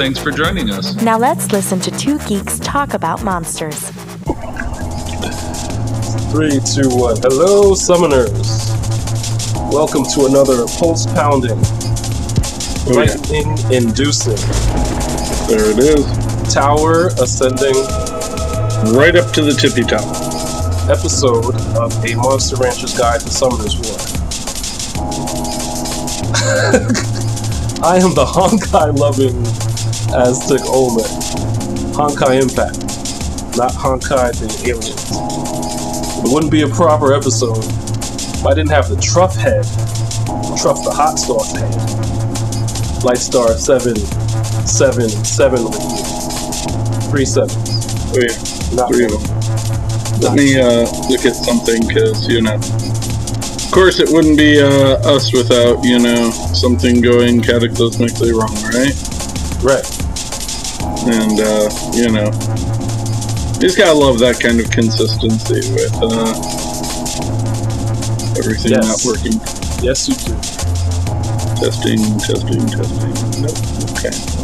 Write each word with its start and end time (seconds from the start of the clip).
thanks 0.00 0.18
for 0.18 0.30
joining 0.30 0.70
us. 0.70 0.94
Now 1.02 1.18
let's 1.18 1.52
listen 1.52 1.78
to 1.80 1.90
two 1.90 2.18
geeks 2.20 2.58
talk 2.60 2.94
about 2.94 3.22
monsters. 3.22 3.78
Three, 6.32 6.58
two, 6.64 6.88
one. 6.88 7.16
Hello, 7.20 7.74
summoners. 7.74 8.32
Welcome 9.70 10.04
to 10.14 10.24
another 10.24 10.64
pulse 10.78 11.04
pounding, 11.12 11.58
Oh, 12.88 12.92
lightning 12.96 13.46
inducing, 13.70 14.40
There 15.48 15.68
it 15.70 15.78
is. 15.78 16.54
tower 16.54 17.08
ascending 17.20 17.74
Right 18.96 19.14
up 19.16 19.34
to 19.34 19.42
the 19.42 19.52
tippy 19.52 19.82
top. 19.82 20.00
episode 20.88 21.54
of 21.76 21.92
A 22.06 22.14
Monster 22.14 22.56
Rancher's 22.56 22.96
Guide 22.96 23.20
to 23.20 23.28
Summoner's 23.28 23.76
War. 23.76 23.98
I 27.82 27.96
am 28.02 28.14
the 28.14 28.24
Honkai 28.24 28.96
loving 28.98 29.69
Aztec 30.14 30.60
Olmec. 30.66 31.06
Honkai 31.94 32.40
Impact, 32.40 32.80
not 33.56 33.72
Honkai 33.72 34.32
the 34.40 34.48
aliens. 34.70 35.10
It 36.24 36.32
wouldn't 36.32 36.50
be 36.50 36.62
a 36.62 36.68
proper 36.68 37.12
episode 37.12 37.58
if 37.58 38.46
I 38.46 38.54
didn't 38.54 38.70
have 38.70 38.88
the 38.88 38.96
Truff 38.96 39.36
head, 39.36 39.64
Truff 40.56 40.82
the 40.82 40.90
hot 40.90 41.18
sauce 41.18 41.52
head. 41.52 41.70
Lightstar 43.04 43.52
7, 43.56 43.96
7, 44.66 45.08
7 45.08 45.64
with 45.64 45.74
you. 45.76 47.10
Three 47.10 47.24
sevens. 47.24 47.84
Oh, 48.12 48.20
yeah. 48.20 48.76
Not 48.76 48.92
Three 48.92 49.04
of 49.04 49.12
them. 49.12 50.20
Let 50.20 50.34
me 50.36 50.58
uh, 50.58 50.88
look 51.08 51.24
at 51.24 51.36
something 51.36 51.86
because, 51.86 52.28
you 52.28 52.42
know. 52.42 52.54
Of 52.54 53.70
course, 53.72 54.00
it 54.00 54.08
wouldn't 54.10 54.38
be 54.38 54.60
uh, 54.60 55.00
us 55.04 55.32
without, 55.32 55.84
you 55.84 55.98
know, 55.98 56.30
something 56.30 57.00
going 57.00 57.40
cataclysmically 57.40 58.32
wrong, 58.32 58.56
right? 58.72 59.19
Right. 59.62 59.84
And, 61.06 61.40
uh, 61.40 61.68
you 61.92 62.10
know. 62.10 62.30
You 63.54 63.68
just 63.68 63.76
gotta 63.76 63.92
love 63.98 64.18
that 64.20 64.40
kind 64.40 64.58
of 64.58 64.70
consistency 64.70 65.60
with 65.74 65.92
uh, 66.00 66.32
everything 68.38 68.72
Yes. 68.72 68.86
not 68.88 69.04
working. 69.04 69.36
Yes, 69.84 70.08
you 70.08 70.14
do. 70.14 70.32
Testing, 71.60 72.00
testing, 72.18 72.66
testing. 72.66 73.12
Nope. 73.42 73.58
Okay. 74.00 74.39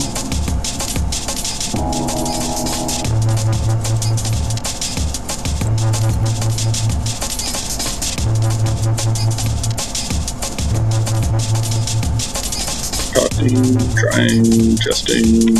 Trying, 13.96 14.76
testing, 14.76 15.54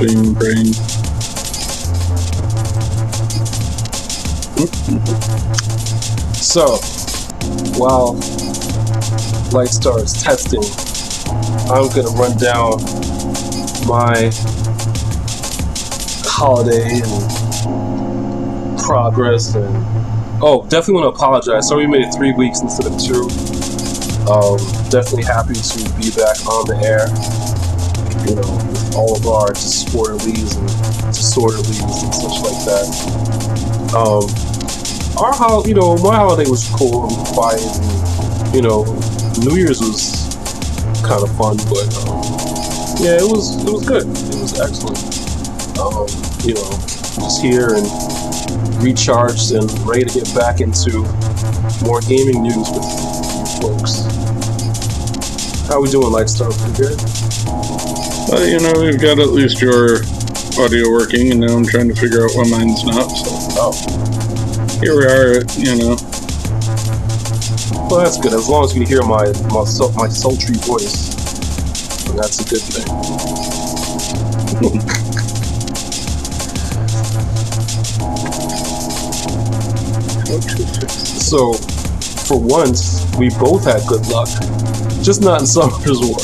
doing 0.00 0.32
brain. 0.32 0.72
So, 6.34 6.78
while 7.78 8.14
Lightstar 9.52 10.02
is 10.02 10.22
testing, 10.22 10.64
I'm 11.70 11.88
gonna 11.90 12.16
run 12.16 12.36
down 12.38 12.80
my 13.86 14.30
holiday 16.24 17.00
and 17.02 18.78
progress 18.80 19.54
and 19.54 19.66
oh, 20.42 20.66
definitely 20.68 21.02
want 21.02 21.14
to 21.14 21.18
apologize. 21.18 21.68
Sorry 21.68 21.86
we 21.86 21.92
made 21.92 22.08
it 22.08 22.14
three 22.14 22.32
weeks 22.32 22.60
instead 22.60 22.86
of 22.86 22.98
two. 22.98 23.28
Um, 24.30 24.56
definitely 24.88 25.24
happy 25.24 25.54
to 25.54 25.78
be 26.00 26.10
back 26.16 26.40
on 26.46 26.66
the 26.66 26.80
air. 26.82 27.43
You 28.26 28.36
know, 28.36 28.48
all 28.96 29.16
of 29.16 29.26
our 29.26 29.50
disorderlies 29.52 30.56
and 30.56 30.68
disorderlies 31.12 32.04
and 32.04 32.14
such 32.14 32.40
like 32.40 32.60
that. 32.64 32.86
Um, 33.94 34.24
our 35.18 35.66
you 35.68 35.74
know, 35.74 35.96
my 35.98 36.16
holiday 36.16 36.48
was 36.48 36.68
cool 36.70 37.06
and 37.06 37.26
quiet, 37.28 37.60
and 37.60 38.54
you 38.54 38.62
know, 38.62 38.84
New 39.44 39.56
Year's 39.56 39.80
was 39.80 40.34
kind 41.04 41.22
of 41.22 41.30
fun, 41.36 41.56
but 41.68 41.86
um, 42.08 42.22
yeah, 42.98 43.20
it 43.20 43.28
was 43.28 43.62
it 43.62 43.70
was 43.70 43.86
good. 43.86 44.02
It 44.04 44.40
was 44.40 44.58
excellent. 44.58 44.98
Um, 45.78 46.08
you 46.42 46.54
know, 46.54 46.70
just 47.20 47.42
here 47.42 47.74
and 47.74 47.86
recharged 48.82 49.52
and 49.52 49.70
ready 49.86 50.04
to 50.04 50.20
get 50.20 50.34
back 50.34 50.60
into 50.60 51.02
more 51.84 52.00
gaming 52.00 52.42
news 52.42 52.70
with. 52.70 53.13
How 55.68 55.80
we 55.80 55.88
doing, 55.90 56.12
Lightstar? 56.12 56.52
Pretty 56.52 56.76
good. 56.76 56.98
But 58.30 58.48
you 58.48 58.60
know, 58.60 58.72
we've 58.80 59.00
got 59.00 59.18
at 59.18 59.28
least 59.30 59.60
your 59.62 60.02
audio 60.60 60.90
working, 60.90 61.30
and 61.30 61.40
now 61.40 61.56
I'm 61.56 61.64
trying 61.64 61.88
to 61.88 61.94
figure 61.94 62.24
out 62.24 62.32
why 62.34 62.44
mine's 62.48 62.84
not. 62.84 63.08
So 63.08 63.30
Oh, 63.56 63.72
here 64.80 64.96
we 64.98 65.04
are. 65.06 65.40
You 65.56 65.76
know, 65.76 65.96
well, 67.88 68.02
that's 68.04 68.18
good. 68.18 68.34
As 68.34 68.48
long 68.48 68.64
as 68.64 68.74
you 68.74 68.82
can 68.82 68.88
hear 68.88 69.02
my 69.02 69.26
my, 69.48 69.64
my 69.96 70.08
sultry 70.08 70.56
voice, 70.56 71.14
then 72.04 72.16
that's 72.16 72.40
a 72.40 72.44
good 72.48 72.62
thing. 72.62 72.86
how 80.28 80.40
to 80.40 80.66
fix 80.80 80.94
So, 81.24 81.52
for 82.26 82.40
once, 82.40 83.04
we 83.16 83.30
both 83.30 83.64
had 83.64 83.86
good 83.86 84.06
luck. 84.08 84.28
Just 85.04 85.20
not 85.20 85.40
in 85.40 85.46
Summoner's 85.46 86.00
War. 86.00 86.16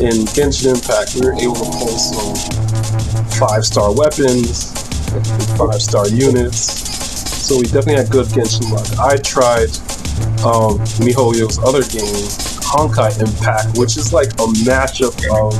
In 0.00 0.24
Genshin 0.32 0.72
Impact, 0.72 1.16
we 1.16 1.20
were 1.20 1.36
able 1.36 1.52
to 1.52 1.68
pull 1.68 2.00
some 2.00 2.32
five 3.36 3.62
star 3.62 3.92
weapons, 3.94 4.72
five 5.58 5.82
star 5.82 6.08
units. 6.08 6.56
So, 7.44 7.58
we 7.58 7.64
definitely 7.64 7.96
had 7.96 8.08
good 8.08 8.24
Genshin 8.28 8.72
luck. 8.72 8.88
I 8.98 9.18
tried 9.18 9.68
um, 10.48 10.80
MiHoYo's 11.04 11.58
other 11.58 11.84
game, 11.92 12.24
Honkai 12.64 13.20
Impact, 13.20 13.76
which 13.76 13.98
is 13.98 14.14
like 14.14 14.28
a 14.40 14.48
mashup 14.64 15.12
of 15.36 15.52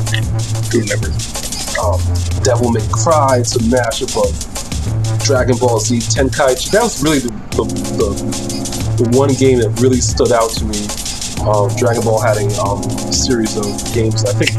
um, 1.76 2.42
Devil 2.42 2.70
May 2.72 2.88
Cry. 2.90 3.40
It's 3.40 3.56
a 3.56 3.58
mashup 3.68 4.16
of 4.16 5.24
Dragon 5.26 5.58
Ball 5.58 5.78
Z, 5.78 5.98
Tenkaichi. 5.98 6.70
That 6.70 6.84
was 6.84 7.02
really 7.02 7.18
the, 7.18 7.28
the, 7.52 7.64
the, 8.00 9.04
the 9.04 9.18
one 9.18 9.34
game 9.34 9.58
that 9.58 9.78
really 9.82 10.00
stood 10.00 10.32
out 10.32 10.48
to 10.52 10.64
me. 10.64 11.09
Um, 11.46 11.74
Dragon 11.76 12.02
Ball 12.02 12.20
had 12.20 12.36
a 12.36 12.46
um, 12.60 12.82
series 13.12 13.56
of 13.56 13.64
games, 13.94 14.24
I 14.24 14.32
think, 14.36 14.52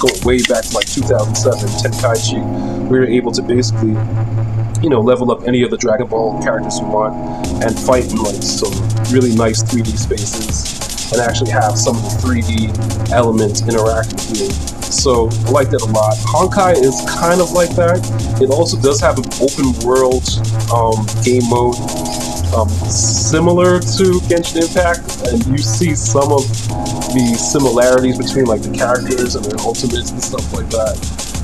going 0.00 0.24
way 0.24 0.40
back 0.48 0.64
to 0.64 0.74
like 0.74 0.86
2007, 0.86 1.68
Tenkaichi. 1.80 2.88
We 2.88 2.98
were 2.98 3.06
able 3.06 3.30
to 3.32 3.42
basically, 3.42 3.92
you 4.82 4.88
know, 4.88 5.00
level 5.00 5.30
up 5.30 5.46
any 5.46 5.62
of 5.62 5.70
the 5.70 5.76
Dragon 5.76 6.06
Ball 6.06 6.42
characters 6.42 6.78
you 6.78 6.86
want 6.86 7.14
and 7.62 7.78
fight 7.78 8.10
in 8.10 8.16
like 8.16 8.42
some 8.42 8.72
really 9.12 9.34
nice 9.34 9.62
3D 9.62 9.98
spaces 9.98 11.12
and 11.12 11.20
actually 11.20 11.50
have 11.50 11.76
some 11.76 11.96
of 11.96 12.02
the 12.02 12.26
3D 12.26 13.12
elements 13.12 13.60
interact 13.62 14.12
with 14.12 14.40
you. 14.40 14.50
So 14.92 15.28
I 15.46 15.50
like 15.50 15.70
that 15.70 15.82
a 15.82 15.90
lot. 15.92 16.16
Honkai 16.24 16.80
is 16.80 17.04
kind 17.08 17.40
of 17.40 17.52
like 17.52 17.70
that. 17.76 18.00
It 18.40 18.50
also 18.50 18.80
does 18.80 19.00
have 19.00 19.18
an 19.18 19.24
open 19.40 19.72
world 19.84 20.24
um, 20.72 21.04
game 21.24 21.48
mode 21.48 21.76
um, 22.54 22.68
similar 22.68 23.80
to 23.80 24.04
Genshin 24.28 24.68
Impact, 24.68 25.00
and 25.28 25.44
you 25.46 25.58
see 25.58 25.94
some 25.94 26.32
of 26.32 26.42
the 27.14 27.36
similarities 27.38 28.18
between 28.18 28.44
like 28.44 28.62
the 28.62 28.70
characters 28.70 29.34
and 29.34 29.44
their 29.44 29.58
ultimates 29.60 30.10
and 30.10 30.22
stuff 30.22 30.52
like 30.52 30.68
that. 30.70 30.96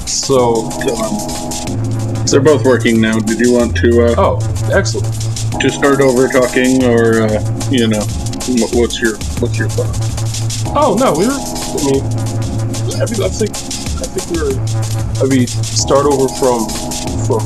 So, 0.08 0.68
um, 0.96 2.26
They're 2.26 2.40
both 2.40 2.64
working 2.64 3.00
now. 3.00 3.18
Did 3.18 3.40
you 3.40 3.52
want 3.52 3.76
to 3.78 4.04
uh, 4.04 4.14
oh, 4.18 4.36
excellent. 4.72 5.08
to 5.60 5.70
start 5.70 6.00
over 6.00 6.28
talking, 6.28 6.84
or 6.84 7.24
uh, 7.24 7.40
you 7.70 7.88
know, 7.88 8.04
what's 8.76 9.00
your 9.00 9.16
what's 9.40 9.58
your 9.58 9.68
thought? 9.68 9.92
Oh 10.76 10.96
no, 10.98 11.12
we 11.16 11.24
were. 11.24 11.40
I 13.00 13.04
mean, 13.08 13.22
I 13.24 13.28
think 13.32 13.52
I 13.96 14.06
think 14.12 14.24
we 14.28 14.44
were. 14.44 14.56
I 15.20 15.26
mean, 15.28 15.46
start 15.46 16.04
over 16.04 16.28
from 16.36 16.68
from 17.24 17.44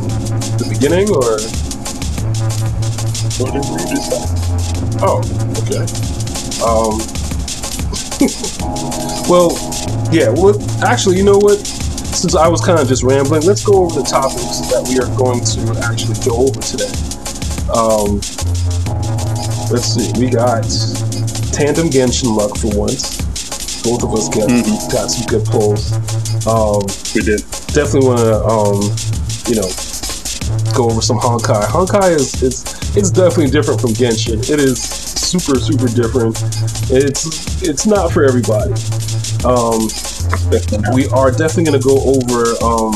the 0.58 0.66
beginning, 0.70 1.10
or 1.10 1.38
Decide. 3.38 4.28
oh, 5.00 5.20
okay. 5.64 5.84
Um. 6.62 7.00
well, 9.28 9.50
yeah. 10.12 10.28
Well, 10.28 10.54
actually, 10.84 11.16
you 11.16 11.24
know 11.24 11.38
what? 11.38 11.58
since 12.12 12.36
I 12.36 12.46
was 12.46 12.60
kind 12.60 12.78
of 12.78 12.86
just 12.86 13.02
rambling, 13.02 13.42
let's 13.42 13.64
go 13.64 13.84
over 13.84 14.00
the 14.00 14.06
topics 14.06 14.60
that 14.70 14.86
we 14.86 15.00
are 15.00 15.08
going 15.16 15.42
to 15.42 15.80
actually 15.82 16.14
go 16.22 16.46
over 16.46 16.60
today. 16.60 16.92
Um, 17.72 18.20
let's 19.72 19.88
see, 19.90 20.12
we 20.20 20.30
got 20.30 20.62
tandem 21.50 21.88
Genshin 21.90 22.36
luck 22.36 22.54
for 22.58 22.70
once. 22.78 23.18
Both 23.82 24.04
of 24.04 24.12
us 24.14 24.28
got, 24.28 24.46
Mhm. 24.48 24.92
got 24.92 25.10
some 25.10 25.26
good 25.26 25.44
pulls. 25.46 25.90
Um, 26.46 26.86
We 27.16 27.22
did. 27.22 27.42
definitely 27.74 28.06
want 28.06 28.20
to, 28.20 28.44
um, 28.46 28.78
you 29.48 29.56
know, 29.58 29.68
go 30.76 30.90
over 30.92 31.02
some 31.02 31.18
Honkai. 31.18 31.64
Honkai 31.64 32.14
is 32.14 32.40
it's 32.42 32.62
it's 32.96 33.10
definitely 33.10 33.50
different 33.50 33.80
from 33.80 33.90
Genshin. 33.90 34.38
It 34.50 34.60
is 34.60 34.82
super 34.82 35.58
super 35.58 35.88
different. 35.88 36.36
It's 36.90 37.62
it's 37.62 37.86
not 37.86 38.12
for 38.12 38.24
everybody. 38.24 38.72
Um, 39.44 39.88
we 40.94 41.08
are 41.08 41.30
definitely 41.30 41.72
to 41.72 41.82
go 41.82 41.98
over 41.98 42.54
um, 42.62 42.92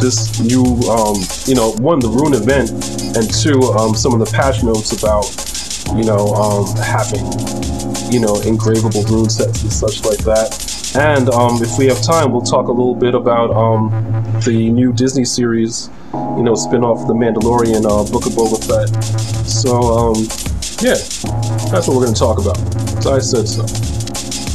this 0.00 0.40
new, 0.40 0.64
um, 0.90 1.16
you 1.46 1.54
know, 1.54 1.72
one 1.78 1.98
the 2.00 2.08
rune 2.08 2.34
event, 2.34 2.70
and 3.16 3.32
two 3.32 3.60
um, 3.72 3.94
some 3.94 4.12
of 4.12 4.18
the 4.18 4.30
patch 4.34 4.62
notes 4.62 4.92
about, 4.92 5.24
you 5.96 6.04
know, 6.04 6.34
um, 6.34 6.66
having, 6.76 7.24
you 8.12 8.20
know, 8.20 8.34
engravable 8.42 9.08
rune 9.08 9.30
sets 9.30 9.62
and 9.62 9.72
such 9.72 10.04
like 10.04 10.18
that. 10.24 10.50
And 10.96 11.28
um, 11.30 11.62
if 11.62 11.78
we 11.78 11.86
have 11.86 12.02
time, 12.02 12.32
we'll 12.32 12.42
talk 12.42 12.68
a 12.68 12.72
little 12.72 12.94
bit 12.94 13.14
about 13.14 13.50
um, 13.50 13.90
the 14.44 14.70
new 14.70 14.92
Disney 14.92 15.24
series, 15.24 15.90
you 16.36 16.42
know, 16.42 16.54
spin-off 16.54 17.02
of 17.02 17.08
the 17.08 17.14
Mandalorian 17.14 17.84
uh, 17.84 18.10
Book 18.10 18.26
of 18.26 18.32
Boba 18.32 18.58
Fett. 18.58 18.88
So 19.46 19.76
um, 19.80 20.16
yeah, 20.82 20.94
that's 21.70 21.86
what 21.86 21.96
we're 21.96 22.04
going 22.04 22.14
to 22.14 22.20
talk 22.20 22.38
about. 22.38 22.58
So 23.02 23.14
I 23.14 23.18
said 23.18 23.46
so. 23.48 23.62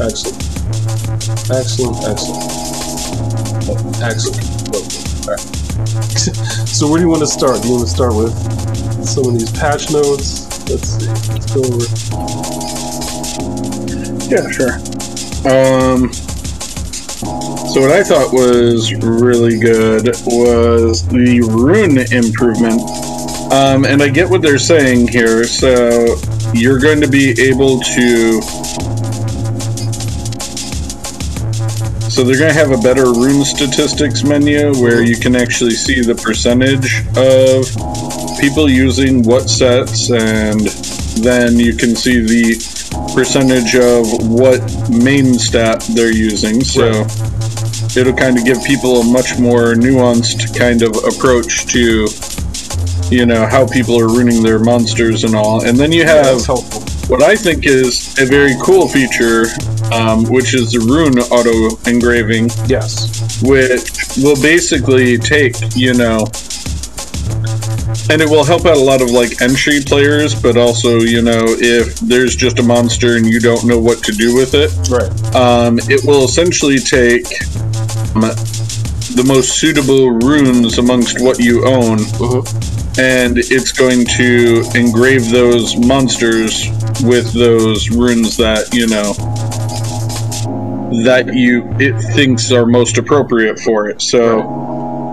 Excellent. 0.04 0.38
Excellent, 1.52 1.98
excellent. 2.08 2.44
Excellent. 4.02 4.46
Right. 5.28 5.40
so 6.68 6.88
where 6.90 6.98
do 6.98 7.04
you 7.04 7.10
want 7.10 7.22
to 7.22 7.28
start? 7.28 7.62
Do 7.62 7.68
you 7.68 7.76
want 7.76 7.88
to 7.88 7.94
start 7.94 8.16
with 8.16 8.34
some 9.06 9.26
of 9.26 9.34
these 9.34 9.52
patch 9.52 9.92
notes? 9.92 10.48
Let's 10.70 10.88
see. 10.90 11.08
Let's 11.08 11.54
go 11.54 11.62
over. 11.64 11.86
Yeah, 14.30 14.46
sure. 14.52 14.74
Um, 15.50 16.12
so 17.70 17.82
what 17.82 17.92
I 17.92 18.04
thought 18.04 18.34
was 18.34 18.92
really 18.96 19.60
good 19.60 20.08
was 20.26 21.08
the 21.08 21.42
rune 21.42 22.00
improvement. 22.12 22.82
Um, 23.54 23.86
and 23.86 24.02
I 24.02 24.10
get 24.10 24.28
what 24.28 24.42
they're 24.42 24.58
saying 24.58 25.08
here. 25.10 25.44
So 25.44 26.16
you're 26.52 26.80
going 26.80 27.00
to 27.02 27.08
be 27.08 27.30
able 27.40 27.80
to. 27.80 28.42
So 32.10 32.24
they're 32.24 32.40
going 32.40 32.52
to 32.52 32.58
have 32.58 32.72
a 32.72 32.82
better 32.82 33.06
rune 33.14 33.46
statistics 33.46 34.24
menu 34.24 34.74
where 34.82 35.04
you 35.04 35.16
can 35.16 35.36
actually 35.36 35.76
see 35.76 36.02
the 36.02 36.16
percentage 36.16 37.06
of 37.18 37.70
people 38.40 38.68
using 38.68 39.22
what 39.22 39.48
sets, 39.48 40.10
and 40.10 40.62
then 41.24 41.60
you 41.60 41.76
can 41.76 41.96
see 41.96 42.22
the 42.22 42.80
percentage 43.14 43.76
of 43.76 44.28
what 44.28 44.60
main 44.90 45.38
stat 45.38 45.86
they're 45.94 46.12
using. 46.12 46.64
So 46.64 47.06
it'll 47.98 48.14
kind 48.14 48.38
of 48.38 48.46
give 48.46 48.64
people 48.64 49.02
a 49.02 49.04
much 49.04 49.40
more 49.40 49.74
nuanced 49.74 50.58
kind 50.58 50.82
of 50.82 50.92
approach 51.06 51.66
to, 51.68 52.08
you 53.14 53.26
know, 53.26 53.46
how 53.48 53.68
people 53.68 54.00
are 54.00 54.08
ruining 54.08 54.44
their 54.44 54.60
monsters 54.60 55.24
and 55.24 55.36
all. 55.36 55.66
And 55.66 55.78
then 55.78 55.92
you 55.92 56.06
have 56.06 56.42
what 57.10 57.24
I 57.24 57.36
think 57.36 57.66
is 57.66 58.18
a 58.20 58.26
very 58.26 58.54
cool 58.62 58.88
feature, 58.88 59.46
um, 59.92 60.24
which 60.26 60.54
is 60.54 60.72
the 60.72 60.80
rune 60.80 61.18
auto 61.20 61.78
engraving, 61.90 62.50
Yes. 62.68 63.42
which 63.42 63.92
will 64.24 64.40
basically 64.42 65.18
take, 65.18 65.56
you 65.76 65.94
know, 65.96 66.28
and 68.12 68.22
it 68.22 68.30
will 68.30 68.44
help 68.44 68.66
out 68.66 68.78
a 68.78 68.80
lot 68.80 69.02
of 69.02 69.10
like 69.12 69.42
entry 69.42 69.82
players, 69.82 70.36
but 70.36 70.58
also, 70.58 71.00
you 71.00 71.22
know, 71.22 71.44
if 71.48 71.96
there's 72.00 72.36
just 72.36 72.60
a 72.60 72.64
monster 72.64 73.16
and 73.18 73.26
you 73.26 73.40
don't 73.40 73.66
know 73.66 73.80
what 73.80 74.04
to 74.04 74.12
do 74.12 74.36
with 74.36 74.54
it, 74.54 74.72
Right. 74.90 75.36
um, 75.36 75.80
it 75.90 76.04
will 76.06 76.26
essentially 76.26 76.80
take 76.80 77.26
the 78.14 79.24
most 79.26 79.58
suitable 79.60 80.12
runes 80.12 80.78
amongst 80.78 81.20
what 81.22 81.40
you 81.40 81.66
own, 81.66 81.98
Mhm. 82.00 82.98
and 83.00 83.38
it's 83.38 83.72
going 83.72 84.06
to 84.06 84.64
engrave 84.76 85.30
those 85.32 85.76
monsters 85.78 86.68
with 87.04 87.32
those 87.34 87.90
runes 87.90 88.38
that 88.38 88.74
you 88.74 88.88
know 88.88 89.14
that 91.04 91.34
you 91.34 91.64
it 91.80 91.94
thinks 92.16 92.52
are 92.52 92.66
most 92.66 92.98
appropriate 92.98 93.60
for 93.60 93.88
it. 93.90 94.02
So. 94.02 94.42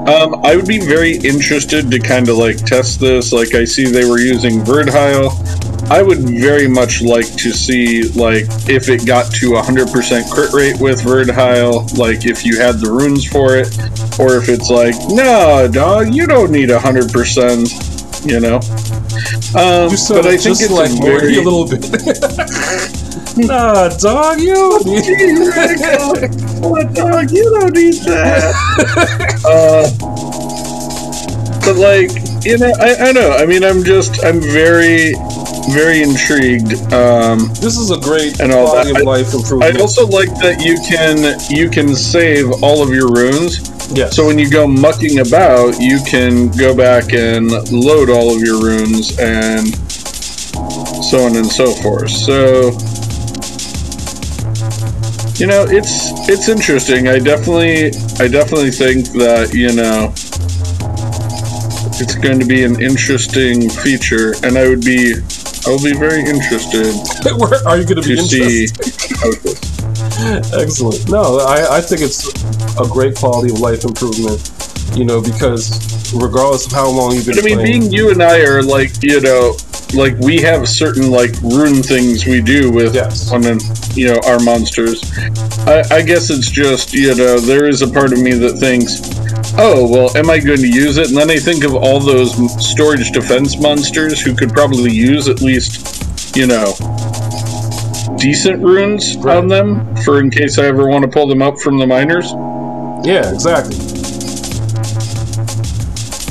Um, 0.07 0.37
I 0.45 0.55
would 0.55 0.69
be 0.69 0.79
very 0.79 1.17
interested 1.17 1.91
to 1.91 1.99
kind 1.99 2.29
of 2.29 2.37
like 2.39 2.59
test 2.65 3.01
this. 3.01 3.33
Like, 3.33 3.57
I 3.57 3.65
see 3.65 3.87
they 3.87 4.05
were 4.05 4.21
using 4.21 4.61
Verdehile. 4.63 5.33
I 5.89 6.03
would 6.03 6.19
very 6.19 6.67
much 6.69 7.01
like 7.01 7.27
to 7.37 7.53
see 7.53 8.03
like 8.15 8.45
if 8.69 8.89
it 8.89 9.07
got 9.07 9.31
to 9.35 9.51
100% 9.53 10.31
crit 10.31 10.53
rate 10.53 10.81
with 10.81 11.01
Verdehile, 11.03 11.97
like 11.97 12.27
if 12.27 12.45
you 12.45 12.59
had 12.59 12.81
the 12.81 12.91
runes 12.91 13.25
for 13.25 13.57
it, 13.57 13.69
or 14.19 14.37
if 14.37 14.49
it's 14.49 14.69
like, 14.69 14.95
no, 15.11 15.69
dog, 15.71 16.13
you 16.13 16.27
don't 16.27 16.51
need 16.51 16.71
100%, 16.71 18.27
you 18.27 18.41
know. 18.41 18.57
Um, 19.59 19.91
You 19.91 19.97
sound 19.97 20.23
but 20.23 20.27
I 20.27 20.37
think 20.37 20.59
just 20.59 20.63
it's 20.63 20.73
like 20.73 20.91
a 20.91 20.97
very 21.03 21.37
a 21.37 21.43
little 21.43 21.67
bit. 21.69 21.87
nah, 23.47 23.89
dog, 23.89 24.41
you. 24.41 24.81
what 26.69 26.93
dog? 26.95 27.31
You 27.31 27.45
don't 27.61 27.75
need 27.75 27.95
that. 28.11 28.55
uh, 29.47 29.87
but 31.65 31.77
like, 31.77 32.11
you 32.45 32.59
know, 32.59 32.73
I, 32.81 33.09
I 33.09 33.13
know. 33.13 33.31
I 33.33 33.47
mean, 33.47 33.63
I'm 33.65 33.85
just, 33.85 34.25
I'm 34.25 34.41
very, 34.41 35.15
very 35.73 36.03
intrigued. 36.03 36.73
Um, 36.93 37.49
This 37.61 37.77
is 37.79 37.91
a 37.91 37.99
great 37.99 38.41
And 38.41 38.53
all 38.53 38.69
quality 38.71 38.93
that. 38.93 39.01
of 39.03 39.07
life 39.07 39.35
improvement. 39.35 39.77
I 39.77 39.81
also 39.81 40.07
like 40.07 40.33
that 40.41 40.63
you 40.65 40.77
can 40.89 41.39
you 41.51 41.69
can 41.69 41.95
save 41.97 42.51
all 42.63 42.83
of 42.83 42.91
your 42.91 43.09
runes. 43.13 43.71
yes. 43.95 44.15
So 44.17 44.27
when 44.27 44.39
you 44.39 44.49
go 44.51 44.67
mucking 44.67 45.19
about, 45.21 45.81
you 45.81 45.99
can 46.07 46.49
go 46.57 46.75
back 46.75 47.13
and 47.13 47.51
load 47.73 48.11
all 48.11 48.35
of 48.35 48.43
your 48.43 48.61
runes 48.63 49.19
and 49.19 49.67
so 51.05 51.19
on 51.27 51.37
and 51.37 51.47
so 51.47 51.67
forth. 51.83 52.11
So 52.11 52.71
you 55.39 55.47
know, 55.47 55.67
it's 55.69 56.11
it's 56.31 56.49
interesting. 56.49 57.09
I 57.09 57.19
definitely 57.19 57.89
I 58.19 58.29
definitely 58.29 58.71
think 58.71 59.09
that, 59.13 59.53
you 59.53 59.73
know, 59.75 60.13
it's 62.01 62.15
going 62.15 62.39
to 62.41 62.47
be 62.47 62.65
an 62.65 62.81
interesting 62.83 63.69
feature 63.69 64.35
and 64.43 64.57
I 64.57 64.69
would 64.69 64.83
be 64.85 65.15
I 65.67 65.71
will 65.71 65.83
be 65.83 65.93
very 65.99 66.21
interested 66.23 66.95
Where 67.39 67.59
are 67.67 67.77
you 67.79 67.85
going 67.85 68.01
to 68.01 68.07
be 68.07 68.19
interested? 68.19 68.71
how 69.19 69.31
it 69.31 69.43
goes. 69.43 69.61
Excellent. 70.55 71.11
No, 71.11 71.39
I, 71.41 71.79
I 71.79 71.81
think 71.81 72.01
it's 72.03 72.29
a 72.81 72.87
great 72.89 73.17
quality 73.17 73.53
of 73.53 73.61
life 73.61 73.85
improvement. 73.85 74.41
You 74.97 75.05
know, 75.05 75.21
because 75.21 76.13
regardless 76.15 76.67
of 76.67 76.73
how 76.73 76.89
long 76.89 77.15
you've 77.15 77.27
been 77.27 77.35
But 77.35 77.45
I 77.45 77.47
mean, 77.47 77.59
playing, 77.59 77.81
being 77.81 77.93
you 77.93 78.11
and 78.11 78.23
I 78.23 78.41
are 78.47 78.63
like, 78.63 79.03
you 79.03 79.21
know, 79.21 79.57
like 79.95 80.17
we 80.19 80.41
have 80.41 80.69
certain 80.69 81.11
like 81.11 81.33
rune 81.43 81.83
things 81.83 82.25
we 82.27 82.41
do 82.41 82.71
with 82.71 82.95
Yes. 82.95 83.31
on 83.33 83.45
an, 83.45 83.59
you 83.95 84.09
know 84.09 84.21
our 84.27 84.39
monsters. 84.41 85.03
I, 85.67 85.83
I 85.91 86.03
guess 86.03 86.31
it's 86.31 86.51
just 86.51 86.93
you 86.95 87.15
know 87.15 87.39
there 87.39 87.67
is 87.67 87.83
a 87.83 87.89
part 87.89 88.13
of 88.13 88.21
me 88.21 88.33
that 88.35 88.59
thinks, 88.59 89.01
oh 89.59 89.89
well, 89.91 90.17
am 90.17 90.31
I 90.31 90.39
going 90.39 90.61
to 90.61 90.69
use 90.69 90.97
it? 90.99 91.09
And 91.09 91.17
then 91.17 91.31
I 91.31 91.37
think 91.37 91.65
of 91.65 91.75
all 91.75 92.01
those 92.01 92.33
storage 92.65 93.11
defense 93.13 93.59
monsters 93.59 94.21
who 94.21 94.35
could 94.35 94.51
probably 94.51 94.93
use 94.93 95.29
at 95.29 95.41
least, 95.41 96.37
you 96.37 96.47
know, 96.47 96.75
decent 98.19 98.63
runes 98.63 99.17
Right. 99.17 99.37
on 99.37 99.49
them 99.49 99.97
for 100.05 100.21
in 100.21 100.31
case 100.31 100.59
I 100.59 100.67
ever 100.67 100.89
want 100.89 101.03
to 101.05 101.09
pull 101.11 101.27
them 101.27 101.43
up 101.43 101.59
from 101.59 101.79
the 101.79 101.87
miners. 101.87 102.33
yeah, 103.07 103.33
exactly. 103.33 103.77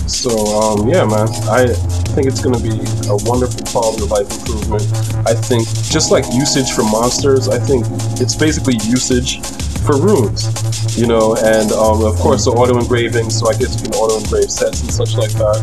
So, 0.07 0.31
um, 0.57 0.87
yeah, 0.89 1.05
man, 1.05 1.27
I 1.49 1.67
think 2.15 2.27
it's 2.27 2.41
going 2.41 2.55
to 2.55 2.61
be 2.63 2.73
a 3.09 3.15
wonderful 3.29 3.61
quality 3.67 4.03
of 4.03 4.09
life 4.11 4.31
improvement. 4.39 4.81
I 5.27 5.33
think 5.35 5.67
just 5.67 6.09
like 6.11 6.25
usage 6.33 6.71
for 6.71 6.81
monsters, 6.83 7.47
I 7.47 7.59
think 7.59 7.85
it's 8.19 8.35
basically 8.35 8.75
usage 8.85 9.39
for 9.85 9.97
runes, 9.97 10.97
you 10.97 11.05
know, 11.05 11.35
and 11.37 11.71
um, 11.71 12.03
of 12.03 12.15
course 12.17 12.45
the 12.45 12.51
auto 12.51 12.77
engraving. 12.79 13.29
So 13.29 13.47
I 13.47 13.53
guess 13.53 13.77
you 13.77 13.87
can 13.89 13.93
auto 13.93 14.17
engrave 14.17 14.49
sets 14.49 14.81
and 14.81 14.91
such 14.91 15.15
like 15.15 15.31
that. 15.37 15.61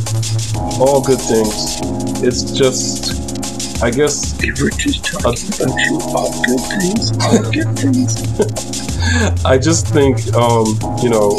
All 0.80 1.02
good 1.02 1.20
things. 1.20 1.82
It's 2.22 2.52
just, 2.52 3.82
I 3.82 3.90
guess, 3.90 4.38
We 4.40 4.50
were 4.62 4.70
just 4.70 5.04
talking 5.04 5.50
about 5.58 5.74
you 5.82 5.98
all 6.14 6.30
good 6.46 6.62
things, 6.70 7.10
all 7.18 7.42
good 7.56 7.70
things. 7.74 8.14
I 9.44 9.58
just 9.58 9.88
think, 9.88 10.18
um, 10.34 10.78
you 11.02 11.10
know, 11.10 11.36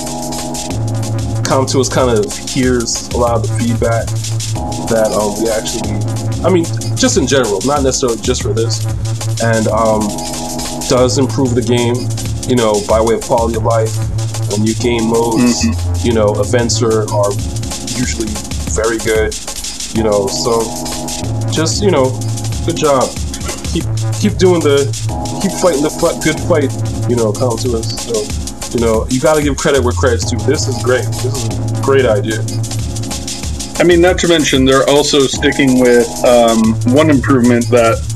Com2uS 1.47 1.91
kind 1.91 2.11
of 2.11 2.27
hears 2.49 3.07
a 3.09 3.17
lot 3.17 3.35
of 3.35 3.47
the 3.47 3.53
feedback 3.59 4.07
that 4.91 5.11
um, 5.15 5.39
we 5.39 5.49
actually, 5.49 5.95
I 6.43 6.49
mean, 6.51 6.65
just 6.97 7.17
in 7.17 7.27
general, 7.27 7.61
not 7.65 7.83
necessarily 7.83 8.19
just 8.21 8.43
for 8.43 8.53
this, 8.53 8.83
and 9.41 9.67
um, 9.67 10.01
does 10.89 11.17
improve 11.17 11.55
the 11.55 11.61
game, 11.61 11.95
you 12.47 12.55
know, 12.55 12.81
by 12.87 12.99
way 13.01 13.15
of 13.15 13.21
quality 13.21 13.57
of 13.57 13.63
life 13.63 13.93
and 14.51 14.63
new 14.63 14.75
game 14.75 15.09
modes. 15.09 15.63
Mm-hmm. 15.63 16.07
You 16.07 16.13
know, 16.13 16.35
events 16.39 16.81
are, 16.81 17.07
are 17.09 17.31
usually 17.95 18.31
very 18.75 18.97
good. 18.99 19.33
You 19.95 20.03
know, 20.03 20.27
so 20.27 20.61
just 21.51 21.83
you 21.83 21.91
know, 21.91 22.11
good 22.65 22.77
job. 22.77 23.07
Keep 23.71 23.85
keep 24.19 24.37
doing 24.37 24.61
the 24.61 24.89
keep 25.41 25.51
fighting 25.61 25.83
the 25.83 25.93
fight, 25.93 26.21
good 26.23 26.39
fight. 26.49 26.71
You 27.09 27.15
know, 27.15 27.31
Com2uS. 27.31 27.87
So 28.07 28.43
you 28.73 28.83
know, 28.83 29.05
you 29.09 29.21
got 29.21 29.35
to 29.35 29.43
give 29.43 29.55
credit 29.57 29.83
where 29.83 29.93
credit's 29.93 30.29
due. 30.29 30.37
This 30.45 30.67
is 30.67 30.81
great. 30.83 31.05
This 31.05 31.25
is 31.25 31.47
a 31.47 31.81
great 31.81 32.05
idea. 32.05 32.41
I 33.77 33.83
mean, 33.83 34.01
not 34.01 34.17
to 34.19 34.27
mention, 34.27 34.65
they're 34.65 34.87
also 34.89 35.21
sticking 35.21 35.79
with 35.79 36.07
um, 36.25 36.73
one 36.93 37.09
improvement 37.09 37.67
that 37.69 38.12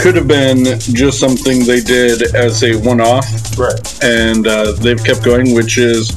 could 0.00 0.16
have 0.16 0.28
been 0.28 0.64
just 0.78 1.18
something 1.20 1.64
they 1.64 1.80
did 1.80 2.34
as 2.34 2.62
a 2.64 2.76
one 2.76 3.00
off, 3.00 3.26
Right. 3.58 4.04
and 4.04 4.46
uh, 4.46 4.72
they've 4.72 5.02
kept 5.02 5.22
going, 5.24 5.54
which 5.54 5.78
is 5.78 6.10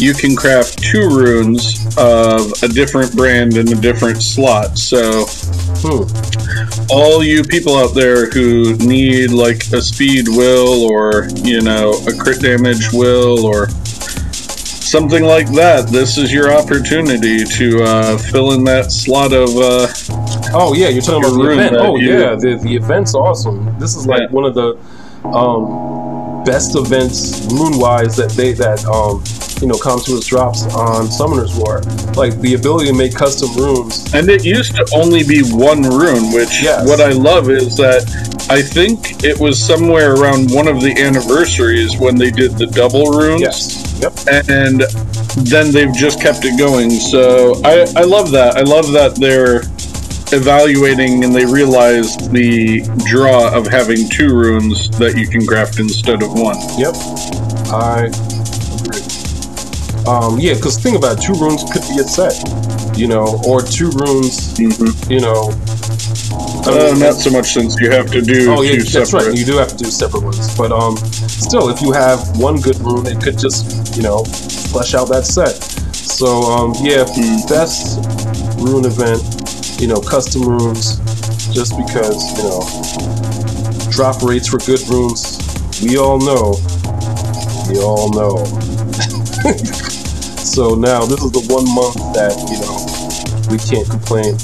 you 0.00 0.14
can 0.14 0.34
craft 0.36 0.82
two 0.82 1.08
runes 1.08 1.86
of 1.98 2.52
a 2.62 2.68
different 2.68 3.14
brand 3.16 3.56
in 3.56 3.70
a 3.72 3.76
different 3.76 4.22
slot. 4.22 4.78
So, 4.78 5.26
Hmm. 5.82 6.04
all 6.90 7.22
you 7.24 7.42
people 7.42 7.76
out 7.76 7.94
there 7.94 8.28
who 8.30 8.74
need 8.76 9.30
like 9.30 9.72
a 9.72 9.80
speed 9.80 10.28
will 10.28 10.84
or, 10.90 11.28
you 11.42 11.60
know, 11.60 11.92
a 12.06 12.12
crit 12.14 12.40
damage 12.40 12.92
will 12.92 13.44
or 13.46 13.68
something 14.30 15.22
like 15.24 15.48
that, 15.52 15.88
this 15.88 16.18
is 16.18 16.32
your 16.32 16.52
opportunity 16.52 17.44
to 17.44 17.82
uh, 17.84 18.18
fill 18.18 18.52
in 18.52 18.64
that 18.64 18.90
slot 18.92 19.32
of. 19.32 19.48
Uh, 19.56 19.86
Oh 20.52 20.74
yeah, 20.74 20.88
you're 20.88 21.02
talking 21.02 21.20
about 21.24 21.32
the 21.36 21.38
rune 21.44 21.58
event. 21.58 21.72
that 21.72 21.80
Oh 21.80 21.96
you- 21.96 22.18
yeah, 22.18 22.34
the 22.34 22.58
the 22.62 22.74
event's 22.76 23.14
awesome. 23.14 23.74
This 23.78 23.96
is 23.96 24.06
like 24.06 24.22
Yeah. 24.22 24.28
one 24.30 24.44
of 24.44 24.54
the 24.54 24.76
um, 25.28 26.42
best 26.44 26.74
events 26.76 27.46
rune 27.52 27.78
wise 27.78 28.16
that 28.16 28.30
they 28.30 28.52
that 28.52 28.84
um, 28.86 29.22
you 29.60 29.68
know 29.68 29.74
Com2uS 29.74 30.26
drops 30.26 30.62
on 30.74 31.06
Summoner's 31.10 31.54
War. 31.54 31.80
Like 32.16 32.38
the 32.40 32.54
ability 32.54 32.86
to 32.86 32.94
make 32.94 33.14
custom 33.14 33.54
runes. 33.56 34.12
And 34.14 34.28
it 34.28 34.44
used 34.44 34.74
to 34.76 34.86
only 34.94 35.22
be 35.22 35.42
one 35.42 35.82
rune, 35.82 36.32
which 36.32 36.62
Yes. 36.62 36.88
what 36.88 37.00
I 37.00 37.10
love 37.12 37.50
is 37.50 37.76
that 37.76 38.02
I 38.50 38.62
think 38.62 39.22
it 39.22 39.38
was 39.38 39.62
somewhere 39.62 40.14
around 40.14 40.50
one 40.50 40.66
of 40.66 40.80
the 40.80 40.92
anniversaries 40.98 41.96
when 41.98 42.16
they 42.16 42.30
did 42.30 42.56
the 42.58 42.66
double 42.66 43.12
runes. 43.12 43.42
Yes. 43.42 43.86
Yep. 44.00 44.12
And 44.48 44.80
then 45.46 45.70
they've 45.70 45.92
just 45.94 46.20
kept 46.20 46.44
it 46.44 46.58
going. 46.58 46.90
So 46.90 47.60
I, 47.64 47.86
I 47.96 48.02
love 48.02 48.30
that. 48.32 48.56
I 48.56 48.62
love 48.62 48.90
that 48.92 49.14
they're 49.16 49.60
evaluating 50.32 51.24
and 51.24 51.34
they 51.34 51.44
realized 51.44 52.30
the 52.32 52.80
draw 53.10 53.52
of 53.54 53.66
having 53.66 54.08
two 54.08 54.28
runes 54.34 54.88
that 54.98 55.16
you 55.16 55.26
can 55.26 55.46
craft 55.46 55.78
instead 55.80 56.22
of 56.22 56.32
one. 56.32 56.56
Yep. 56.78 56.94
I 57.72 58.10
agree. 58.78 59.02
Um, 60.06 60.38
yeah, 60.40 60.54
because 60.54 60.78
think 60.78 60.96
about 60.96 61.18
it, 61.18 61.22
two 61.22 61.34
runes 61.34 61.62
could 61.70 61.82
be 61.82 62.00
a 62.00 62.04
set, 62.04 62.34
you 62.96 63.06
know, 63.06 63.40
or 63.46 63.60
two 63.62 63.90
runes, 63.90 64.54
Mm-hmm. 64.58 65.12
you 65.12 65.20
know. 65.20 65.50
Uh, 66.66 66.94
not 66.98 67.14
so 67.14 67.30
much 67.30 67.54
since 67.54 67.80
you 67.80 67.90
have 67.90 68.10
to 68.10 68.20
do 68.20 68.52
Oh 68.52 68.62
yeah, 68.62 68.72
two 68.72 68.82
that's 68.84 69.10
separate. 69.10 69.28
right. 69.30 69.38
You 69.38 69.44
do 69.46 69.56
have 69.56 69.68
to 69.68 69.76
do 69.76 69.90
separate 69.90 70.22
ones, 70.22 70.56
but 70.56 70.70
um, 70.72 70.96
still, 70.96 71.68
if 71.70 71.80
you 71.80 71.92
have 71.92 72.20
one 72.38 72.60
good 72.60 72.78
rune, 72.80 73.06
it 73.06 73.20
could 73.22 73.38
just 73.38 73.96
you 73.96 74.02
know 74.02 74.24
flesh 74.70 74.94
out 74.94 75.08
that 75.08 75.24
set. 75.24 75.56
So 75.94 76.42
um, 76.42 76.72
yeah, 76.80 77.04
Hmm. 77.08 77.48
best 77.48 77.98
rune 78.60 78.84
event, 78.84 79.22
you 79.80 79.86
know, 79.86 80.00
custom 80.00 80.42
runes, 80.42 80.98
just 81.54 81.74
because 81.76 82.20
you 82.36 82.44
know 82.44 82.60
drop 83.90 84.22
rates 84.22 84.46
for 84.46 84.58
good 84.58 84.80
runes, 84.88 85.40
We 85.82 85.96
all 85.96 86.20
know. 86.20 86.60
We 87.68 87.80
all 87.80 88.12
know. 88.12 88.44
so 90.36 90.74
now 90.74 91.06
this 91.06 91.22
is 91.24 91.32
the 91.32 91.44
one 91.48 91.64
month 91.74 91.96
that 92.12 92.36
you 92.52 92.60
know 92.60 92.76
we 93.48 93.56
can't 93.56 93.88
complain 93.88 94.36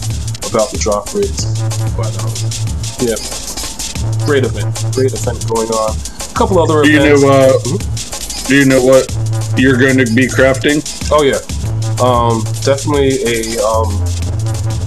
about 0.48 0.72
the 0.72 0.78
drop 0.80 1.12
rates, 1.12 1.44
but 1.92 2.16
um, 2.24 2.32
yeah, 3.04 3.20
great 4.24 4.44
event, 4.44 4.72
great 4.96 5.12
event 5.12 5.44
going 5.52 5.68
on. 5.68 5.92
A 5.92 6.34
couple 6.34 6.58
other 6.58 6.82
Do 6.82 6.90
you 6.90 6.98
know? 6.98 7.28
Uh, 7.28 7.52
do 8.48 8.56
you 8.56 8.64
know 8.64 8.82
what 8.82 9.04
you're 9.58 9.76
going 9.76 9.98
to 9.98 10.06
be 10.14 10.28
crafting? 10.28 10.80
Oh 11.12 11.22
yeah, 11.22 11.44
um, 12.00 12.40
definitely 12.64 13.20
a 13.28 13.60
um, 13.60 13.92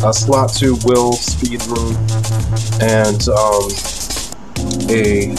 a 0.03 0.13
slot 0.13 0.53
two 0.53 0.77
will 0.85 1.13
speed 1.13 1.61
rune 1.67 1.95
and 2.81 3.27
um, 3.29 3.69
a 4.89 5.31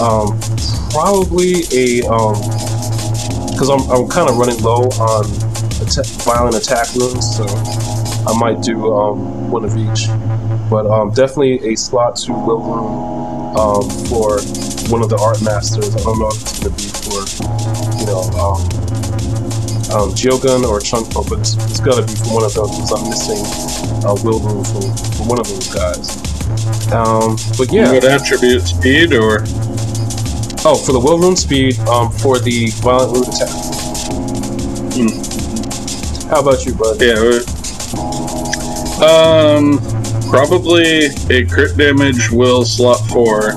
um, 0.00 0.38
probably 0.90 1.62
a 1.72 2.02
um, 2.08 2.34
because 3.50 3.68
I'm 3.68 3.80
I'm 3.90 4.08
kind 4.08 4.30
of 4.30 4.38
running 4.38 4.62
low 4.62 4.84
on 4.98 5.24
atta- 5.82 6.08
violent 6.24 6.56
attack 6.56 6.94
runes, 6.94 7.36
so 7.36 7.44
I 8.26 8.36
might 8.38 8.62
do 8.62 8.92
um, 8.94 9.50
one 9.50 9.64
of 9.64 9.76
each. 9.76 10.08
But 10.70 10.86
um, 10.86 11.10
definitely 11.10 11.72
a 11.72 11.76
slot 11.76 12.16
two 12.16 12.32
will 12.32 12.62
rune 12.62 13.58
um, 13.58 13.90
for 14.08 14.40
one 14.90 15.02
of 15.02 15.10
the 15.10 15.18
art 15.20 15.42
masters. 15.42 15.94
I 15.94 16.00
don't 16.00 16.18
know 16.18 16.28
if 16.28 16.40
it's 16.40 16.58
gonna 16.60 16.74
be 16.76 16.88
for 16.88 18.00
you 18.00 18.06
know. 18.06 18.69
Um, 19.90 20.10
Geogun 20.14 20.62
or 20.64 20.78
Chunko, 20.78 21.28
but 21.28 21.40
it's, 21.40 21.54
it's 21.66 21.80
gotta 21.80 22.02
be 22.02 22.14
from 22.14 22.34
one 22.34 22.44
of 22.44 22.54
them 22.54 22.66
because 22.70 22.92
I'm 22.94 23.08
missing 23.10 23.42
a 24.06 24.14
will 24.22 24.38
rune 24.38 24.62
from, 24.64 24.82
from 25.18 25.26
one 25.28 25.40
of 25.40 25.48
those 25.48 25.66
guys. 25.74 26.14
Um, 26.92 27.36
but 27.58 27.72
yeah, 27.72 27.92
What 27.92 28.04
attribute? 28.04 28.62
Speed 28.62 29.12
or? 29.14 29.42
oh, 30.62 30.76
for 30.86 30.92
the 30.92 31.00
will 31.02 31.18
rune 31.18 31.34
speed, 31.36 31.78
um, 31.88 32.10
for 32.12 32.38
the 32.38 32.70
violent 32.82 33.16
root 33.16 33.28
attack. 33.28 33.50
How 36.30 36.40
about 36.42 36.64
you, 36.64 36.74
bud? 36.74 37.00
Yeah. 37.02 37.40
uh, 39.02 39.56
Um, 39.56 39.80
probably 40.30 41.06
a 41.30 41.44
crit 41.46 41.76
damage 41.76 42.30
will 42.30 42.64
slot 42.64 43.00
four, 43.08 43.52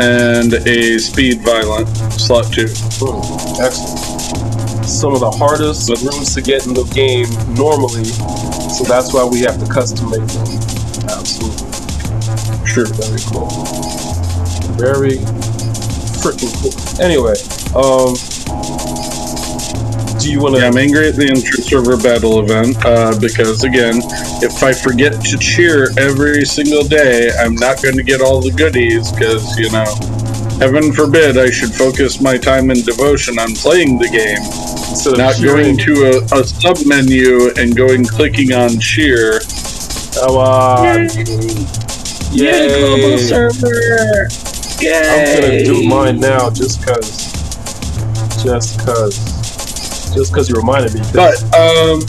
and 0.00 0.52
a 0.66 0.98
speed 0.98 1.42
violent 1.42 1.88
slot 2.18 2.52
two. 2.52 2.66
Hmm, 2.98 3.62
excellent. 3.62 4.13
Some 4.86 5.14
of 5.14 5.20
the 5.20 5.30
hardest 5.30 5.88
runes 6.02 6.34
to 6.34 6.42
get 6.42 6.66
in 6.66 6.74
the 6.74 6.84
game 6.94 7.28
normally, 7.54 8.04
so 8.04 8.84
that's 8.84 9.12
why 9.12 9.24
we 9.24 9.40
have 9.40 9.58
to 9.58 9.72
custom 9.72 10.10
make 10.10 10.26
them. 10.28 10.46
Absolutely. 11.10 11.68
Sure. 12.66 12.86
Very 12.86 13.20
cool. 13.28 13.48
Very 14.76 15.18
freaking 16.20 16.52
cool. 16.60 16.72
Anyway, 17.04 17.36
um, 17.76 18.14
do 20.18 20.32
you 20.32 20.40
want 20.40 20.54
to? 20.54 20.60
Yeah, 20.62 20.68
I'm 20.68 20.78
angry 20.78 21.08
at 21.08 21.16
the 21.16 21.28
inter-server 21.28 21.96
battle 21.98 22.40
event 22.40 22.76
uh, 22.84 23.12
because, 23.20 23.62
again, 23.64 24.00
if 24.40 24.62
I 24.62 24.72
forget 24.72 25.20
to 25.20 25.36
cheer 25.36 25.88
every 25.98 26.44
single 26.44 26.82
day, 26.82 27.30
I'm 27.38 27.54
not 27.56 27.82
going 27.82 27.96
to 27.96 28.02
get 28.02 28.20
all 28.22 28.40
the 28.40 28.50
goodies 28.50 29.12
because, 29.12 29.44
you 29.58 29.70
know, 29.70 29.84
heaven 30.58 30.92
forbid 30.92 31.36
I 31.36 31.50
should 31.50 31.74
focus 31.74 32.20
my 32.20 32.38
time 32.38 32.70
and 32.70 32.84
devotion 32.84 33.38
on 33.38 33.54
playing 33.54 33.98
the 33.98 34.08
game, 34.08 34.40
instead 34.94 35.12
of 35.14 35.18
not 35.18 35.34
cheering- 35.36 35.76
going 35.76 35.78
to 35.78 36.24
a, 36.32 36.38
a 36.40 36.44
sub 36.44 36.78
menu 36.86 37.50
and 37.56 37.76
going 37.76 38.04
clicking 38.04 38.52
on 38.52 38.78
cheer. 38.78 39.40
Come 40.14 40.36
on. 40.36 41.08
Yay. 42.32 43.16
server! 43.18 44.28
I'm 44.80 45.40
gonna 45.40 45.64
do 45.64 45.86
mine 45.88 46.18
now 46.20 46.50
just 46.50 46.84
cause. 46.84 47.32
Just 48.42 48.78
cause. 48.84 49.16
Just 50.14 50.32
cause 50.34 50.48
you 50.48 50.56
reminded 50.56 50.94
me. 50.94 51.00
But 51.12 51.42
um, 51.54 52.00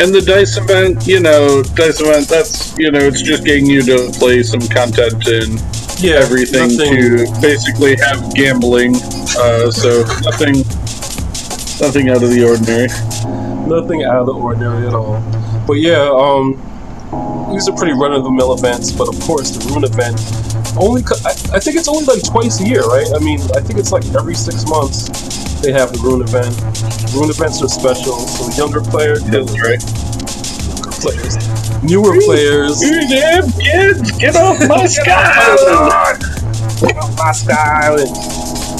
and 0.00 0.14
the 0.14 0.22
dice 0.24 0.56
event, 0.58 1.06
you 1.06 1.20
know, 1.20 1.62
dice 1.74 2.00
event. 2.00 2.28
That's 2.28 2.76
you 2.78 2.90
know, 2.90 3.00
it's 3.00 3.22
just 3.22 3.44
getting 3.44 3.66
you 3.66 3.82
to 3.82 4.10
play 4.18 4.42
some 4.42 4.60
content 4.60 5.26
and 5.26 5.60
yeah, 6.00 6.14
everything 6.22 6.76
nothing- 6.76 7.26
to 7.26 7.40
basically 7.40 7.96
have 7.96 8.34
gambling. 8.34 8.94
Uh, 9.38 9.70
so 9.70 10.02
nothing, 10.22 10.62
nothing 11.80 12.08
out 12.10 12.22
of 12.22 12.30
the 12.30 12.44
ordinary. 12.44 12.88
nothing 13.68 14.04
out 14.04 14.16
of 14.20 14.26
the 14.26 14.34
ordinary 14.34 14.86
at 14.86 14.94
all. 14.94 15.20
But 15.66 15.74
yeah, 15.74 16.08
um, 16.10 16.56
these 17.52 17.68
are 17.68 17.76
pretty 17.76 17.92
run 17.92 18.12
of 18.12 18.24
the 18.24 18.30
mill 18.30 18.54
events. 18.54 18.92
But 18.92 19.08
of 19.08 19.18
course, 19.20 19.50
the 19.50 19.72
rune 19.72 19.84
event 19.84 20.18
only 20.78 21.02
I, 21.24 21.56
I 21.56 21.60
think 21.60 21.76
it's 21.76 21.88
only 21.88 22.04
like 22.04 22.22
twice 22.24 22.60
a 22.60 22.66
year, 22.66 22.82
right? 22.82 23.06
I 23.14 23.18
mean, 23.18 23.40
I 23.56 23.60
think 23.60 23.78
it's 23.78 23.92
like 23.92 24.04
every 24.14 24.34
six 24.34 24.66
months 24.68 25.08
they 25.60 25.72
have 25.72 25.92
the 25.92 25.98
rune 25.98 26.22
event. 26.22 26.54
Rune 27.14 27.30
events 27.30 27.62
are 27.62 27.68
special, 27.68 28.14
so 28.18 28.46
younger 28.54 28.80
players, 28.80 29.24
That's 29.24 29.50
right. 29.58 29.82
younger 30.70 30.94
players, 31.02 31.34
newer 31.82 32.14
players. 32.22 32.80
You 32.82 33.00
damn 33.08 33.50
kids, 33.52 34.12
get 34.18 34.36
off 34.36 34.60
my 34.68 34.86
sky! 34.98 36.14
Mask 36.82 37.50
Island. 37.50 38.10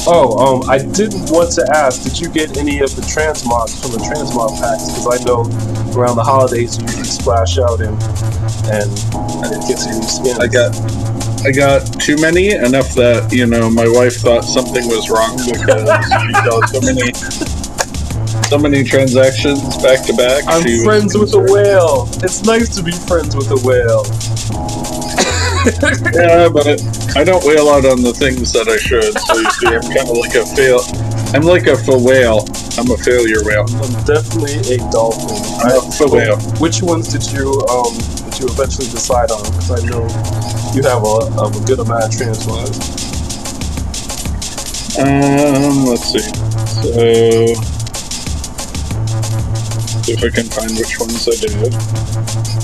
Oh, 0.06 0.38
um, 0.38 0.70
I 0.70 0.78
didn't 0.78 1.30
want 1.30 1.52
to 1.52 1.66
ask, 1.74 2.02
did 2.02 2.18
you 2.18 2.28
get 2.30 2.56
any 2.56 2.80
of 2.80 2.94
the 2.94 3.02
transmogs 3.02 3.80
from 3.80 3.92
the 3.92 3.98
transmog 3.98 4.58
packs? 4.60 4.88
Because 4.88 5.20
I 5.20 5.24
know 5.24 5.42
around 5.98 6.16
the 6.16 6.24
holidays 6.24 6.78
you 6.78 6.84
usually 6.86 7.04
splash 7.04 7.58
out 7.58 7.80
and 7.80 7.96
and 8.70 8.88
and 9.44 9.60
get 9.66 9.78
some 9.78 10.02
skins. 10.02 10.38
I 10.38 10.46
got, 10.46 10.70
I 11.44 11.50
got 11.50 12.00
too 12.00 12.16
many 12.16 12.52
enough 12.52 12.94
that 12.94 13.32
you 13.32 13.46
know 13.46 13.68
my 13.70 13.88
wife 13.88 14.16
thought 14.16 14.44
something 14.44 14.86
was 14.86 15.10
wrong 15.10 15.36
because 15.36 15.88
she 16.22 16.32
saw 16.46 16.64
so 16.66 16.80
many 16.80 17.12
so 18.48 18.56
many 18.56 18.82
transactions 18.82 19.60
back 19.82 20.06
to 20.06 20.14
back. 20.14 20.44
I'm 20.46 20.62
friends 20.84 21.16
with 21.16 21.34
a 21.34 21.40
whale. 21.40 22.08
It's 22.22 22.44
nice 22.44 22.74
to 22.76 22.82
be 22.82 22.92
friends 22.92 23.36
with 23.36 23.50
a 23.50 23.60
whale. 23.66 24.04
Yeah, 26.14 26.48
but 26.48 26.66
I 27.16 27.24
don't 27.24 27.44
whale 27.44 27.68
out 27.68 27.84
on 27.84 28.02
the 28.02 28.12
things 28.14 28.52
that 28.52 28.68
I 28.68 28.76
should. 28.78 29.12
So 29.18 29.34
you 29.38 29.50
see, 29.58 29.66
I'm 29.68 29.82
kind 29.82 30.08
of 30.08 30.16
like 30.16 30.34
a 30.34 30.46
fail. 30.54 30.80
I'm 31.34 31.42
like 31.42 31.66
a 31.66 31.76
whale. 31.98 32.46
I'm 32.78 32.90
a 32.90 32.96
failure 32.96 33.42
whale. 33.44 33.66
I'm 33.82 33.94
definitely 34.06 34.58
a 34.74 34.78
dolphin. 34.90 35.36
I'm 35.60 35.90
a 35.90 36.06
whale. 36.08 36.38
Which 36.62 36.82
ones 36.82 37.08
did 37.08 37.26
you 37.32 37.60
um 37.68 37.92
did 38.30 38.40
you 38.40 38.46
eventually 38.48 38.88
decide 38.88 39.30
on? 39.30 39.42
Because 39.44 39.70
I 39.74 39.80
know 39.88 40.06
you 40.74 40.82
have 40.86 41.02
a, 41.02 41.16
a 41.42 41.50
good 41.66 41.80
amount 41.80 42.06
of 42.06 42.10
transmogs. 42.14 42.78
Um, 44.98 45.86
let's 45.86 46.10
see. 46.10 46.26
So, 46.82 47.77
if 50.08 50.24
I 50.24 50.30
can 50.30 50.46
find 50.48 50.72
which 50.76 50.98
ones 50.98 51.28
I 51.28 51.36
did. 51.36 51.52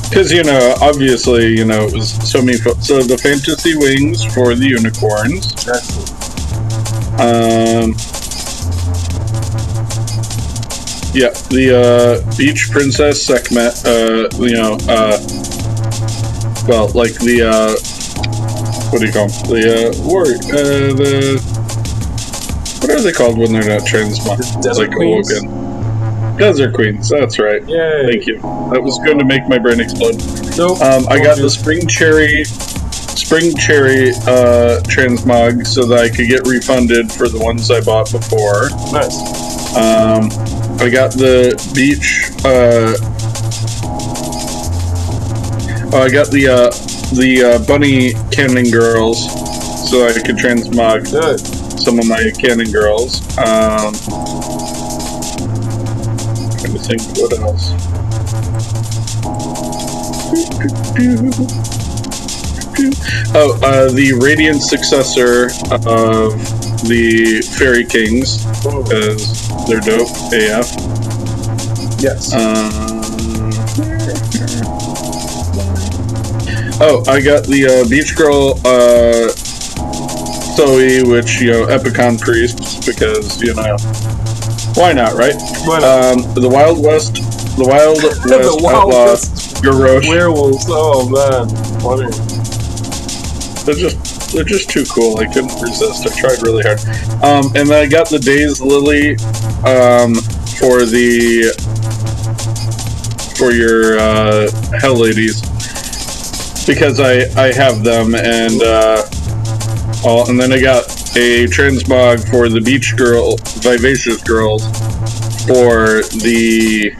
Because 0.08 0.32
you 0.32 0.42
know, 0.44 0.74
obviously, 0.80 1.56
you 1.56 1.64
know, 1.64 1.84
it 1.84 1.94
was 1.94 2.10
so 2.30 2.40
many. 2.40 2.56
So 2.58 3.02
the 3.02 3.18
fantasy 3.18 3.76
wings 3.76 4.24
for 4.24 4.54
the 4.54 4.66
unicorns. 4.66 5.52
Um, 7.14 7.94
yeah, 11.14 11.30
the 11.50 12.22
uh, 12.24 12.36
beach 12.36 12.70
princess 12.70 13.24
Sekhmet. 13.24 13.84
Uh, 13.86 14.28
you 14.42 14.54
know, 14.54 14.78
uh, 14.88 15.18
well, 16.66 16.88
like 16.94 17.14
the 17.20 17.44
uh, 17.46 17.74
what 18.90 19.00
do 19.00 19.06
you 19.06 19.12
call 19.12 19.28
them? 19.28 19.50
The 19.50 19.90
uh, 19.90 20.02
war, 20.02 20.22
uh, 20.22 20.94
the 20.94 21.40
what 22.80 22.90
are 22.90 23.00
they 23.00 23.12
called 23.12 23.38
when 23.38 23.52
they're 23.52 23.78
not 23.78 23.86
transmog? 23.86 24.62
Desert 24.62 24.88
like 24.88 24.96
Queens? 24.96 25.32
Desert 26.38 26.74
queens. 26.74 27.08
That's 27.08 27.38
right. 27.38 27.66
Yay. 27.68 28.06
Thank 28.10 28.26
you. 28.26 28.38
That 28.72 28.82
was 28.82 28.98
going 28.98 29.18
to 29.18 29.24
make 29.24 29.46
my 29.48 29.58
brain 29.58 29.80
explode. 29.80 30.16
Nope. 30.56 30.80
Um, 30.80 31.06
I 31.08 31.22
got 31.22 31.38
the 31.38 31.48
spring 31.48 31.86
cherry, 31.86 32.44
spring 32.44 33.56
cherry 33.56 34.10
uh, 34.26 34.80
transmog 34.84 35.66
so 35.66 35.86
that 35.86 35.98
I 36.00 36.08
could 36.08 36.28
get 36.28 36.46
refunded 36.46 37.10
for 37.12 37.28
the 37.28 37.38
ones 37.38 37.70
I 37.70 37.80
bought 37.80 38.10
before. 38.10 38.70
Nice. 38.92 39.16
Um, 39.76 40.30
I 40.80 40.90
got 40.90 41.12
the 41.12 41.54
beach. 41.74 42.30
Uh, 42.44 42.94
oh, 45.92 46.02
I 46.02 46.10
got 46.10 46.30
the 46.30 46.48
uh, 46.48 46.70
the 47.14 47.44
uh, 47.44 47.66
bunny 47.66 48.12
cannon 48.30 48.70
girls 48.70 49.30
so 49.90 50.06
I 50.06 50.12
could 50.12 50.36
transmog 50.36 51.10
Good. 51.10 51.38
some 51.78 51.98
of 51.98 52.06
my 52.06 52.30
cannon 52.38 52.70
girls. 52.72 53.20
Um, 53.38 53.94
what 56.86 57.32
else. 57.38 57.72
Oh, 63.36 63.58
uh, 63.62 63.90
the 63.90 64.12
radiant 64.20 64.62
successor 64.62 65.46
of 65.72 66.32
the 66.86 67.40
Fairy 67.58 67.84
Kings, 67.84 68.44
because 68.62 69.48
they're 69.66 69.80
dope 69.80 70.10
AF. 70.32 70.68
Yes. 72.00 72.34
Um, 72.34 73.50
oh, 76.80 77.02
I 77.06 77.20
got 77.22 77.44
the 77.46 77.66
uh, 77.66 77.88
Beach 77.88 78.14
Girl 78.14 78.60
uh, 78.66 79.28
Zoe, 80.54 81.02
which, 81.02 81.40
you 81.40 81.52
know, 81.52 81.66
Epikion 81.66 82.20
Priests, 82.20 82.84
because, 82.86 83.40
you 83.40 83.54
know, 83.54 83.76
why 84.74 84.92
not, 84.92 85.14
right? 85.14 85.34
Why 85.66 85.78
not? 85.80 86.04
Um, 86.26 86.34
the 86.34 86.48
Wild 86.48 86.82
West, 86.82 87.14
the 87.56 87.64
Wild 87.66 87.98
West 88.02 88.22
the 88.24 88.58
Wild 88.62 88.92
Outlaw, 88.92 89.04
West 89.06 89.62
Garoche. 89.62 90.08
werewolves. 90.08 90.64
Oh 90.68 91.08
man. 91.08 91.48
Funny. 91.80 92.10
They're 93.64 93.74
just 93.74 94.32
they're 94.34 94.44
just 94.44 94.68
too 94.68 94.84
cool. 94.84 95.18
I 95.18 95.26
couldn't 95.26 95.54
resist. 95.62 96.06
I 96.06 96.10
tried 96.18 96.42
really 96.42 96.62
hard. 96.62 96.80
Um, 97.22 97.46
and 97.56 97.68
then 97.68 97.84
I 97.84 97.86
got 97.86 98.08
the 98.10 98.18
Days 98.18 98.60
Lily 98.60 99.12
um, 99.64 100.14
for 100.58 100.84
the 100.84 101.54
for 103.38 103.52
your 103.52 103.98
uh, 103.98 104.50
Hell 104.80 104.96
Ladies 104.96 105.40
because 106.66 107.00
I 107.00 107.24
I 107.40 107.52
have 107.52 107.84
them 107.84 108.14
and 108.14 108.62
uh, 108.62 109.02
all, 110.04 110.28
and 110.28 110.38
then 110.38 110.52
I 110.52 110.60
got 110.60 110.84
a 111.16 111.46
transmog 111.46 112.28
for 112.30 112.48
the 112.48 112.60
Beach 112.60 112.96
Girl 112.96 113.36
Vivacious 113.62 114.22
Girls 114.22 114.64
for 115.46 116.02
the 116.22 116.92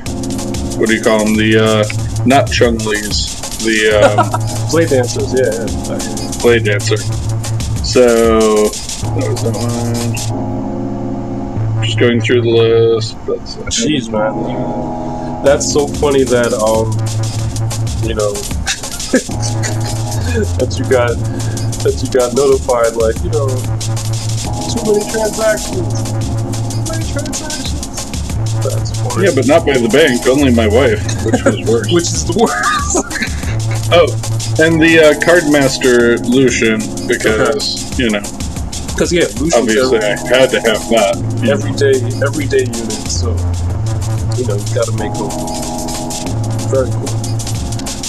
what 0.79 0.89
do 0.89 0.95
you 0.95 1.03
call 1.03 1.25
them 1.25 1.37
the 1.37 1.59
uh, 1.59 1.85
not 2.27 2.47
Chunglies 2.47 3.35
the 3.65 3.97
um, 3.97 4.31
Play 4.71 4.87
dancers. 4.87 5.33
Yeah. 5.33 5.67
yeah. 5.89 5.99
play 6.41 6.59
dancer. 6.59 6.97
So 7.85 8.69
that 9.15 9.29
was 9.29 9.43
that 9.45 9.55
one. 9.55 9.95
Just 11.85 11.99
going 11.99 12.21
through 12.21 12.43
the 12.43 12.51
list. 12.51 13.17
That's 13.27 13.57
Jeez, 13.81 14.11
man. 14.11 14.35
That's 15.45 15.73
so 15.73 15.87
funny 15.87 16.25
that 16.25 16.53
um, 16.55 16.93
you 18.07 18.15
know, 18.15 18.33
that 20.59 20.79
you 20.79 20.85
got 20.91 21.11
that 21.85 22.01
you 22.01 22.09
got 22.11 22.33
notified. 22.35 22.97
Like, 22.97 23.17
you 23.21 23.31
know, 23.31 23.47
too 24.73 24.81
many 24.89 25.05
transactions. 25.13 25.93
Too 26.73 26.81
many 26.89 27.05
transactions. 27.05 27.85
That's 28.65 28.91
funny. 29.01 29.29
Yeah, 29.29 29.33
but 29.37 29.47
not 29.47 29.67
by 29.69 29.77
the 29.77 29.89
bank. 29.93 30.27
Only 30.27 30.53
my 30.53 30.67
wife, 30.67 31.01
which 31.25 31.45
was 31.45 31.61
worse. 31.69 31.89
Which 31.93 32.09
is 32.09 32.25
the 32.25 32.37
worst. 32.41 33.05
oh, 33.93 34.09
and 34.65 34.81
the 34.81 34.99
uh, 35.01 35.13
Cardmaster 35.21 36.17
Lushen 36.33 36.81
because 37.07 37.99
you 37.99 38.09
know 38.09 38.23
Because 38.95 39.13
yeah, 39.13 39.29
Lushen's 39.37 39.55
obviously 39.55 39.99
I 39.99 40.17
had 40.17 40.49
to 40.51 40.61
have 40.65 40.81
that. 40.91 41.21
everyday 41.45 42.01
everyday 42.25 42.65
unit, 42.65 43.05
so 43.13 43.37
you 44.41 44.47
know 44.49 44.57
you 44.57 44.71
got 44.73 44.89
to 44.89 44.97
make 44.97 45.13
them 45.13 45.29
very 46.73 46.89
cool. 46.89 47.13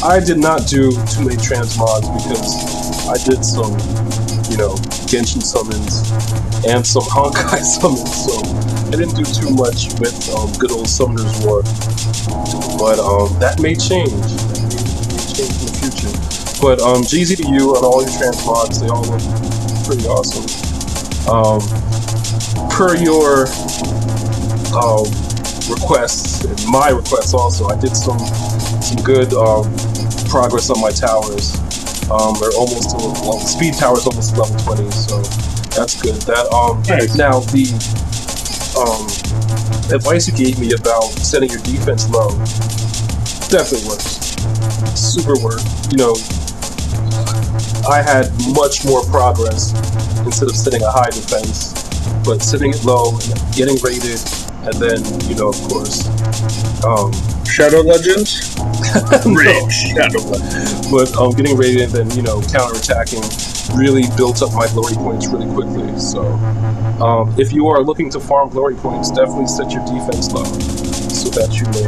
I 0.06 0.20
did 0.24 0.38
not 0.38 0.68
do 0.68 0.92
too 1.10 1.26
many 1.26 1.36
transmods 1.42 2.06
because 2.14 2.85
I 3.08 3.18
did 3.22 3.46
some, 3.46 3.72
you 4.50 4.58
know, 4.58 4.74
Genshin 5.06 5.44
summons 5.44 6.10
and 6.66 6.86
some 6.86 7.04
Honkai 7.14 7.62
summons, 7.62 8.10
so 8.26 8.34
I 8.88 8.98
didn't 8.98 9.16
do 9.16 9.24
too 9.24 9.54
much 9.54 9.94
with 10.00 10.16
um, 10.34 10.52
good 10.58 10.72
old 10.72 10.88
Summoner's 10.88 11.46
War. 11.46 11.62
But 12.78 12.98
um, 13.00 13.38
that 13.40 13.60
may 13.62 13.76
change. 13.76 14.10
That 14.10 14.66
may, 14.66 14.82
may 15.14 15.26
change 15.38 15.54
in 15.54 15.66
the 15.70 15.78
future. 15.82 16.14
But 16.62 16.82
um, 16.82 17.04
GZ 17.04 17.38
to 17.38 17.48
you 17.52 17.76
on 17.78 17.86
all 17.86 18.02
your 18.02 18.12
transmods, 18.12 18.82
they 18.82 18.90
all 18.90 19.06
look 19.06 19.22
pretty 19.86 20.08
awesome. 20.10 20.46
Um, 21.30 21.62
per 22.70 22.96
your 22.98 23.46
um, 24.74 25.06
requests 25.70 26.44
and 26.44 26.68
my 26.68 26.90
requests 26.90 27.34
also, 27.34 27.68
I 27.68 27.80
did 27.80 27.96
some 27.96 28.20
some 28.82 29.04
good 29.04 29.34
um, 29.34 29.64
progress 30.30 30.70
on 30.70 30.82
my 30.82 30.92
towers. 30.92 31.65
Um, 32.12 32.38
they're 32.40 32.54
almost 32.54 32.92
to 32.94 32.98
the 33.02 33.40
speed 33.50 33.74
tower 33.74 33.98
is 33.98 34.06
almost 34.06 34.38
level 34.38 34.56
twenty, 34.62 34.90
so 34.92 35.18
that's 35.74 36.00
good. 36.02 36.22
That 36.30 36.46
um 36.54 36.82
Nice. 36.86 37.16
now 37.18 37.40
the 37.50 37.66
um 38.78 39.06
advice 39.94 40.28
you 40.28 40.34
gave 40.38 40.60
me 40.60 40.74
about 40.74 41.10
setting 41.26 41.50
your 41.50 41.62
defense 41.62 42.10
low 42.10 42.30
definitely 43.50 43.88
works. 43.90 44.22
Super 44.94 45.34
work. 45.42 45.62
You 45.92 45.98
know, 45.98 46.14
I 47.90 48.02
had 48.02 48.30
much 48.54 48.86
more 48.86 49.02
progress 49.10 49.74
instead 50.26 50.50
of 50.50 50.56
setting 50.56 50.82
a 50.84 50.92
high 50.92 51.10
defense, 51.10 51.74
but 52.26 52.42
setting 52.42 52.72
it 52.74 52.84
low 52.86 53.14
and 53.18 53.38
getting 53.56 53.78
rated, 53.82 54.22
and 54.66 54.74
then 54.78 55.02
you 55.30 55.36
know, 55.36 55.50
of 55.50 55.58
course, 55.70 56.06
um, 56.86 57.12
Shadow 57.46 57.82
Legends. 57.82 58.56
no, 59.26 59.70
Shadow 59.70 60.20
Legends. 60.20 60.92
but 60.92 61.16
um, 61.18 61.32
getting 61.32 61.58
rated 61.58 61.84
and 61.84 61.92
then 61.92 62.12
you 62.12 62.22
know 62.22 62.40
counterattacking 62.42 63.24
really 63.78 64.04
built 64.16 64.42
up 64.42 64.54
my 64.54 64.68
glory 64.68 64.96
points 64.96 65.28
really 65.28 65.52
quickly. 65.54 65.98
So 66.00 66.24
um, 67.02 67.34
if 67.38 67.52
you 67.52 67.68
are 67.68 67.82
looking 67.82 68.10
to 68.12 68.20
farm 68.20 68.50
glory 68.50 68.76
points, 68.76 69.10
definitely 69.12 69.48
set 69.48 69.72
your 69.72 69.84
defense 69.86 70.32
low 70.32 70.46
so 71.10 71.30
that 71.30 71.58
you 71.58 71.66
may 71.74 71.88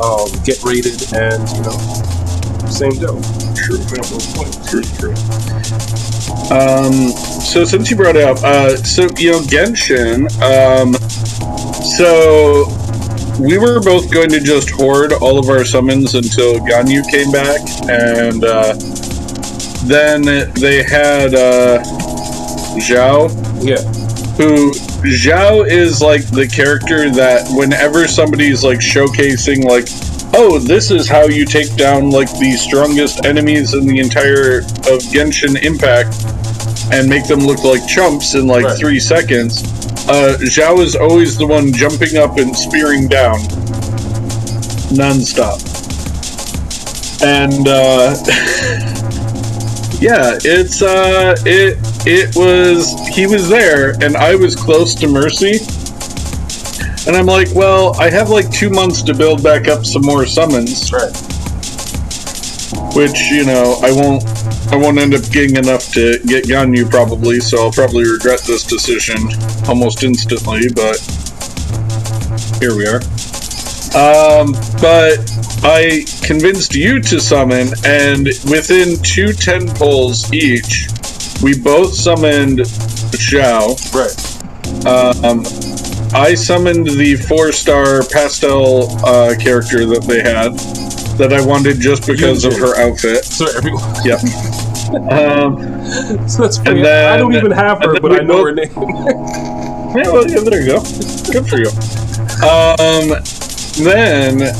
um, 0.00 0.28
get 0.44 0.62
rated 0.64 1.12
and 1.14 1.48
you 1.56 1.62
know 1.62 2.12
same 2.68 2.92
deal. 2.92 3.20
True. 3.54 3.78
Grab 3.86 4.04
those 4.06 4.34
points. 4.34 4.70
True, 4.70 4.82
true. 4.82 5.14
Um, 6.50 7.10
so 7.40 7.64
since 7.64 7.90
you 7.90 7.96
brought 7.96 8.16
it 8.16 8.24
up, 8.24 8.38
uh, 8.42 8.76
so 8.76 9.02
you 9.16 9.32
know 9.32 9.40
Genshin, 9.40 10.26
um, 10.40 10.94
so 11.82 12.64
we 13.40 13.58
were 13.58 13.80
both 13.80 14.10
going 14.12 14.28
to 14.30 14.40
just 14.40 14.70
hoard 14.70 15.12
all 15.12 15.38
of 15.38 15.48
our 15.48 15.64
summons 15.64 16.14
until 16.14 16.54
Ganyu 16.60 17.02
came 17.10 17.30
back, 17.32 17.60
and 17.88 18.44
uh, 18.44 18.74
then 19.86 20.22
they 20.54 20.82
had 20.82 21.34
uh, 21.34 21.82
Xiao, 22.78 23.28
Yeah. 23.64 23.80
who 24.36 24.70
Xiao 25.02 25.68
is 25.68 26.00
like 26.00 26.22
the 26.30 26.46
character 26.46 27.10
that 27.10 27.46
whenever 27.56 28.06
somebody's 28.06 28.62
like 28.62 28.78
showcasing 28.78 29.64
like 29.64 29.88
oh 30.34 30.58
this 30.58 30.90
is 30.90 31.08
how 31.08 31.24
you 31.26 31.44
take 31.44 31.74
down 31.76 32.10
like 32.10 32.30
the 32.38 32.52
strongest 32.52 33.24
enemies 33.26 33.74
in 33.74 33.84
the 33.86 33.98
entire 33.98 34.58
of 34.60 35.02
Genshin 35.12 35.60
Impact 35.62 36.14
and 36.92 37.08
make 37.08 37.26
them 37.26 37.40
look 37.40 37.64
like 37.64 37.86
chumps 37.88 38.34
in 38.34 38.46
like 38.46 38.64
Right. 38.64 38.78
3 38.78 39.00
seconds 39.00 39.62
uh 40.12 40.36
Xiao 40.38 40.78
is 40.80 40.94
always 40.94 41.38
the 41.38 41.46
one 41.46 41.72
jumping 41.72 42.18
up 42.18 42.36
and 42.36 42.54
spearing 42.54 43.08
down. 43.08 43.40
Non-stop. 44.92 45.58
And 47.22 47.66
uh 47.66 48.14
yeah 50.00 50.36
it's 50.44 50.82
uh 50.82 51.34
it 51.46 51.78
it 52.06 52.36
was 52.36 52.92
he 53.08 53.26
was 53.26 53.48
there 53.48 53.92
and 54.02 54.16
i 54.16 54.34
was 54.34 54.56
close 54.56 54.94
to 54.96 55.08
mercy. 55.08 55.60
And 57.06 57.16
i'm 57.16 57.26
like 57.26 57.48
well 57.54 57.98
i 57.98 58.10
have 58.10 58.28
like 58.28 58.50
two 58.50 58.68
months 58.68 59.00
to 59.02 59.14
build 59.14 59.42
back 59.42 59.66
up 59.66 59.86
some 59.86 60.02
more 60.02 60.26
summons. 60.26 60.92
Right. 60.92 61.21
Which 62.94 63.30
you 63.30 63.44
know 63.44 63.78
i 63.82 63.90
won't 63.90 64.24
i 64.72 64.76
won't 64.76 64.98
end 64.98 65.14
up 65.14 65.22
getting 65.30 65.56
enough 65.56 65.92
to 65.92 66.18
get 66.26 66.44
ganyu 66.44 66.88
probably 66.90 67.40
so 67.40 67.62
i'll 67.62 67.72
probably 67.72 68.04
regret 68.10 68.40
this 68.46 68.64
decision 68.64 69.16
almost 69.68 70.02
instantly 70.02 70.62
but 70.74 70.98
here 72.60 72.76
we 72.76 72.86
are 72.86 73.02
um 73.94 74.52
but 74.80 75.18
i 75.64 76.04
convinced 76.22 76.74
you 76.74 77.00
to 77.00 77.20
summon 77.20 77.68
and 77.84 78.26
within 78.50 78.96
two 79.02 79.32
ten 79.32 79.68
pulls 79.74 80.32
each 80.32 80.88
we 81.42 81.58
both 81.58 81.92
summoned 81.92 82.60
Xiao. 82.60 83.76
Right. 83.92 84.86
Um, 84.86 85.40
I 86.14 86.34
summoned 86.34 86.86
the 86.86 87.16
four 87.16 87.52
star 87.52 88.02
pastel 88.04 88.96
uh, 89.04 89.34
character 89.38 89.86
that 89.86 90.04
they 90.04 90.20
had 90.20 90.52
that 91.18 91.32
I 91.32 91.44
wanted 91.44 91.80
just 91.80 92.06
because 92.06 92.44
of 92.44 92.54
her 92.58 92.76
outfit. 92.80 93.24
So 93.24 93.46
everyone. 93.56 93.82
Yep. 94.04 94.20
um, 95.12 96.28
So 96.28 96.42
that's 96.42 96.58
funny. 96.58 96.82
then- 96.82 97.12
I 97.12 97.16
don't 97.16 97.34
even 97.34 97.50
have 97.50 97.82
her, 97.82 98.00
but 98.00 98.12
I 98.12 98.24
know 98.24 98.44
both- 98.44 98.46
her 98.46 98.54
name. 98.54 98.72
yeah, 99.96 100.10
well, 100.10 100.26
yeah, 100.30 100.40
there 100.40 100.60
you 100.60 100.66
go. 100.66 100.80
Good 101.32 101.46
for 101.48 101.58
you. 101.58 101.68
Um, 102.42 103.22
then 103.84 104.52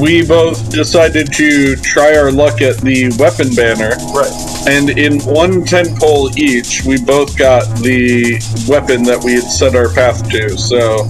we 0.00 0.24
both 0.26 0.70
decided 0.70 1.32
to 1.34 1.76
try 1.76 2.16
our 2.16 2.30
luck 2.30 2.60
at 2.60 2.78
the 2.78 3.10
weapon 3.18 3.54
banner. 3.54 3.96
right. 4.14 4.32
And 4.68 4.90
in 4.98 5.20
one 5.20 5.64
ten 5.64 5.96
pole 5.96 6.30
each, 6.38 6.84
we 6.84 7.02
both 7.02 7.38
got 7.38 7.64
the 7.78 8.34
weapon 8.68 9.02
that 9.04 9.22
we 9.22 9.34
had 9.34 9.44
set 9.44 9.74
our 9.74 9.88
path 9.94 10.28
to. 10.30 10.58
So 10.58 11.08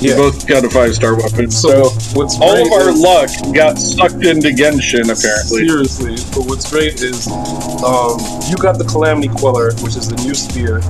we 0.00 0.08
Yeah. 0.10 0.16
both 0.16 0.46
got 0.46 0.64
a 0.64 0.70
five 0.70 0.94
star 0.94 1.14
weapon. 1.16 1.50
So 1.50 1.68
So, 1.68 1.90
what's 2.18 2.36
all 2.40 2.56
of 2.66 2.72
our 2.72 2.90
is- 2.90 2.98
luck 3.00 3.30
got 3.52 3.78
sucked 3.78 4.24
into 4.24 4.48
Genshin, 4.50 5.10
apparently. 5.10 5.66
Seriously, 5.66 6.16
but 6.34 6.46
what's 6.48 6.70
great 6.70 7.00
is 7.02 7.26
um, 7.28 8.18
you 8.48 8.56
got 8.56 8.78
the 8.78 8.84
Calamity 8.88 9.28
Queller, 9.28 9.72
which 9.82 9.96
is 9.96 10.08
the 10.08 10.16
new 10.24 10.34
spear, 10.34 10.80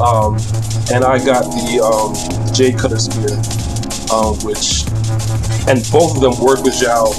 um, 0.00 0.36
and 0.92 1.04
I 1.04 1.18
got 1.24 1.44
the 1.50 1.80
um, 1.82 2.14
Jade 2.52 2.78
Cutter 2.78 2.98
spear, 2.98 3.30
um, 4.12 4.34
which, 4.44 4.84
and 5.68 5.82
both 5.90 6.16
of 6.16 6.20
them 6.22 6.38
work 6.44 6.62
with 6.62 6.74
Xiao 6.74 7.14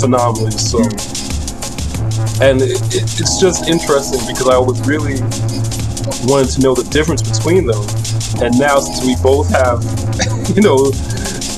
phenomenally. 0.00 0.50
So, 0.52 0.80
and 2.44 2.60
it, 2.60 2.80
it, 2.94 3.04
it's 3.20 3.38
just 3.40 3.68
interesting 3.68 4.20
because 4.26 4.48
I 4.48 4.58
was 4.58 4.80
really 4.86 5.20
wanted 6.26 6.48
to 6.50 6.60
know 6.60 6.74
the 6.74 6.86
difference 6.90 7.22
between 7.22 7.66
them, 7.66 7.82
and 8.40 8.58
now 8.58 8.80
since 8.80 9.04
we 9.04 9.16
both 9.22 9.50
have, 9.50 9.82
you 10.56 10.62
know, 10.62 10.92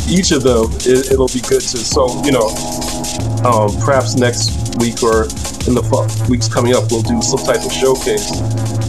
each 0.08 0.32
of 0.32 0.42
them, 0.42 0.68
it, 0.84 1.12
it'll 1.12 1.28
be 1.28 1.40
good 1.40 1.62
to. 1.62 1.78
So, 1.78 2.08
you 2.24 2.32
know, 2.32 2.48
um, 3.44 3.70
perhaps 3.84 4.16
next 4.16 4.76
week 4.78 5.02
or 5.02 5.24
in 5.68 5.72
the 5.72 5.84
fu- 5.84 6.08
weeks 6.30 6.48
coming 6.48 6.74
up, 6.74 6.90
we'll 6.90 7.04
do 7.04 7.20
some 7.22 7.40
type 7.40 7.64
of 7.64 7.72
showcase, 7.72 8.36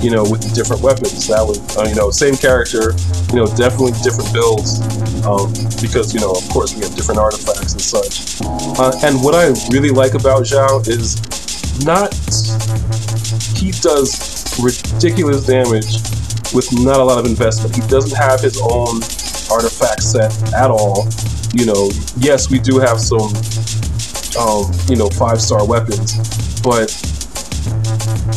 you 0.04 0.12
know, 0.12 0.24
with 0.24 0.44
the 0.44 0.52
different 0.54 0.82
weapons. 0.82 1.28
That 1.28 1.44
would, 1.46 1.62
uh, 1.78 1.88
you 1.88 1.96
know, 1.96 2.12
same 2.12 2.36
character, 2.36 2.92
you 3.32 3.40
know, 3.40 3.48
definitely 3.56 3.96
different 4.04 4.32
builds, 4.34 4.84
um, 5.24 5.52
because 5.80 6.14
you 6.14 6.20
know, 6.20 6.32
of 6.32 6.44
course, 6.50 6.76
we 6.76 6.84
have 6.84 6.96
different 6.96 7.20
artifacts 7.20 7.74
and 7.74 7.82
such. 7.82 8.42
Uh, 8.80 8.92
and 9.04 9.24
what 9.24 9.36
I 9.36 9.56
really 9.72 9.92
like 9.92 10.16
about 10.16 10.44
Xiao 10.44 10.84
is 10.88 11.20
not 11.84 12.12
he 13.56 13.72
does 13.72 14.36
ridiculous 14.60 15.46
damage 15.46 16.00
with 16.56 16.72
not 16.72 17.00
a 17.00 17.04
lot 17.04 17.20
of 17.20 17.26
investment. 17.26 17.76
He 17.76 17.86
doesn't 17.88 18.18
have 18.18 18.40
his 18.40 18.58
own 18.64 19.04
artifact 19.52 20.02
set 20.02 20.32
at 20.54 20.72
all. 20.72 21.08
You 21.54 21.66
know, 21.66 21.92
yes, 22.18 22.50
we 22.50 22.60
do 22.60 22.80
have 22.80 23.00
some 23.00 23.30
um, 24.40 24.72
you 24.88 24.96
know, 24.96 25.10
five 25.10 25.42
star 25.42 25.66
weapons, 25.68 26.16
but 26.62 26.92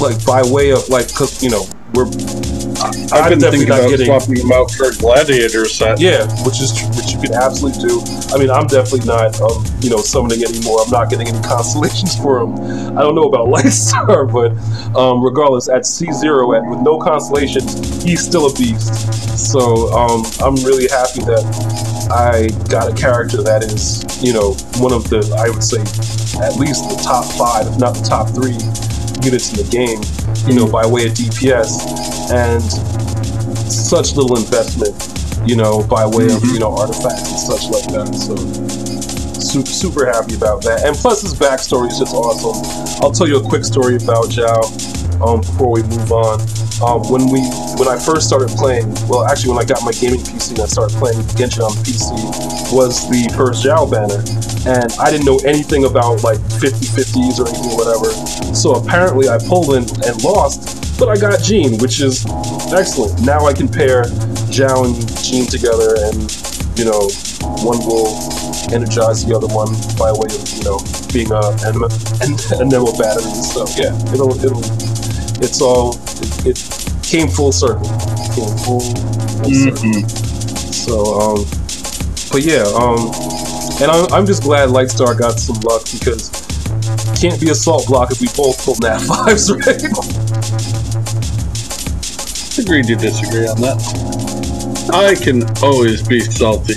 like 0.01 0.25
by 0.25 0.43
way 0.45 0.71
of 0.71 0.89
like, 0.89 1.13
cause 1.15 1.43
you 1.43 1.51
know, 1.51 1.65
we're 1.95 2.07
I, 2.81 2.89
I've 3.13 3.31
been 3.31 3.39
definitely 3.39 3.67
not 3.67 3.81
about 3.81 3.91
getting 3.91 4.07
swapping 4.07 4.35
them 4.35 4.53
out 4.53 4.71
for 4.71 4.89
a 4.89 4.95
gladiator 4.95 5.65
set. 5.67 6.01
yeah, 6.01 6.27
which 6.45 6.61
is 6.61 6.73
which 6.97 7.13
you 7.13 7.21
can 7.21 7.35
absolutely 7.35 7.83
do. 7.83 8.01
I 8.33 8.39
mean, 8.39 8.51
I'm 8.51 8.67
definitely 8.67 9.07
not 9.07 9.41
um, 9.41 9.65
you 9.81 9.91
know 9.91 9.99
summoning 9.99 10.45
anymore. 10.45 10.81
I'm 10.85 10.91
not 10.91 11.11
getting 11.11 11.29
any 11.29 11.41
constellations 11.47 12.17
for 12.17 12.43
him. 12.43 12.55
I 12.97 13.03
don't 13.03 13.15
know 13.15 13.29
about 13.29 13.49
Lightstar, 13.49 14.31
but 14.31 14.53
um, 14.99 15.23
regardless, 15.25 15.69
at 15.69 15.87
C 15.87 16.13
zero 16.13 16.55
at 16.55 16.63
with 16.69 16.81
no 16.81 16.99
constellations, 16.99 18.03
he's 18.03 18.25
still 18.25 18.47
a 18.47 18.55
beast. 18.55 18.95
So 19.39 19.93
um, 19.93 20.25
I'm 20.41 20.55
really 20.65 20.89
happy 20.89 21.21
that 21.27 21.45
I 22.11 22.49
got 22.69 22.91
a 22.91 22.95
character 22.95 23.43
that 23.43 23.65
is 23.65 24.05
you 24.23 24.33
know 24.33 24.53
one 24.79 24.93
of 24.93 25.09
the 25.11 25.19
I 25.39 25.51
would 25.51 25.65
say 25.65 25.81
at 26.43 26.57
least 26.57 26.89
the 26.89 26.97
top 27.03 27.25
five, 27.37 27.67
if 27.67 27.79
not 27.79 27.95
the 27.95 28.03
top 28.03 28.31
three 28.31 28.57
units 29.25 29.51
in 29.53 29.63
the 29.63 29.69
game. 29.71 30.01
You 30.49 30.55
know, 30.55 30.71
by 30.71 30.87
way 30.87 31.07
of 31.07 31.13
DPS 31.13 32.31
and 32.31 32.63
such 33.71 34.15
little 34.17 34.37
investment, 34.37 34.97
you 35.49 35.57
know, 35.57 35.83
by 35.87 36.07
way 36.07 36.27
of 36.27 36.45
you 36.45 36.59
know 36.59 36.77
artifacts 36.77 37.31
and 37.31 37.41
such 37.41 37.69
like 37.71 37.87
that. 37.93 38.15
So 38.15 38.37
super 39.41 39.71
super 39.71 40.07
happy 40.07 40.35
about 40.35 40.63
that. 40.63 40.85
And 40.85 40.95
plus 40.97 41.23
his 41.23 41.35
backstory 41.35 41.89
is 41.89 41.99
just 41.99 42.15
awesome. 42.15 42.61
I'll 43.03 43.13
tell 43.13 43.29
you 43.29 43.39
a 43.39 43.49
quick 43.49 43.65
story 43.65 43.97
about 43.97 44.29
Xiao 44.29 44.61
um, 45.25 45.41
before 45.41 45.73
we 45.73 45.83
move 45.83 46.13
on. 46.13 46.41
Um, 46.79 47.03
when 47.11 47.27
we 47.33 47.43
when 47.75 47.89
I 47.89 47.99
first 47.99 48.29
started 48.29 48.51
playing, 48.55 48.87
well, 49.09 49.27
actually 49.27 49.51
when 49.51 49.59
I 49.59 49.67
got 49.67 49.83
my 49.83 49.93
gaming 49.93 50.21
PC 50.21 50.55
and 50.55 50.61
I 50.61 50.67
started 50.67 50.97
playing 50.97 51.19
Genshin 51.35 51.67
on 51.67 51.75
PC, 51.83 52.15
was 52.73 53.09
the 53.11 53.27
first 53.35 53.65
Xiao 53.65 53.91
banner, 53.91 54.23
and 54.69 54.93
I 55.01 55.11
didn't 55.11 55.25
know 55.25 55.41
anything 55.47 55.87
about 55.87 56.23
like 56.23 56.37
50-50s 56.61 57.41
or 57.41 57.49
anything 57.49 57.73
whatever. 57.73 58.13
So 58.55 58.75
apparently 58.75 59.29
I 59.29 59.39
pulled 59.39 59.73
in 59.73 59.89
and 60.05 60.23
lost, 60.23 61.01
but 61.01 61.09
I 61.09 61.17
got 61.17 61.41
Jean, 61.43 61.79
which 61.79 62.01
is 62.01 62.27
excellent. 62.71 63.25
Now 63.25 63.47
I 63.47 63.55
can 63.55 63.67
pair 63.67 64.05
Xiao 64.53 64.85
and 64.85 65.25
Jean 65.25 65.47
together, 65.47 65.97
and 66.05 66.21
you 66.77 66.85
know, 66.85 67.09
one 67.65 67.81
will 67.89 68.13
energize 68.69 69.25
the 69.25 69.33
other 69.33 69.49
one 69.49 69.73
by 69.97 70.13
way 70.13 70.29
of 70.29 70.45
you 70.53 70.65
know 70.69 70.77
being 71.17 71.33
a 71.33 71.41
an, 71.65 71.81
an, 72.21 72.37
an 72.61 72.69
emerald 72.69 73.01
battery. 73.01 73.33
So 73.41 73.65
yeah, 73.73 73.97
it'll 74.13 74.37
it'll 74.45 74.61
it's 75.41 75.63
all 75.63 75.97
it, 76.45 76.53
it 76.53 76.59
came 77.03 77.29
full 77.29 77.53
circle. 77.53 77.89
Came 78.37 78.53
full, 78.69 78.85
full 78.85 79.49
circle. 79.49 80.09
So 80.77 80.95
um, 81.17 81.39
but 82.31 82.45
yeah 82.45 82.69
um, 82.77 83.09
and 83.81 83.91
I'm 83.91 84.13
I'm 84.13 84.27
just 84.27 84.43
glad 84.43 84.69
Lightstar 84.71 85.19
got 85.19 85.39
some 85.39 85.57
luck 85.61 85.83
because 85.93 86.31
can't 87.21 87.41
be 87.41 87.51
a 87.51 87.55
salt 87.55 87.87
block 87.87 88.11
if 88.13 88.21
we 88.21 88.29
both 88.37 88.63
pull 88.65 88.77
nat 88.83 88.99
fives, 89.09 89.51
right? 89.51 89.83
Agree 92.59 92.83
to 92.83 92.97
disagree 92.97 93.47
on 93.47 93.61
that. 93.61 93.79
I 94.93 95.15
can 95.15 95.45
always 95.63 96.07
be 96.07 96.21
salty. 96.21 96.75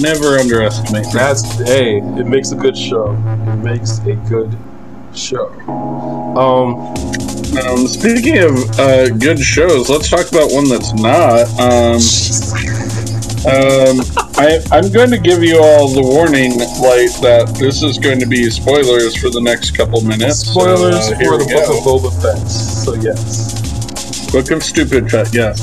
Never 0.00 0.38
underestimate 0.38 1.04
that. 1.04 1.12
That's 1.12 1.58
hey, 1.68 1.98
it 1.98 2.26
makes 2.26 2.50
a 2.52 2.56
good 2.56 2.76
show. 2.76 3.12
It 3.12 3.56
makes 3.56 3.98
a 4.00 4.14
good 4.28 4.56
show. 5.14 5.48
Um, 6.36 6.94
Um, 7.68 7.86
speaking 7.86 8.38
of 8.38 8.80
uh, 8.80 9.08
good 9.10 9.38
shows, 9.38 9.90
let's 9.90 10.08
talk 10.08 10.26
about 10.32 10.50
one 10.52 10.68
that's 10.68 10.92
not. 10.94 11.46
Um, 11.60 12.00
um, 13.44 14.00
I, 14.38 14.62
I'm 14.70 14.90
going 14.92 15.10
to 15.10 15.18
give 15.18 15.42
you 15.42 15.58
all 15.58 15.88
the 15.88 16.02
warning, 16.02 16.58
like 16.58 17.10
that 17.22 17.56
this 17.58 17.82
is 17.82 17.98
going 17.98 18.20
to 18.20 18.26
be 18.26 18.48
spoilers 18.50 19.16
for 19.16 19.30
the 19.30 19.40
next 19.40 19.76
couple 19.76 20.00
minutes. 20.00 20.46
so, 20.46 20.52
spoilers 20.52 21.10
uh, 21.10 21.18
here 21.18 21.32
for 21.32 21.38
the 21.38 21.46
book 21.46 21.68
of 21.68 21.82
Boba 21.82 22.22
Fett. 22.22 22.46
So 22.46 22.94
yes, 22.94 24.30
Book 24.30 24.50
of 24.52 24.62
Stupid 24.62 25.08
Pet, 25.08 25.34
yes. 25.34 25.58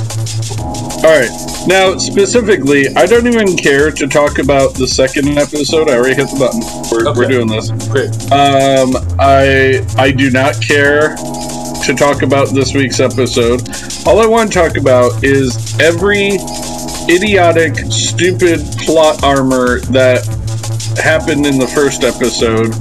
Alright, 1.06 1.32
Now, 1.68 1.98
specifically, 1.98 2.88
I 2.98 3.06
don't 3.06 3.26
even 3.26 3.56
care 3.56 3.92
to 3.92 4.08
talk 4.08 4.40
about 4.40 4.74
the 4.74 4.86
second 4.86 5.38
episode. 5.38 5.90
I 5.90 5.96
already 5.96 6.16
hit 6.16 6.28
the 6.28 6.38
button. 6.38 6.62
We're, 6.92 7.16
we're 7.16 7.30
doing 7.30 7.48
this. 7.48 7.72
Great. 7.88 8.12
Um, 8.34 8.92
I 9.18 9.86
I 9.98 10.12
do 10.12 10.30
not 10.30 10.62
care 10.62 11.16
to 11.16 11.96
talk 11.98 12.22
about 12.24 12.50
this 12.50 12.74
week's 12.74 13.00
episode. 13.00 13.62
All 14.06 14.20
I 14.20 14.26
want 14.26 14.52
to 14.52 14.60
talk 14.60 14.76
about 14.76 15.24
is 15.24 15.80
every 15.80 16.32
idiotic, 17.10 17.76
stupid 17.92 18.60
plot 18.86 19.24
armor 19.24 19.80
that 19.92 20.26
happened 21.02 21.46
in 21.46 21.58
the 21.58 21.68
first 21.68 22.04
episode. 22.04 22.74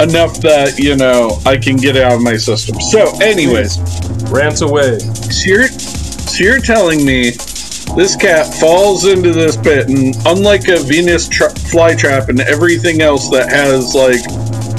Enough 0.00 0.40
that 0.42 0.78
you 0.78 0.96
know 0.96 1.40
I 1.44 1.56
can 1.56 1.76
get 1.76 1.96
it 1.96 2.02
out 2.02 2.12
of 2.12 2.22
my 2.22 2.36
system. 2.36 2.80
So, 2.80 3.12
anyways, 3.20 3.78
Rant 4.30 4.62
away. 4.62 4.98
so 4.98 5.48
you're, 5.48 5.68
so 5.68 6.44
you're 6.44 6.60
telling 6.60 7.04
me 7.04 7.32
this 7.96 8.14
cat 8.14 8.52
falls 8.54 9.06
into 9.06 9.32
this 9.32 9.56
pit, 9.56 9.88
and 9.88 10.14
unlike 10.26 10.68
a 10.68 10.78
Venus 10.78 11.28
tra- 11.28 11.48
flytrap 11.48 12.28
and 12.28 12.40
everything 12.40 13.00
else 13.00 13.28
that 13.30 13.50
has, 13.50 13.94
like, 13.94 14.20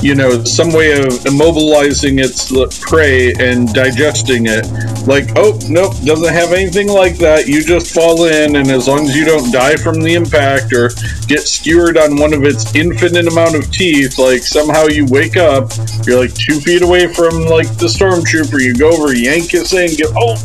you 0.02 0.16
know, 0.16 0.44
some 0.46 0.72
way 0.72 0.94
of 0.94 1.08
immobilizing 1.28 2.24
its 2.24 2.50
prey 2.80 3.34
and 3.40 3.74
digesting 3.74 4.46
it, 4.46 4.66
like, 5.08 5.30
oh, 5.36 5.60
nope, 5.70 5.94
doesn't 6.04 6.34
have 6.34 6.54
anything 6.54 6.88
like 6.88 7.18
that. 7.18 7.48
You 7.48 7.64
just 7.64 7.94
fall 7.94 8.26
in, 8.26 8.56
and 8.56 8.70
as 8.70 8.88
long 8.88 9.06
as 9.06 9.16
you 9.16 9.26
don't 9.26 9.52
die 9.52 9.76
from 9.76 10.02
the 10.02 10.14
impact 10.14 10.74
or 10.74 10.90
get 11.28 11.42
skewered 11.42 11.98
on 11.98 12.18
one 12.18 12.34
of 12.34 12.44
its 12.44 12.76
infinite 12.76 13.28
amount 13.28 13.56
of 13.56 13.72
teeth, 13.72 14.18
like, 14.18 14.42
somehow 14.42 14.86
you 14.86 15.06
wake 15.06 15.38
up, 15.38 15.72
you're 16.06 16.20
like 16.20 16.34
two 16.34 16.60
feet 16.60 16.82
away 16.82 17.12
from, 17.14 17.46
like, 17.46 17.68
the 17.78 17.88
stormtrooper, 17.88 18.60
you 18.62 18.76
go 18.76 18.92
over, 18.92 19.16
yank 19.16 19.52
his 19.52 19.72
thing, 19.72 19.90
get, 19.96 20.10
oh, 20.16 20.36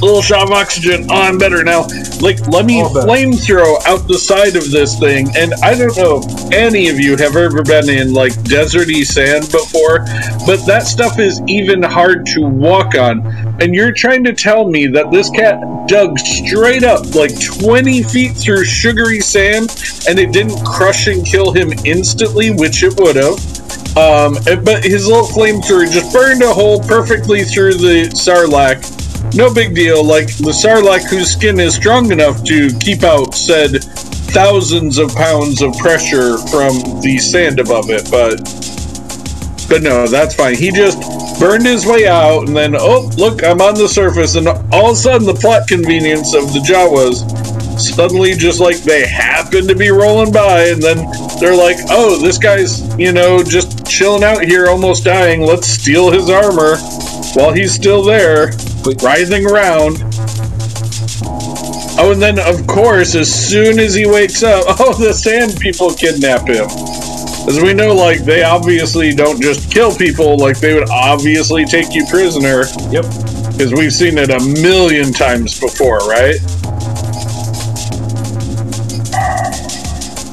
a 0.00 0.04
little 0.04 0.22
shot 0.22 0.44
of 0.44 0.50
oxygen. 0.50 1.06
Oh, 1.10 1.22
I'm 1.22 1.38
better 1.38 1.62
now. 1.62 1.82
Like, 2.20 2.40
let 2.48 2.64
me 2.64 2.82
flamethrow 2.82 3.84
out 3.86 4.08
the 4.08 4.18
side 4.18 4.56
of 4.56 4.70
this 4.70 4.98
thing. 4.98 5.28
And 5.36 5.52
I 5.62 5.74
don't 5.74 5.96
know 5.96 6.20
if 6.22 6.52
any 6.52 6.88
of 6.88 6.98
you 6.98 7.16
have 7.16 7.36
ever 7.36 7.62
been 7.62 7.88
in 7.88 8.12
like 8.12 8.32
deserty 8.44 9.04
sand 9.04 9.50
before, 9.50 10.00
but 10.46 10.64
that 10.66 10.84
stuff 10.86 11.18
is 11.18 11.40
even 11.46 11.82
hard 11.82 12.26
to 12.26 12.42
walk 12.42 12.94
on. 12.94 13.20
And 13.60 13.74
you're 13.74 13.92
trying 13.92 14.24
to 14.24 14.32
tell 14.32 14.66
me 14.66 14.86
that 14.86 15.10
this 15.10 15.28
cat 15.28 15.60
dug 15.86 16.18
straight 16.18 16.82
up 16.82 17.14
like 17.14 17.38
20 17.38 18.02
feet 18.04 18.34
through 18.34 18.64
sugary 18.64 19.20
sand 19.20 19.70
and 20.08 20.18
it 20.18 20.32
didn't 20.32 20.64
crush 20.64 21.08
and 21.08 21.26
kill 21.26 21.52
him 21.52 21.70
instantly, 21.84 22.50
which 22.50 22.82
it 22.82 22.98
would 22.98 23.16
have. 23.16 23.36
Um, 23.98 24.38
but 24.64 24.82
his 24.82 25.06
little 25.06 25.26
flamethrower 25.26 25.90
just 25.92 26.10
burned 26.10 26.42
a 26.42 26.52
hole 26.52 26.80
perfectly 26.80 27.44
through 27.44 27.74
the 27.74 28.08
sarlacc. 28.14 29.34
No 29.34 29.52
big 29.52 29.74
deal. 29.74 30.02
Like 30.02 30.28
the 30.28 30.52
sarlacc, 30.52 31.10
whose 31.10 31.30
skin 31.30 31.60
is 31.60 31.74
strong 31.74 32.10
enough 32.12 32.42
to 32.44 32.70
keep 32.78 33.02
out 33.02 33.34
said 33.34 33.84
thousands 34.32 34.96
of 34.96 35.14
pounds 35.14 35.60
of 35.60 35.76
pressure 35.76 36.38
from 36.48 37.00
the 37.02 37.18
sand 37.18 37.60
above 37.60 37.90
it. 37.90 38.10
But 38.10 38.40
but 39.70 39.82
no, 39.82 40.06
that's 40.08 40.34
fine. 40.34 40.56
He 40.56 40.72
just 40.72 41.00
burned 41.38 41.64
his 41.64 41.86
way 41.86 42.06
out, 42.06 42.48
and 42.48 42.56
then 42.56 42.74
oh 42.76 43.08
look, 43.16 43.44
I'm 43.44 43.60
on 43.62 43.74
the 43.74 43.88
surface, 43.88 44.34
and 44.34 44.48
all 44.48 44.90
of 44.90 44.92
a 44.92 44.96
sudden 44.96 45.26
the 45.26 45.34
plot 45.34 45.68
convenience 45.68 46.34
of 46.34 46.52
the 46.52 46.58
Jawas 46.58 47.24
suddenly 47.80 48.34
just 48.34 48.60
like 48.60 48.76
they 48.78 49.06
happen 49.06 49.66
to 49.66 49.74
be 49.74 49.88
rolling 49.88 50.30
by 50.30 50.64
and 50.66 50.82
then 50.82 50.98
they're 51.40 51.56
like 51.56 51.78
oh 51.88 52.18
this 52.18 52.36
guy's 52.36 52.94
you 52.98 53.10
know 53.10 53.42
just 53.42 53.86
chilling 53.86 54.22
out 54.22 54.44
here 54.44 54.66
almost 54.66 55.04
dying. 55.04 55.40
Let's 55.40 55.66
steal 55.66 56.10
his 56.10 56.28
armor 56.28 56.76
while 57.34 57.52
he's 57.52 57.72
still 57.72 58.02
there 58.02 58.52
writhing 59.02 59.46
around. 59.46 60.02
Oh 61.98 62.10
and 62.12 62.20
then 62.20 62.38
of 62.38 62.66
course 62.66 63.14
as 63.14 63.32
soon 63.32 63.78
as 63.78 63.94
he 63.94 64.06
wakes 64.06 64.42
up 64.42 64.64
oh 64.80 64.94
the 64.94 65.14
sand 65.14 65.58
people 65.60 65.94
kidnap 65.94 66.48
him 66.48 66.68
as 67.48 67.60
we 67.60 67.72
know 67.72 67.94
like 67.94 68.20
they 68.24 68.42
obviously 68.42 69.12
don't 69.12 69.40
just 69.42 69.70
kill 69.72 69.94
people 69.94 70.36
like 70.36 70.58
they 70.60 70.74
would 70.74 70.88
obviously 70.90 71.64
take 71.64 71.94
you 71.94 72.04
prisoner 72.06 72.64
Yep. 72.90 73.04
because 73.52 73.72
we've 73.72 73.92
seen 73.92 74.18
it 74.18 74.30
a 74.30 74.40
million 74.62 75.12
times 75.12 75.58
before 75.58 75.98
right 76.08 76.36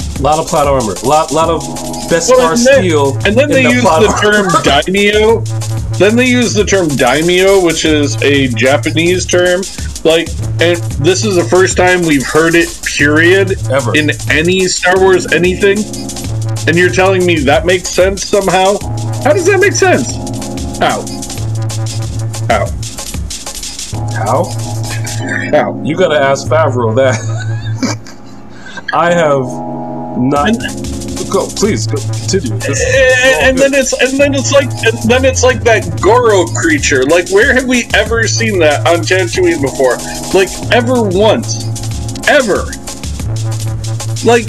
A 0.09 0.19
lot 0.21 0.39
of 0.39 0.47
plot 0.47 0.65
armor. 0.67 0.95
Lot 1.03 1.31
lot 1.31 1.49
of 1.49 1.61
best 2.09 2.31
Well, 2.31 2.49
and 2.51 2.57
then- 2.59 2.79
steel. 2.81 3.15
And 3.25 3.37
then 3.37 3.49
they 3.49 3.63
the 3.63 3.69
use 3.69 3.83
the 3.83 4.17
term 4.19 4.47
daimyo. 4.63 5.41
Then 5.99 6.15
they 6.15 6.25
use 6.25 6.55
the 6.55 6.65
term 6.65 6.87
daimyo, 6.87 7.63
which 7.63 7.85
is 7.85 8.15
a 8.23 8.47
Japanese 8.47 9.25
term. 9.27 9.61
Like, 10.03 10.27
and 10.59 10.77
this 11.05 11.23
is 11.23 11.35
the 11.35 11.43
first 11.49 11.77
time 11.77 12.01
we've 12.01 12.25
heard 12.25 12.55
it, 12.55 12.67
period, 12.83 13.57
Ever. 13.71 13.95
in 13.95 14.09
any 14.31 14.67
Star 14.67 14.99
Wars 14.99 15.31
anything. 15.33 15.77
And 16.67 16.75
you're 16.75 16.89
telling 16.89 17.25
me 17.25 17.39
that 17.39 17.65
makes 17.65 17.87
sense 17.87 18.23
somehow? 18.23 18.77
How 19.23 19.31
does 19.31 19.45
that 19.45 19.59
make 19.61 19.73
sense? 19.73 20.11
How? 20.79 21.01
How? 22.49 22.67
How? 24.11 24.43
How? 25.51 25.81
You 25.83 25.95
gotta 25.97 26.19
ask 26.19 26.47
Favreau 26.47 26.93
that. 26.95 27.15
I 28.93 29.13
have 29.13 29.45
not. 30.17 30.57
Go, 31.31 31.47
please 31.55 31.87
go, 31.87 31.97
continue. 31.97 32.53
And, 32.53 32.63
and 32.63 33.57
then 33.57 33.73
it's 33.73 33.93
and 33.93 34.19
then 34.19 34.33
it's 34.33 34.51
like 34.51 34.69
and 34.85 34.97
then 35.09 35.23
it's 35.23 35.43
like 35.43 35.61
that 35.63 36.01
Goro 36.01 36.45
creature. 36.47 37.03
Like 37.03 37.29
where 37.29 37.53
have 37.53 37.65
we 37.65 37.87
ever 37.93 38.27
seen 38.27 38.59
that 38.59 38.85
on 38.87 38.99
Tatooine 38.99 39.61
before? 39.61 39.97
Like 40.33 40.49
ever 40.73 41.03
once, 41.03 41.63
ever. 42.27 42.65
Like 44.25 44.47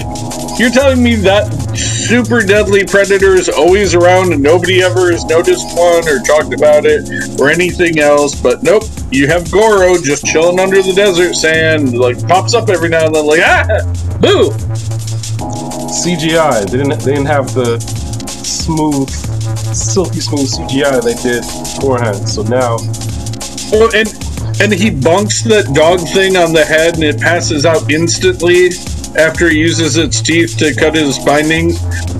you're 0.58 0.70
telling 0.70 1.02
me 1.02 1.16
that 1.16 1.67
super 2.08 2.40
deadly 2.40 2.86
predators 2.86 3.50
always 3.50 3.94
around 3.94 4.32
and 4.32 4.42
nobody 4.42 4.82
ever 4.82 5.12
has 5.12 5.26
noticed 5.26 5.76
one 5.76 6.08
or 6.08 6.18
talked 6.20 6.54
about 6.54 6.86
it 6.86 7.04
or 7.38 7.50
anything 7.50 7.98
else. 7.98 8.34
But 8.40 8.62
nope, 8.62 8.84
you 9.12 9.26
have 9.26 9.52
Goro 9.52 9.94
just 9.98 10.24
chilling 10.24 10.58
under 10.58 10.80
the 10.80 10.94
desert 10.94 11.34
sand. 11.34 11.98
Like 11.98 12.16
pops 12.26 12.54
up 12.54 12.70
every 12.70 12.88
now 12.88 13.04
and 13.04 13.14
then. 13.14 13.26
Like 13.26 13.40
ah, 13.44 13.66
boo. 14.22 14.48
CGI. 15.92 16.70
They 16.70 16.78
didn't. 16.78 16.98
They 17.00 17.12
didn't 17.12 17.26
have 17.26 17.52
the 17.52 17.78
smooth, 17.78 19.10
silky 19.74 20.20
smooth 20.20 20.48
CGI 20.48 21.04
they 21.04 21.14
did 21.22 21.44
beforehand. 21.76 22.26
So 22.26 22.42
now, 22.42 22.78
Well, 23.70 23.94
and 23.94 24.08
and 24.62 24.72
he 24.72 24.88
bunks 24.88 25.42
that 25.42 25.74
dog 25.74 26.00
thing 26.08 26.38
on 26.38 26.54
the 26.54 26.64
head, 26.64 26.94
and 26.94 27.04
it 27.04 27.20
passes 27.20 27.66
out 27.66 27.90
instantly 27.90 28.70
after 29.16 29.48
he 29.48 29.58
uses 29.58 29.96
its 29.96 30.20
teeth 30.20 30.56
to 30.58 30.74
cut 30.74 30.94
his 30.94 31.18
bindings. 31.20 31.78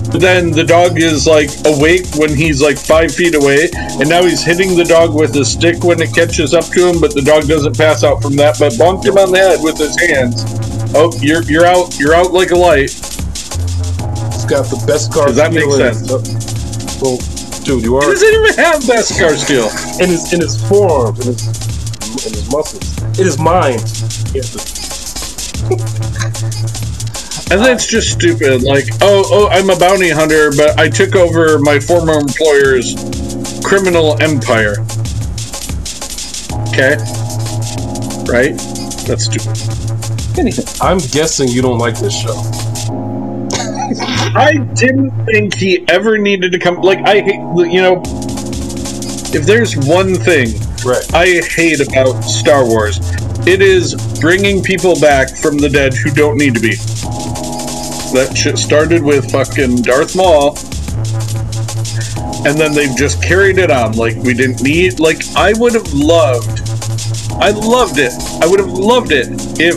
Then 0.08 0.50
the 0.50 0.64
dog 0.64 0.98
is 0.98 1.26
like 1.26 1.50
awake 1.66 2.06
when 2.16 2.34
he's 2.34 2.62
like 2.62 2.78
five 2.78 3.14
feet 3.14 3.34
away, 3.34 3.68
and 3.74 4.08
now 4.08 4.22
he's 4.22 4.42
hitting 4.42 4.74
the 4.76 4.84
dog 4.84 5.14
with 5.14 5.36
a 5.36 5.44
stick 5.44 5.84
when 5.84 6.00
it 6.00 6.14
catches 6.14 6.54
up 6.54 6.64
to 6.72 6.88
him. 6.88 7.00
But 7.00 7.14
the 7.14 7.20
dog 7.22 7.46
doesn't 7.46 7.76
pass 7.76 8.02
out 8.04 8.22
from 8.22 8.34
that, 8.36 8.58
but 8.58 8.72
bonked 8.74 9.04
him 9.04 9.18
on 9.18 9.30
the 9.32 9.38
head 9.38 9.60
with 9.62 9.76
his 9.76 9.98
hands. 10.00 10.44
Oh, 10.94 11.12
you're 11.20 11.42
you're 11.42 11.66
out! 11.66 11.98
You're 11.98 12.14
out 12.14 12.32
like 12.32 12.50
a 12.52 12.56
light. 12.56 12.90
He's 12.90 14.46
got 14.48 14.64
the 14.72 14.80
Beskar. 14.88 15.26
Does 15.26 15.36
that 15.36 15.52
make 15.52 15.64
steel 15.64 15.74
in 15.84 15.94
sense? 15.94 17.02
Well, 17.02 17.18
dude, 17.64 17.84
you 17.84 17.98
He 18.00 18.06
are 18.06 18.10
doesn't 18.10 18.32
even 18.34 18.54
have 18.54 18.80
Beskar 18.82 19.36
skill. 19.36 19.68
in 20.02 20.08
his 20.08 20.32
in 20.32 20.40
his 20.40 20.56
forearms, 20.68 21.20
in 21.20 21.32
his 21.34 21.46
in 22.26 22.32
his 22.32 22.50
muscles. 22.50 22.96
It 23.20 23.26
is 23.26 23.38
mine. 23.38 23.78
He 24.32 24.38
has 24.40 24.50
to- 24.56 24.78
And 27.50 27.64
that's 27.64 27.86
just 27.86 28.10
stupid. 28.12 28.62
Like, 28.62 28.84
oh, 29.00 29.24
oh, 29.30 29.48
I'm 29.48 29.70
a 29.70 29.78
bounty 29.78 30.10
hunter, 30.10 30.50
but 30.50 30.78
I 30.78 30.88
took 30.88 31.16
over 31.16 31.58
my 31.58 31.80
former 31.80 32.14
employer's 32.14 32.94
criminal 33.64 34.20
empire. 34.22 34.76
Okay, 36.68 36.96
right? 38.30 38.54
That's 39.06 39.24
stupid. 39.24 40.38
Anything. 40.38 40.66
I'm 40.80 40.98
guessing 40.98 41.48
you 41.48 41.62
don't 41.62 41.78
like 41.78 41.98
this 41.98 42.14
show. 42.14 42.36
I 44.36 44.58
didn't 44.74 45.24
think 45.24 45.54
he 45.54 45.88
ever 45.88 46.18
needed 46.18 46.52
to 46.52 46.58
come. 46.58 46.76
Like, 46.82 46.98
I 47.00 47.20
hate, 47.20 47.40
you 47.72 47.80
know, 47.80 48.02
if 49.34 49.46
there's 49.46 49.76
one 49.76 50.14
thing 50.14 50.48
Right. 50.84 51.12
I 51.12 51.26
hate 51.44 51.80
about 51.80 52.22
Star 52.22 52.64
Wars, 52.64 52.98
it 53.46 53.60
is 53.60 53.94
bringing 54.20 54.62
people 54.62 54.98
back 55.00 55.28
from 55.28 55.58
the 55.58 55.68
dead 55.68 55.92
who 55.92 56.10
don't 56.10 56.38
need 56.38 56.54
to 56.54 56.60
be. 56.60 56.76
That 58.12 58.36
shit 58.36 58.58
started 58.58 59.02
with 59.02 59.30
fucking 59.30 59.82
Darth 59.82 60.16
Maul, 60.16 60.56
and 62.46 62.58
then 62.58 62.72
they've 62.74 62.96
just 62.96 63.22
carried 63.22 63.58
it 63.58 63.70
on. 63.70 63.92
Like 63.92 64.16
we 64.16 64.34
didn't 64.34 64.62
need. 64.62 64.98
Like 64.98 65.22
I 65.36 65.52
would 65.58 65.74
have 65.74 65.92
loved. 65.92 66.62
I 67.40 67.50
loved 67.50 67.98
it. 67.98 68.12
I 68.42 68.46
would 68.46 68.60
have 68.60 68.72
loved 68.72 69.12
it 69.12 69.28
if 69.60 69.76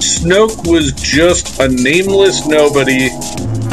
Snoke 0.00 0.70
was 0.70 0.92
just 0.92 1.60
a 1.60 1.68
nameless 1.68 2.46
nobody, 2.46 3.10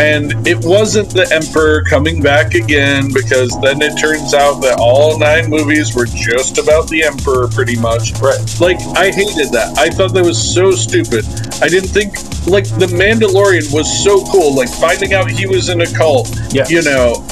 and 0.02 0.48
it 0.48 0.58
wasn't 0.66 1.12
the 1.12 1.30
Emperor 1.32 1.84
coming 1.84 2.24
back 2.24 2.56
again 2.56 3.14
because 3.14 3.52
then 3.62 3.82
it 3.84 3.96
turns 4.02 4.34
out 4.34 4.60
that 4.62 4.80
all 4.80 5.20
nine 5.20 5.48
movies 5.48 5.96
were 5.96 6.08
just 6.08 6.58
about 6.58 6.88
the 6.90 7.04
Emperor 7.04 7.48
pretty 7.48 7.80
much. 7.80 8.14
Right. 8.20 8.42
Like 8.60 8.82
I 8.98 9.12
hated 9.12 9.54
that. 9.54 9.78
I 9.78 9.90
thought 9.90 10.14
that 10.16 10.26
was 10.26 10.42
so 10.42 10.72
stupid. 10.72 11.24
I 11.62 11.68
didn't 11.68 11.90
think 11.90 12.18
like 12.48 12.66
the 12.82 12.90
Mandalorian 12.90 13.72
was 13.72 13.86
so 14.04 14.26
cool. 14.32 14.56
Like 14.56 14.70
finding 14.70 15.14
out 15.14 15.30
he 15.30 15.46
was 15.46 15.70
in 15.70 15.82
a 15.82 15.94
cult. 15.94 16.34
Yes. 16.50 16.72
You 16.72 16.82
know 16.82 17.24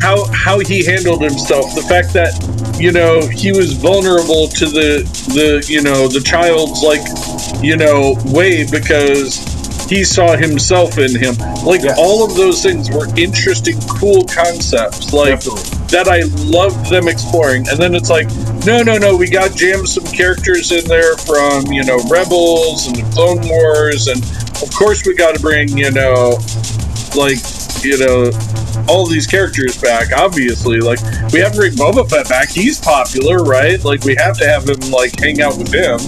how 0.00 0.24
how 0.32 0.60
he 0.60 0.82
handled 0.82 1.20
himself. 1.20 1.74
The 1.74 1.82
fact 1.82 2.14
that 2.14 2.32
you 2.80 2.90
know 2.90 3.20
he 3.20 3.52
was 3.52 3.74
vulnerable 3.74 4.48
to 4.48 4.64
the 4.64 5.04
the 5.36 5.62
you 5.68 5.82
know 5.82 6.08
the 6.08 6.20
child's 6.20 6.82
like 6.82 7.04
you 7.62 7.76
know 7.76 8.16
way 8.32 8.64
because 8.64 9.53
he 9.88 10.04
saw 10.04 10.36
himself 10.36 10.98
in 10.98 11.14
him. 11.14 11.34
Like 11.64 11.82
Yes. 11.82 11.98
all 11.98 12.24
of 12.24 12.34
those 12.36 12.62
things 12.62 12.90
were 12.90 13.06
interesting, 13.16 13.78
cool 13.88 14.24
concepts. 14.24 15.12
Like 15.12 15.40
Definitely. 15.40 15.86
that 15.88 16.08
I 16.08 16.22
loved 16.50 16.90
them 16.90 17.08
exploring. 17.08 17.68
And 17.68 17.78
then 17.78 17.94
it's 17.94 18.10
like, 18.10 18.28
no, 18.64 18.82
no, 18.82 18.96
no, 18.98 19.16
we 19.16 19.28
got 19.28 19.54
jammed 19.54 19.88
some 19.88 20.04
characters 20.04 20.72
in 20.72 20.84
there 20.86 21.16
from, 21.18 21.66
you 21.72 21.84
know, 21.84 21.98
Rebels 22.08 22.86
and 22.86 22.96
the 22.96 23.02
Clone 23.14 23.46
Wars. 23.48 24.08
And 24.08 24.22
of 24.62 24.74
course, 24.74 25.04
we 25.06 25.14
got 25.14 25.34
to 25.34 25.40
bring, 25.40 25.68
you 25.76 25.90
know, 25.90 26.38
like, 27.14 27.38
you 27.84 27.98
know, 27.98 28.30
all 28.88 29.06
these 29.06 29.26
characters 29.26 29.80
back, 29.80 30.12
obviously. 30.16 30.80
Like, 30.80 31.00
we 31.32 31.40
have 31.40 31.52
to 31.52 31.58
bring 31.58 31.72
Boba 31.72 32.08
Fett 32.08 32.28
back. 32.28 32.48
He's 32.48 32.80
popular, 32.80 33.44
right? 33.44 33.82
Like, 33.84 34.04
we 34.04 34.14
have 34.16 34.38
to 34.38 34.46
have 34.46 34.68
him, 34.68 34.80
like, 34.90 35.18
hang 35.20 35.40
out 35.42 35.56
with 35.58 35.72
him. 35.72 35.98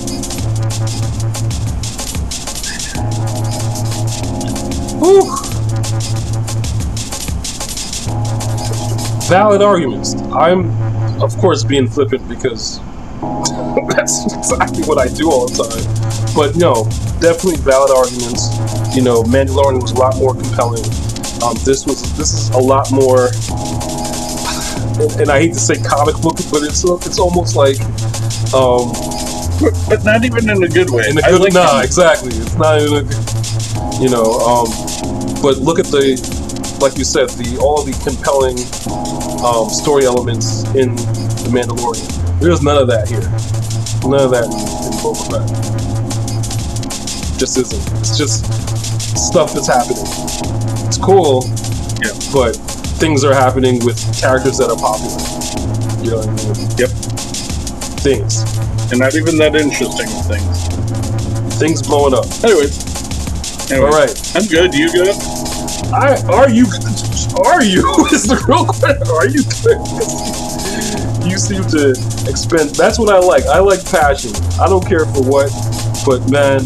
Whew. 5.07 5.23
Valid 9.29 9.63
arguments. 9.63 10.15
I'm, 10.33 10.71
of 11.23 11.37
course, 11.39 11.63
being 11.63 11.87
flippant 11.87 12.27
because 12.29 12.81
that's 13.95 14.33
exactly 14.35 14.83
what 14.83 14.99
I 14.99 15.07
do 15.07 15.31
all 15.31 15.47
the 15.47 15.63
time. 15.63 16.35
But 16.35 16.57
no, 16.57 16.85
definitely 17.21 17.57
valid 17.63 17.91
arguments. 17.91 18.51
You 18.97 19.03
know, 19.03 19.23
Mandalorian 19.23 19.81
was 19.81 19.93
a 19.93 19.97
lot 19.97 20.17
more 20.19 20.35
compelling. 20.35 20.83
Um, 21.43 21.55
this 21.65 21.87
was 21.87 22.03
this 22.17 22.33
is 22.33 22.51
a 22.51 22.59
lot 22.59 22.91
more, 22.91 23.29
and, 25.03 25.21
and 25.23 25.31
I 25.31 25.39
hate 25.41 25.53
to 25.55 25.61
say 25.61 25.77
comic 25.77 26.17
book, 26.21 26.37
but 26.51 26.63
it's 26.63 26.83
it's 27.07 27.19
almost 27.21 27.55
like 27.55 27.79
um, 28.55 28.91
But, 29.89 30.03
not 30.05 30.25
even 30.25 30.51
in 30.51 30.63
a 30.63 30.69
good 30.69 30.91
way. 30.91 31.05
in 31.09 31.19
a 31.19 31.23
I 31.23 31.31
good 31.31 31.41
like 31.41 31.53
nah, 31.53 31.79
him. 31.79 31.85
exactly. 31.85 32.31
It's 32.35 32.55
not 32.57 32.81
even 32.83 33.07
a 33.07 33.36
you 34.01 34.09
know. 34.09 34.39
Um, 34.41 34.67
but 35.43 35.59
look 35.59 35.79
at 35.79 35.87
the 35.87 36.17
like 36.81 36.99
you 36.99 37.05
said, 37.05 37.29
the 37.31 37.59
all 37.61 37.83
the 37.83 37.93
compelling 38.05 38.57
um, 39.45 39.69
story 39.71 40.05
elements 40.05 40.63
in 40.75 40.95
the 41.45 41.51
Mandalorian. 41.53 42.05
There's 42.41 42.63
none 42.63 42.77
of 42.77 42.89
that 42.89 43.09
here. 43.09 43.25
None 44.09 44.21
of 44.21 44.31
that 44.31 44.45
in, 44.45 44.53
in 44.53 44.93
Boba 45.01 45.25
Fett. 45.31 45.47
Just 47.39 47.59
isn't. 47.59 48.01
It's 48.01 48.17
just 48.17 48.45
stuff 49.17 49.53
that's 49.55 49.69
happening. 49.69 50.05
It's 50.87 50.99
cool, 50.99 51.45
Yeah. 52.05 52.13
but 52.33 52.57
things 53.01 53.25
are 53.25 53.35
happening 53.35 53.85
with 53.85 53.97
characters 54.21 54.59
that 54.59 54.71
are 54.71 54.77
popular. 54.77 55.17
You 56.05 56.11
know 56.13 56.19
what 56.25 56.29
I 56.29 56.37
mean? 56.45 56.71
Yep. 56.79 56.91
Things. 58.05 58.45
And 58.93 59.01
not 59.01 59.15
even 59.17 59.37
that 59.39 59.57
interesting 59.57 60.07
things. 60.29 60.69
Things 61.59 61.83
blowing 61.83 62.15
up. 62.15 62.27
Anyway. 62.45 62.69
Anyway, 63.71 63.87
All 63.87 63.93
right. 63.93 64.37
I'm 64.37 64.47
good. 64.47 64.75
You 64.75 64.93
good? 64.93 65.17
I 65.93 66.23
are 66.31 66.51
you 66.51 66.67
are 67.43 67.63
you 67.65 67.83
is 68.15 68.27
the 68.31 68.39
real 68.47 68.65
question. 68.65 69.03
Are 69.11 69.27
you 69.27 69.43
good? 69.63 69.83
you 71.27 71.37
seem 71.39 71.67
to 71.75 71.91
expend 72.31 72.71
that's 72.79 72.99
what 72.99 73.11
I 73.11 73.19
like. 73.19 73.45
I 73.47 73.59
like 73.59 73.85
passion. 73.91 74.31
I 74.61 74.69
don't 74.69 74.87
care 74.87 75.05
for 75.07 75.23
what, 75.27 75.51
but 76.07 76.23
man, 76.31 76.63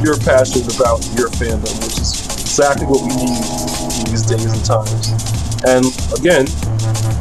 you're 0.00 0.16
passionate 0.16 0.72
about 0.72 1.04
your 1.20 1.28
fandom, 1.36 1.68
which 1.84 2.00
is 2.00 2.16
exactly 2.40 2.86
what 2.86 3.04
we 3.04 3.12
need 3.12 3.44
in 4.00 4.08
these 4.08 4.24
days 4.24 4.48
and 4.48 4.64
times. 4.64 5.12
And 5.68 5.84
again, 6.16 6.48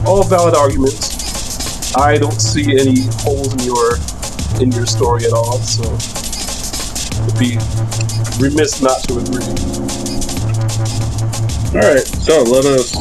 all 0.07 0.23
valid 0.23 0.55
arguments. 0.55 1.95
I 1.95 2.17
don't 2.17 2.39
see 2.39 2.79
any 2.79 3.11
holes 3.27 3.51
in 3.55 3.67
your 3.67 3.99
in 4.63 4.71
your 4.71 4.85
story 4.85 5.25
at 5.25 5.33
all, 5.33 5.59
so 5.59 5.83
it'd 7.27 7.39
be 7.39 7.57
remiss 8.39 8.81
not 8.81 9.03
to 9.03 9.19
agree. 9.19 9.43
All 11.75 11.93
right, 11.93 12.07
so 12.23 12.43
let 12.43 12.65
us 12.65 12.91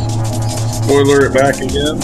spoiler 0.83 1.27
it 1.27 1.35
back 1.35 1.57
again. 1.61 2.01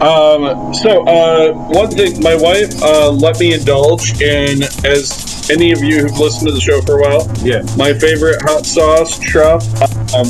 Um, 0.00 0.74
so, 0.74 1.04
uh, 1.06 1.52
one 1.52 1.90
thing, 1.92 2.20
my 2.22 2.34
wife, 2.34 2.74
uh, 2.82 3.10
let 3.12 3.38
me 3.38 3.54
indulge 3.54 4.20
in, 4.20 4.64
as 4.84 5.48
any 5.48 5.70
of 5.70 5.80
you 5.80 6.00
who've 6.00 6.18
listened 6.18 6.48
to 6.48 6.52
the 6.52 6.60
show 6.60 6.80
for 6.82 6.98
a 6.98 7.02
while, 7.02 7.30
Yeah. 7.44 7.62
my 7.76 7.92
favorite 7.94 8.42
hot 8.42 8.66
sauce, 8.66 9.16
truff, 9.20 9.64
um, 10.12 10.26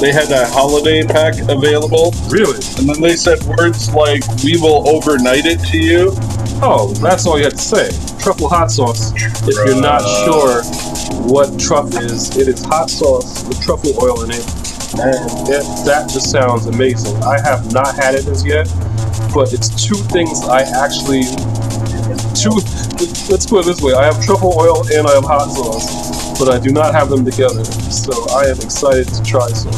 they 0.00 0.12
had 0.12 0.30
a 0.30 0.46
holiday 0.48 1.02
pack 1.04 1.34
available, 1.48 2.12
Really? 2.28 2.56
and 2.78 2.88
then 2.88 3.00
they 3.00 3.16
said 3.16 3.42
words 3.44 3.92
like, 3.94 4.22
we 4.44 4.60
will 4.60 4.88
overnight 4.88 5.46
it 5.46 5.60
to 5.70 5.78
you. 5.78 6.12
Oh, 6.62 6.92
that's 7.00 7.26
all 7.26 7.38
you 7.38 7.44
had 7.44 7.52
to 7.52 7.58
say. 7.58 7.88
Truffle 8.18 8.48
hot 8.48 8.70
sauce. 8.70 9.12
If 9.16 9.54
you're 9.66 9.80
not 9.80 10.00
sure 10.24 10.62
what 11.28 11.58
truff 11.60 11.94
is, 12.00 12.36
it 12.36 12.48
is 12.48 12.64
hot 12.64 12.90
sauce 12.90 13.46
with 13.48 13.60
truffle 13.62 13.92
oil 14.02 14.22
in 14.24 14.30
it. 14.30 14.44
And 14.98 15.48
it, 15.48 15.64
that 15.84 16.08
just 16.12 16.30
sounds 16.30 16.66
amazing. 16.66 17.16
I 17.22 17.40
have 17.40 17.72
not 17.72 17.94
had 17.96 18.14
it 18.14 18.26
as 18.26 18.44
yet, 18.44 18.66
but 19.34 19.52
it's 19.52 19.68
two 19.84 19.96
things 19.96 20.42
I 20.48 20.62
actually. 20.62 21.24
Two. 22.36 22.52
Let's 23.28 23.44
put 23.46 23.60
it 23.60 23.66
this 23.66 23.82
way 23.82 23.92
I 23.92 24.04
have 24.06 24.24
truffle 24.24 24.54
oil 24.58 24.86
and 24.92 25.06
I 25.06 25.14
have 25.14 25.24
hot 25.24 25.50
sauce, 25.52 26.15
but 26.38 26.48
I 26.48 26.58
do 26.58 26.70
not 26.72 26.94
have 26.94 27.08
them 27.08 27.24
together. 27.24 27.64
So 27.64 28.12
I 28.30 28.46
am 28.46 28.56
excited 28.60 29.08
to 29.08 29.22
try 29.22 29.48
some. 29.48 29.72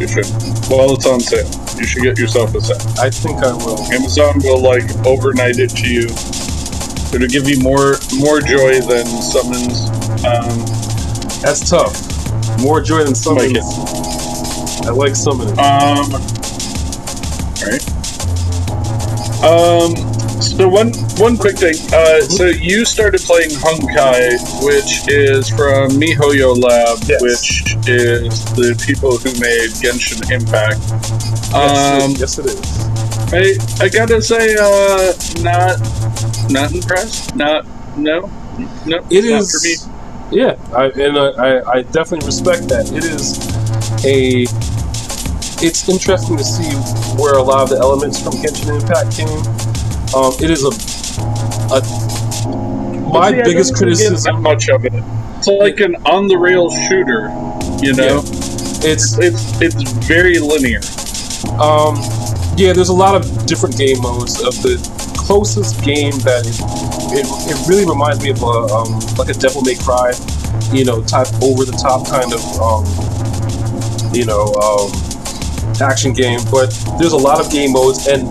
You 0.00 0.08
should. 0.08 0.26
While 0.70 0.94
it's 0.94 1.06
on 1.06 1.20
sale, 1.20 1.48
you 1.78 1.84
should 1.86 2.02
get 2.02 2.18
yourself 2.18 2.54
a 2.54 2.60
set. 2.60 2.80
I 2.98 3.10
think 3.10 3.42
I 3.42 3.52
will. 3.52 3.80
Amazon 3.92 4.40
will 4.42 4.60
like 4.60 4.84
overnight 5.06 5.58
it 5.58 5.70
to 5.70 5.88
you. 5.88 6.06
It'll 7.14 7.28
give 7.28 7.48
you 7.48 7.60
more 7.62 7.94
more 8.18 8.40
joy 8.40 8.80
than 8.80 9.06
summons. 9.06 9.88
Um, 10.24 10.64
That's 11.42 11.68
tough. 11.68 11.94
More 12.60 12.80
joy 12.80 13.04
than 13.04 13.14
summons. 13.14 13.56
I 14.86 14.90
like 14.90 15.14
summoning. 15.16 15.58
um, 15.58 16.10
right. 17.62 17.82
Um. 19.44 20.13
So 20.40 20.68
one 20.68 20.92
one 21.18 21.36
quick 21.36 21.56
thing. 21.58 21.74
Uh, 21.92 22.20
so 22.20 22.46
you 22.46 22.84
started 22.84 23.20
playing 23.22 23.50
Honkai, 23.50 24.34
which 24.64 25.08
is 25.08 25.48
from 25.48 25.90
MiHoYo 25.92 26.56
Lab, 26.60 26.98
Yes. 27.08 27.22
which 27.22 27.76
is 27.88 28.44
the 28.54 28.74
people 28.86 29.16
who 29.16 29.30
made 29.40 29.70
Genshin 29.80 30.20
Impact. 30.30 30.80
Yes, 31.52 32.02
Um, 32.02 32.10
it, 32.12 32.18
yes, 32.20 32.38
it 32.38 32.46
is. 32.46 32.60
I 33.32 33.84
I 33.84 33.88
gotta 33.88 34.20
say, 34.20 34.54
uh, 34.60 35.12
not 35.42 35.78
not 36.50 36.72
impressed. 36.72 37.34
Not 37.36 37.64
no 37.96 38.30
no. 38.86 38.98
It 39.10 39.24
not 39.24 39.40
is. 39.42 39.50
for 39.52 39.60
me. 39.66 39.74
Yeah, 40.42 40.56
I, 40.74 40.86
and 40.90 41.16
I, 41.18 41.60
I 41.78 41.82
definitely 41.82 42.26
respect 42.26 42.68
that. 42.68 42.90
It 42.92 43.04
is 43.04 43.38
a. 44.04 44.46
It's 45.64 45.88
interesting 45.88 46.36
to 46.36 46.44
see 46.44 46.68
where 47.16 47.34
a 47.34 47.42
lot 47.42 47.62
of 47.62 47.68
the 47.70 47.78
elements 47.78 48.20
from 48.20 48.32
Genshin 48.34 48.80
Impact 48.80 49.16
came. 49.16 49.63
Um, 50.14 50.32
it 50.40 50.50
is 50.50 50.62
a. 50.64 50.70
a 51.74 51.80
my 53.12 53.30
See, 53.30 53.42
biggest 53.44 53.74
criticism. 53.76 54.42
much 54.42 54.68
of 54.68 54.84
it. 54.84 54.92
It's 55.38 55.46
like 55.46 55.80
an 55.80 55.94
on 56.06 56.26
the 56.26 56.36
rail 56.36 56.70
shooter. 56.70 57.28
You 57.84 57.92
know, 57.94 58.22
It's 58.82 59.18
it's 59.18 59.60
it's 59.60 59.92
very 60.06 60.38
linear. 60.38 60.80
Um, 61.60 61.96
yeah, 62.56 62.72
there's 62.72 62.88
a 62.88 62.94
lot 62.94 63.14
of 63.14 63.46
different 63.46 63.76
game 63.76 64.00
modes. 64.00 64.40
Of 64.40 64.54
the 64.62 64.78
closest 65.18 65.82
game 65.84 66.12
that 66.20 66.44
it, 66.46 66.58
it, 67.16 67.26
it 67.50 67.68
really 67.68 67.84
reminds 67.84 68.22
me 68.22 68.30
of 68.30 68.42
a, 68.42 68.46
um, 68.74 69.00
like 69.16 69.28
a 69.28 69.34
Devil 69.34 69.62
May 69.62 69.74
Cry, 69.74 70.12
you 70.72 70.84
know, 70.84 71.02
type 71.02 71.28
over 71.42 71.64
the 71.64 71.76
top 71.76 72.06
kind 72.08 72.32
of 72.32 72.42
um, 72.60 72.84
you 74.14 74.24
know 74.24 74.52
um, 74.62 74.90
action 75.82 76.12
game. 76.12 76.40
But 76.50 76.70
there's 76.98 77.12
a 77.12 77.20
lot 77.20 77.40
of 77.44 77.50
game 77.50 77.72
modes, 77.72 78.06
and 78.06 78.24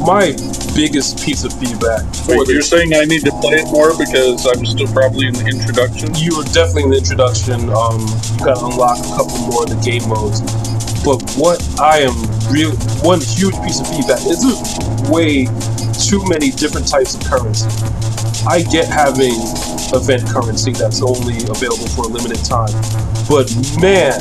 my 0.00 0.32
biggest 0.80 1.20
piece 1.20 1.44
of 1.44 1.52
feedback 1.60 2.00
Wait, 2.24 2.48
you're 2.48 2.64
saying 2.64 2.94
I 2.96 3.04
need 3.04 3.20
to 3.28 3.34
play 3.44 3.60
it 3.60 3.68
more 3.68 3.92
because 4.00 4.48
I'm 4.48 4.64
still 4.64 4.88
probably 4.88 5.28
in 5.28 5.36
the 5.36 5.44
introduction. 5.44 6.08
you 6.16 6.32
are 6.40 6.48
definitely 6.56 6.88
in 6.88 6.90
the 6.96 7.00
introduction. 7.04 7.68
Um, 7.68 8.00
you 8.00 8.48
got 8.48 8.56
to 8.56 8.64
unlock 8.64 8.96
a 8.96 9.12
couple 9.12 9.36
more 9.44 9.68
of 9.68 9.76
the 9.76 9.80
game 9.84 10.08
modes. 10.08 10.40
But 11.04 11.20
what 11.36 11.60
I 11.76 12.00
am 12.08 12.16
real 12.48 12.72
one 13.04 13.20
huge 13.20 13.52
piece 13.60 13.84
of 13.84 13.92
feedback 13.92 14.24
is 14.24 14.40
there's 14.40 14.64
way 15.12 15.44
too 16.00 16.24
many 16.32 16.48
different 16.48 16.88
types 16.88 17.12
of 17.12 17.20
currency. 17.28 17.68
I 18.48 18.64
get 18.72 18.88
having 18.88 19.36
event 19.92 20.24
currency 20.32 20.72
that's 20.72 21.04
only 21.04 21.44
available 21.44 21.92
for 21.92 22.08
a 22.08 22.10
limited 22.12 22.40
time, 22.40 22.72
but 23.28 23.52
man, 23.84 24.16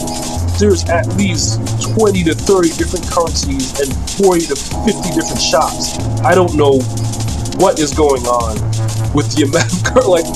there's 0.59 0.83
at 0.89 1.07
least 1.15 1.59
20 1.95 2.23
to 2.25 2.33
30 2.35 2.69
different 2.75 3.09
currencies 3.09 3.79
and 3.79 3.89
40 4.19 4.47
to 4.47 4.55
50 4.55 5.15
different 5.15 5.41
shops. 5.41 5.97
I 6.19 6.35
don't 6.35 6.55
know 6.55 6.79
what 7.63 7.79
is 7.79 7.93
going 7.93 8.23
on 8.27 8.55
with 9.15 9.31
the 9.35 9.47
amount 9.47 9.71
of 9.95 10.05
like 10.11 10.27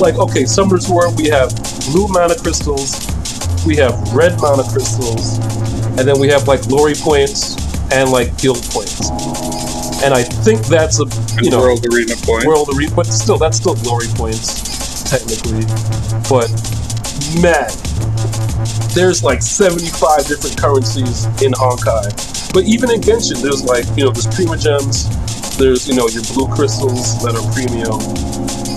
like 0.00 0.16
okay, 0.18 0.46
Summoner's 0.46 0.88
War 0.88 1.12
we 1.16 1.28
have 1.28 1.50
blue 1.90 2.06
mana 2.08 2.34
crystals, 2.38 2.94
we 3.66 3.76
have 3.76 3.92
red 4.14 4.40
mana 4.40 4.62
crystals, 4.70 5.38
and 5.98 6.06
then 6.06 6.18
we 6.18 6.28
have 6.28 6.46
like 6.46 6.62
glory 6.68 6.94
points 6.94 7.58
and 7.92 8.10
like 8.10 8.36
guild 8.38 8.62
points. 8.70 9.10
And 10.02 10.14
I 10.14 10.22
think 10.22 10.64
that's 10.66 11.00
a 11.00 11.06
you 11.42 11.50
know 11.50 11.58
World 11.58 11.84
Arena 11.92 12.14
point. 12.22 12.46
World 12.46 12.70
Arena, 12.74 12.94
but 12.94 13.06
still, 13.06 13.36
that's 13.36 13.58
still 13.58 13.74
glory 13.74 14.06
points, 14.14 15.04
technically. 15.04 15.66
But 16.30 16.48
man, 17.42 17.68
there's 18.94 19.22
like 19.22 19.42
75 19.42 20.26
different 20.26 20.58
currencies 20.60 21.24
in 21.42 21.52
Honkai. 21.52 22.52
But 22.52 22.64
even 22.64 22.90
in 22.90 23.00
Genshin, 23.00 23.40
there's 23.42 23.62
like, 23.64 23.84
you 23.96 24.04
know, 24.04 24.10
there's 24.10 24.26
Primogems, 24.26 25.06
there's, 25.56 25.88
you 25.88 25.94
know, 25.94 26.08
your 26.08 26.22
blue 26.34 26.48
crystals 26.54 27.22
that 27.22 27.34
are 27.36 27.46
premium, 27.54 28.00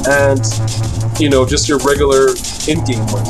and, 0.05 1.19
you 1.19 1.29
know, 1.29 1.45
just 1.45 1.67
your 1.67 1.79
regular 1.79 2.29
in 2.67 2.83
game 2.85 3.05
money. 3.11 3.29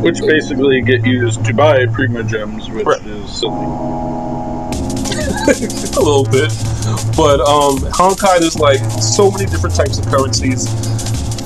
which 0.00 0.20
basically 0.20 0.80
get 0.80 1.04
used 1.04 1.44
to 1.44 1.52
buy 1.52 1.84
Primogems, 1.86 2.72
which 2.72 2.86
Right. 2.86 3.04
is 3.04 3.30
silly. 3.40 3.66
a 5.48 6.00
little 6.00 6.24
bit. 6.24 6.52
But 7.16 7.40
um, 7.40 7.78
Honkai, 7.92 8.38
there's 8.40 8.58
like 8.58 8.78
so 9.02 9.30
many 9.30 9.46
different 9.46 9.74
types 9.74 9.98
of 9.98 10.06
currencies, 10.06 10.66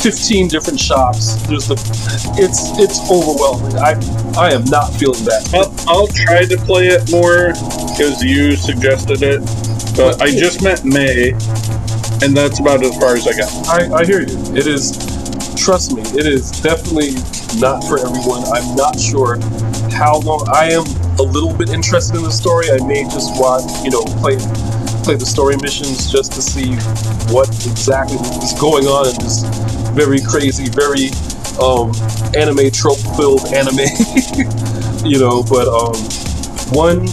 15 0.02 0.48
different 0.48 0.80
shops. 0.80 1.36
There's 1.46 1.68
the, 1.68 1.78
it's 2.34 2.74
it's 2.76 2.98
overwhelming. 3.08 3.78
I 3.78 3.94
I 4.34 4.50
am 4.50 4.64
not 4.64 4.90
feeling 4.98 5.22
that. 5.30 5.46
I'll, 5.54 5.70
I'll 5.86 6.06
try 6.08 6.44
to 6.44 6.56
play 6.66 6.88
it 6.88 7.08
more 7.08 7.54
because 7.94 8.18
you 8.18 8.56
suggested 8.56 9.22
it, 9.22 9.38
but 9.94 10.20
I 10.20 10.34
just 10.34 10.60
met 10.60 10.84
Mei, 10.84 11.38
and 12.18 12.34
that's 12.34 12.58
about 12.58 12.82
as 12.82 12.98
far 12.98 13.14
as 13.14 13.28
I 13.30 13.38
got. 13.38 13.50
I, 13.70 14.02
I 14.02 14.04
hear 14.04 14.26
you. 14.26 14.34
It 14.58 14.66
is, 14.66 14.98
trust 15.54 15.94
me, 15.94 16.02
it 16.18 16.26
is 16.26 16.50
definitely 16.50 17.14
not 17.62 17.86
for 17.86 18.02
everyone. 18.02 18.42
I'm 18.50 18.74
not 18.74 18.98
sure 18.98 19.38
how 19.94 20.18
long. 20.26 20.48
I 20.50 20.74
am 20.74 20.82
a 21.20 21.22
little 21.22 21.54
bit 21.54 21.70
interested 21.70 22.16
in 22.16 22.24
the 22.24 22.34
story. 22.34 22.66
I 22.74 22.82
may 22.84 23.04
just 23.04 23.38
watch, 23.38 23.70
you 23.84 23.90
know, 23.94 24.02
play 24.18 24.34
play 25.06 25.14
the 25.14 25.26
story 25.26 25.56
missions 25.62 26.10
just 26.10 26.32
to 26.32 26.42
see 26.42 26.74
what 27.34 27.48
exactly 27.66 28.18
is 28.42 28.54
going 28.58 28.86
on 28.86 29.06
in 29.06 29.14
this 29.22 29.42
very 29.92 30.20
crazy, 30.20 30.68
very 30.68 31.10
um, 31.60 31.92
anime 32.34 32.70
trope 32.70 33.00
filled 33.16 33.44
anime. 33.52 33.84
you 35.04 35.18
know, 35.18 35.42
but 35.42 35.68
um, 35.68 35.96
one 36.72 37.06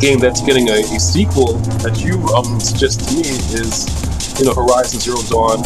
game 0.00 0.18
that's 0.18 0.40
getting 0.42 0.68
a, 0.68 0.80
a 0.80 0.98
sequel 0.98 1.54
that 1.84 2.02
you 2.02 2.18
um 2.34 2.58
suggested 2.58 3.06
to 3.06 3.14
me 3.14 3.28
is 3.54 3.86
you 4.40 4.46
know 4.46 4.54
Horizon 4.54 4.98
Zero 5.00 5.20
Dawn. 5.28 5.62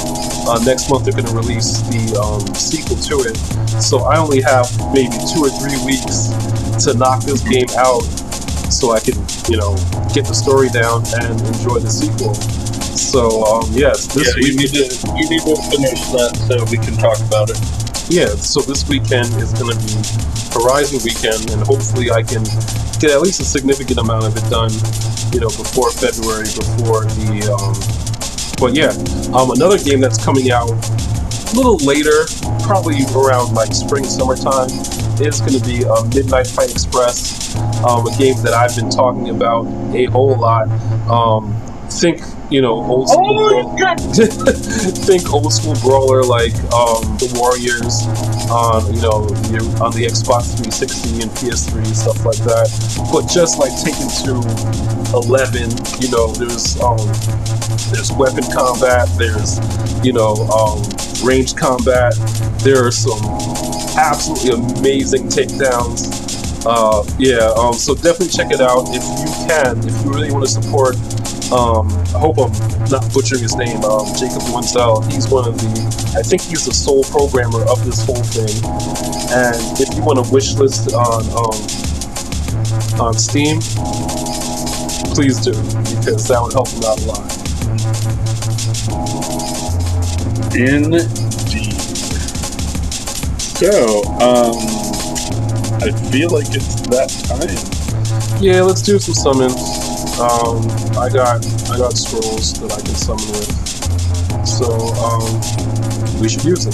Uh, 0.49 0.63
next 0.65 0.91
month 0.91 1.05
they're 1.05 1.17
going 1.17 1.27
to 1.27 1.35
release 1.35 1.81
the 1.89 2.19
um, 2.21 2.43
sequel 2.55 2.97
to 2.97 3.29
it, 3.29 3.37
so 3.81 4.05
I 4.05 4.19
only 4.19 4.41
have 4.43 4.69
maybe 4.93 5.17
two 5.33 5.43
or 5.43 5.51
three 5.51 5.79
weeks 5.87 6.31
to 6.85 6.95
knock 6.95 7.23
this 7.25 7.43
game 7.49 7.67
out, 7.79 8.03
so 8.71 8.93
I 8.93 9.01
can 9.01 9.17
you 9.49 9.57
know 9.57 9.75
get 10.13 10.27
the 10.27 10.35
story 10.35 10.69
down 10.69 11.03
and 11.23 11.41
enjoy 11.55 11.81
the 11.81 11.91
sequel. 11.91 12.66
So 12.97 13.45
um, 13.45 13.69
yes, 13.73 14.09
this 14.13 14.33
yeah, 14.33 14.41
you 14.41 14.57
week 14.57 14.73
need 14.73 14.91
to 14.91 15.09
you 15.15 15.27
need 15.29 15.45
to 15.45 15.55
finish 15.69 16.01
that 16.17 16.33
so 16.49 16.65
we 16.73 16.81
can 16.81 16.97
talk 16.97 17.21
about 17.21 17.51
it. 17.53 17.61
yeah, 18.09 18.33
so 18.41 18.61
this 18.61 18.89
weekend 18.89 19.29
is 19.37 19.53
going 19.53 19.77
to 19.77 19.79
be 19.85 19.95
Horizon 20.57 21.05
weekend, 21.05 21.51
and 21.53 21.61
hopefully 21.63 22.11
I 22.11 22.23
can 22.23 22.43
get 22.99 23.13
at 23.13 23.21
least 23.21 23.41
a 23.41 23.45
significant 23.45 23.99
amount 24.01 24.25
of 24.25 24.37
it 24.37 24.49
done, 24.49 24.73
you 25.33 25.41
know, 25.41 25.53
before 25.53 25.93
February, 25.93 26.49
before 26.57 27.05
the. 27.05 27.53
Um, 27.53 27.77
but 28.59 28.73
yeah, 28.73 28.97
um, 29.37 29.51
another 29.53 29.77
game 29.77 30.01
that's 30.01 30.23
coming 30.23 30.51
out 30.51 30.71
a 30.73 31.53
little 31.55 31.77
later, 31.85 32.25
probably 32.65 33.05
around 33.15 33.55
like 33.55 33.73
spring, 33.73 34.05
summertime, 34.05 34.71
is 35.21 35.41
going 35.41 35.53
to 35.53 35.65
be 35.65 35.85
uh, 35.85 36.05
Midnight 36.15 36.47
Fight 36.47 36.71
Express, 36.71 37.57
um, 37.85 38.07
a 38.07 38.17
game 38.17 38.37
that 38.43 38.53
I've 38.53 38.75
been 38.75 38.91
talking 38.91 39.31
about 39.31 39.67
a 39.95 40.05
whole 40.07 40.37
lot. 40.37 40.69
Um, 41.09 41.56
think, 42.01 42.21
you 42.51 42.61
know, 42.61 42.75
old 42.75 43.09
school. 43.09 43.77
think 45.07 45.33
old 45.33 45.53
school 45.53 45.75
brawler 45.83 46.23
like 46.23 46.55
um, 46.73 47.03
the 47.19 47.31
Warriors 47.39 48.07
on 48.51 48.95
you 48.95 49.03
know 49.03 49.27
on 49.83 49.93
the 49.93 50.07
Xbox 50.07 50.55
360 50.59 51.23
and 51.23 51.31
PS3 51.39 51.87
stuff 51.95 52.25
like 52.25 52.39
that, 52.43 52.69
but 53.13 53.27
just 53.31 53.59
like 53.59 53.73
taken 53.83 54.07
to 54.27 54.43
11. 55.15 55.71
You 56.03 56.11
know, 56.11 56.33
there's 56.35 56.79
um, 56.81 56.99
there's 57.91 58.13
weapon 58.13 58.45
combat, 58.53 59.09
there's 59.19 59.59
you 60.05 60.13
know 60.13 60.35
um, 60.51 60.83
ranged 61.25 61.57
combat. 61.57 62.15
There 62.63 62.87
are 62.87 62.91
some 62.91 63.23
absolutely 63.99 64.79
amazing 64.79 65.29
takedowns. 65.29 66.27
Uh, 66.67 67.05
yeah, 67.19 67.55
um, 67.57 67.75
so 67.75 67.95
definitely 67.95 68.29
check 68.29 68.51
it 68.51 68.61
out 68.61 68.91
if 68.91 69.03
you 69.23 69.31
can. 69.47 69.79
If 69.87 70.05
you 70.05 70.11
really 70.11 70.33
want 70.33 70.45
to 70.45 70.51
support 70.51 70.97
um, 71.53 71.87
I 72.15 72.19
hope 72.19 72.39
I'm 72.39 72.53
not 72.91 73.07
butchering 73.13 73.43
his 73.43 73.55
name, 73.55 73.83
um, 73.85 74.07
Jacob 74.19 74.43
Wenzel. 74.53 75.03
He's 75.03 75.29
one 75.29 75.47
of 75.49 75.57
the, 75.59 76.17
I 76.19 76.23
think 76.23 76.43
he's 76.43 76.67
the 76.67 76.75
sole 76.75 77.05
programmer 77.05 77.63
of 77.71 77.85
this 77.85 78.05
whole 78.05 78.23
thing. 78.35 78.51
And 79.31 79.81
if 79.81 79.95
you 79.95 80.03
want 80.03 80.19
a 80.19 80.27
wish 80.33 80.55
list 80.55 80.93
on 80.93 81.23
um, 81.31 81.55
on 83.01 83.15
Steam, 83.15 83.61
please 85.15 85.39
do 85.41 85.53
because 85.95 86.27
that 86.29 86.41
would 86.43 86.53
help 86.53 86.69
him 86.69 86.83
out 86.85 87.01
a 87.01 87.07
lot. 87.07 87.27
Indeed. 90.57 91.07
So, 93.57 94.03
um, 94.21 94.57
I 95.81 95.91
feel 96.11 96.31
like 96.31 96.47
it's 96.51 96.81
that 96.89 97.09
time. 97.29 98.43
Yeah, 98.43 98.63
let's 98.63 98.83
do 98.83 98.99
some 98.99 99.15
summons. 99.15 99.86
Um, 100.17 100.65
I 100.97 101.11
got 101.13 101.45
I 101.69 101.77
got 101.77 101.93
scrolls 101.93 102.57
that 102.65 102.73
I 102.73 102.81
can 102.81 102.97
summon 102.97 103.29
with, 103.37 103.53
so 104.49 104.65
um, 105.05 105.29
we 106.23 106.31
should 106.31 106.43
use 106.43 106.65
them. 106.65 106.73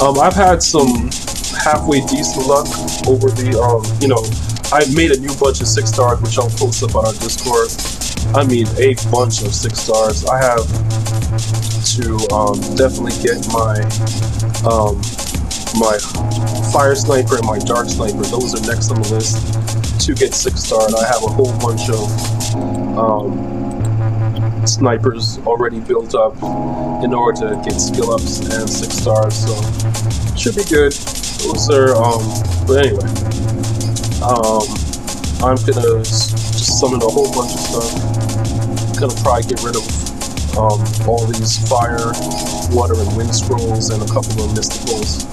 Um, 0.00 0.18
I've 0.18 0.32
had 0.32 0.62
some 0.62 1.12
halfway 1.52 2.00
decent 2.08 2.46
luck 2.46 2.64
over 3.04 3.28
the 3.28 3.52
um, 3.60 3.84
you 4.00 4.08
know, 4.08 4.24
I've 4.72 4.88
made 4.96 5.12
a 5.12 5.20
new 5.20 5.28
bunch 5.36 5.60
of 5.60 5.68
six 5.68 5.92
stars, 5.92 6.22
which 6.24 6.38
I'll 6.38 6.48
post 6.56 6.80
up 6.82 6.96
on 6.96 7.04
our 7.04 7.12
Discord. 7.20 7.68
I 8.32 8.48
mean, 8.48 8.64
a 8.80 8.96
bunch 9.12 9.44
of 9.44 9.52
six 9.52 9.84
stars. 9.84 10.24
I 10.24 10.40
have 10.40 10.64
to 12.00 12.16
um, 12.32 12.56
definitely 12.80 13.12
get 13.20 13.44
my 13.52 13.76
um, 14.64 14.96
my 15.76 16.00
fire 16.72 16.96
sniper 16.96 17.36
and 17.36 17.44
my 17.44 17.58
dark 17.60 17.92
sniper. 17.92 18.24
Those 18.24 18.56
are 18.56 18.64
next 18.64 18.88
on 18.88 19.02
the 19.04 19.20
list 19.20 19.77
to 20.08 20.14
get 20.14 20.32
six 20.32 20.64
star, 20.64 20.86
and 20.86 20.96
I 20.96 21.06
have 21.06 21.22
a 21.22 21.28
whole 21.28 21.52
bunch 21.60 21.90
of 21.90 22.08
um, 22.96 24.66
snipers 24.66 25.36
already 25.40 25.80
built 25.80 26.14
up 26.14 26.34
in 27.04 27.12
order 27.12 27.40
to 27.40 27.62
get 27.62 27.78
skill 27.78 28.12
ups 28.12 28.40
and 28.40 28.70
six 28.70 28.94
stars. 28.94 29.36
So 29.44 29.52
should 30.34 30.56
be 30.56 30.64
good. 30.64 30.92
Those 31.44 31.68
are 31.68 31.92
um, 31.92 32.24
but 32.64 32.86
anyway, 32.86 33.04
um, 34.24 34.64
I'm 35.44 35.60
gonna 35.68 36.00
just 36.00 36.80
summon 36.80 37.02
a 37.02 37.08
whole 37.12 37.30
bunch 37.30 37.52
of 37.52 37.60
stuff. 37.60 37.92
Gonna 38.98 39.12
probably 39.20 39.44
get 39.44 39.60
rid 39.62 39.76
of 39.76 39.84
um, 40.56 40.80
all 41.06 41.26
these 41.26 41.68
fire, 41.68 42.16
water, 42.72 42.96
and 42.96 43.14
wind 43.14 43.34
scrolls, 43.34 43.90
and 43.90 44.02
a 44.02 44.06
couple 44.08 44.40
of 44.40 44.56
mysticals. 44.56 45.28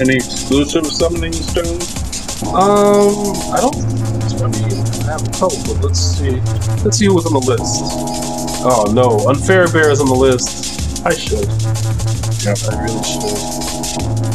Any 0.00 0.16
exclusive 0.16 0.86
summoning 0.86 1.32
stones? 1.32 1.94
Um, 2.48 3.34
I 3.54 3.60
don't. 3.60 3.76
I 4.42 4.48
mean, 4.48 4.82
I 5.06 5.12
have 5.12 5.22
a 5.22 5.30
couple, 5.30 5.62
but 5.64 5.80
let's 5.84 6.00
see. 6.00 6.40
Let's 6.82 6.98
see 6.98 7.06
who's 7.06 7.24
on 7.26 7.32
the 7.32 7.38
list. 7.46 7.82
Oh 8.66 8.84
no, 8.92 9.20
unfair 9.28 9.68
bear 9.68 9.90
is 9.90 10.00
on 10.00 10.08
the 10.08 10.14
list. 10.14 11.06
I 11.06 11.14
should. 11.14 11.46
Yep. 12.44 12.58
I 12.68 12.70
really 12.82 13.02
should. 13.04 13.38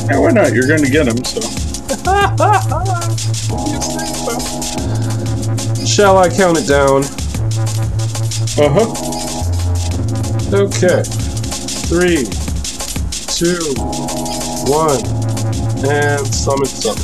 Yeah, 0.09 0.19
why 0.19 0.31
not? 0.31 0.53
You're 0.53 0.67
going 0.67 0.83
to 0.83 0.89
get 0.89 1.05
them, 1.05 1.23
so. 1.25 1.41
Shall 5.85 6.17
I 6.17 6.29
count 6.29 6.57
it 6.57 6.67
down? 6.67 7.03
Uh 8.57 8.69
huh. 8.71 8.87
Okay. 10.55 11.03
Three, 11.89 12.23
two, 13.27 13.59
one, 14.69 15.01
and 15.87 16.27
summon 16.27 16.65
summon. 16.65 17.03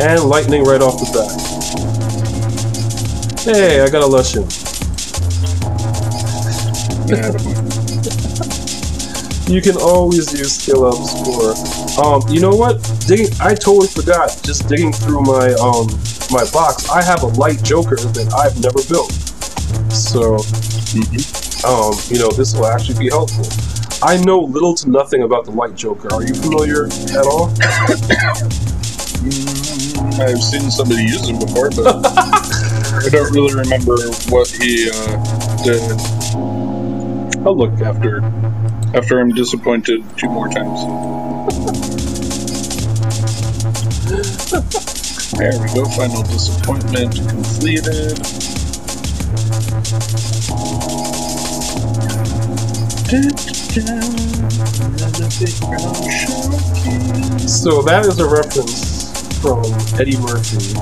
And 0.00 0.24
lightning 0.24 0.64
right 0.64 0.80
off 0.80 0.98
the 0.98 1.06
bat. 1.12 1.30
Hey, 3.40 3.80
I 3.80 3.88
got 3.88 4.02
a 4.02 4.06
Lushen. 4.06 4.46
you 9.48 9.62
can 9.62 9.76
always 9.80 10.38
use 10.38 10.56
skill 10.56 10.84
ups 10.84 11.12
for 11.24 11.54
um 12.04 12.20
you 12.28 12.38
know 12.38 12.54
what 12.54 12.76
digging 13.06 13.32
i 13.40 13.54
totally 13.54 13.88
forgot 13.88 14.28
just 14.44 14.68
digging 14.68 14.92
through 14.92 15.22
my 15.22 15.54
um 15.54 15.86
my 16.30 16.44
box 16.52 16.90
i 16.90 17.02
have 17.02 17.22
a 17.22 17.26
light 17.40 17.62
joker 17.62 17.96
that 17.96 18.28
i've 18.36 18.60
never 18.60 18.82
built 18.92 19.10
so 19.90 20.36
um 21.64 21.96
you 22.12 22.18
know 22.18 22.30
this 22.36 22.54
will 22.54 22.66
actually 22.66 22.98
be 22.98 23.08
helpful 23.08 23.77
i 24.02 24.16
know 24.24 24.40
little 24.40 24.74
to 24.74 24.90
nothing 24.90 25.22
about 25.22 25.44
the 25.44 25.50
light 25.50 25.74
joker 25.74 26.12
are 26.12 26.22
you 26.22 26.34
familiar 26.34 26.86
at 26.86 27.26
all 27.26 27.48
Mm, 29.18 30.20
I've 30.20 30.40
seen 30.40 30.70
somebody 30.70 31.02
use 31.02 31.28
him 31.28 31.40
before, 31.40 31.70
but 31.70 32.06
I 32.06 33.08
don't 33.10 33.32
really 33.32 33.52
remember 33.52 33.96
what 34.30 34.46
he 34.46 34.88
uh, 34.94 35.64
did. 35.64 35.82
I'll 37.44 37.56
look 37.56 37.80
after 37.80 38.22
after 38.94 39.18
I'm 39.18 39.30
disappointed 39.30 40.04
two 40.16 40.28
more 40.28 40.48
times. 40.48 40.80
There 45.36 45.58
we 45.60 45.66
go. 45.74 45.84
Final 45.90 46.22
disappointment 46.22 47.16
completed. 47.28 48.18
So 57.46 57.82
that 57.82 58.04
is 58.06 58.18
a 58.20 58.28
reference 58.28 59.40
from 59.40 59.64
eddie 60.00 60.18
murphy. 60.18 60.74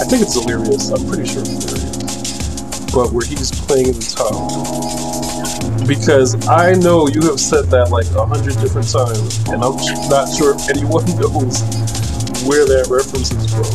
I 0.00 0.04
think 0.04 0.22
it's 0.22 0.34
delirious 0.40 0.90
i'm 0.90 1.06
pretty 1.08 1.26
sure 1.28 1.42
it's 1.42 1.64
delirious 1.64 2.02
but 2.94 3.12
where 3.12 3.26
he's 3.26 3.50
playing 3.50 3.88
in 3.88 3.94
the 3.94 4.04
tub. 4.04 5.88
Because 5.88 6.36
I 6.48 6.74
know 6.74 7.08
you 7.08 7.22
have 7.28 7.40
said 7.40 7.66
that 7.72 7.90
like 7.90 8.06
a 8.12 8.26
hundred 8.26 8.54
different 8.60 8.88
times, 8.92 9.38
and 9.48 9.64
I'm 9.64 9.76
not 10.12 10.28
sure 10.36 10.54
if 10.54 10.68
anyone 10.68 11.04
knows 11.20 11.64
where 12.44 12.64
that 12.66 12.88
reference 12.90 13.32
is 13.32 13.48
from. 13.52 13.72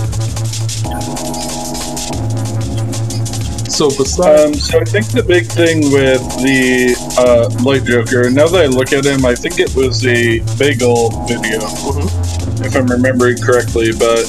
So 3.69 3.89
besides, 3.89 4.45
Um, 4.45 4.53
so 4.55 4.81
I 4.81 4.85
think 4.85 5.07
the 5.13 5.23
big 5.23 5.45
thing 5.47 5.91
with 5.93 6.21
the 6.41 6.96
uh, 7.17 7.49
Light 7.63 7.83
Joker, 7.83 8.29
now 8.29 8.47
that 8.47 8.63
I 8.63 8.67
look 8.67 8.93
at 8.93 9.05
him, 9.05 9.25
I 9.25 9.35
think 9.35 9.59
it 9.59 9.75
was 9.75 10.05
a 10.05 10.39
bagel 10.57 11.09
video, 11.25 11.59
if 12.63 12.75
I'm 12.75 12.87
remembering 12.87 13.37
correctly. 13.37 13.91
But 13.91 14.25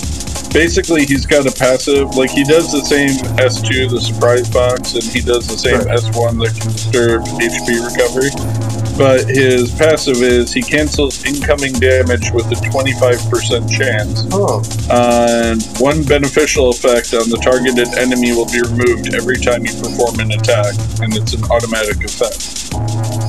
basically, 0.53 1.05
he's 1.05 1.27
got 1.27 1.47
a 1.47 1.53
passive, 1.53 2.17
like 2.17 2.31
he 2.31 2.45
does 2.45 2.73
the 2.73 2.81
same 2.81 3.11
S2, 3.37 3.91
the 3.91 4.01
surprise 4.01 4.49
box, 4.51 4.95
and 4.95 5.05
he 5.05 5.21
does 5.21 5.47
the 5.47 5.57
same 5.57 5.79
Right. 5.79 5.99
S1 5.99 6.41
that 6.43 6.61
can 6.61 6.73
disturb 6.73 7.23
HP 7.39 7.79
recovery. 7.85 8.68
But 8.99 9.29
his 9.31 9.73
passive 9.79 10.17
is 10.23 10.53
he 10.53 10.61
cancels 10.61 11.25
incoming 11.25 11.75
damage 11.75 12.33
with 12.33 12.51
a 12.51 12.57
25% 12.57 13.71
chance. 13.71 14.27
oh, 14.33 14.61
uh, 14.91 15.29
And 15.31 15.63
one 15.79 16.03
beneficial 16.03 16.71
effect 16.71 17.15
on 17.15 17.31
the 17.31 17.39
targeted 17.39 17.87
enemy 17.97 18.33
will 18.33 18.51
be 18.51 18.61
removed 18.61 19.15
every 19.15 19.37
time 19.37 19.65
you 19.65 19.73
perform 19.79 20.19
an 20.19 20.33
attack, 20.33 20.75
and 21.01 21.15
it's 21.15 21.33
an 21.33 21.45
automatic 21.47 22.03
effect. 22.03 22.43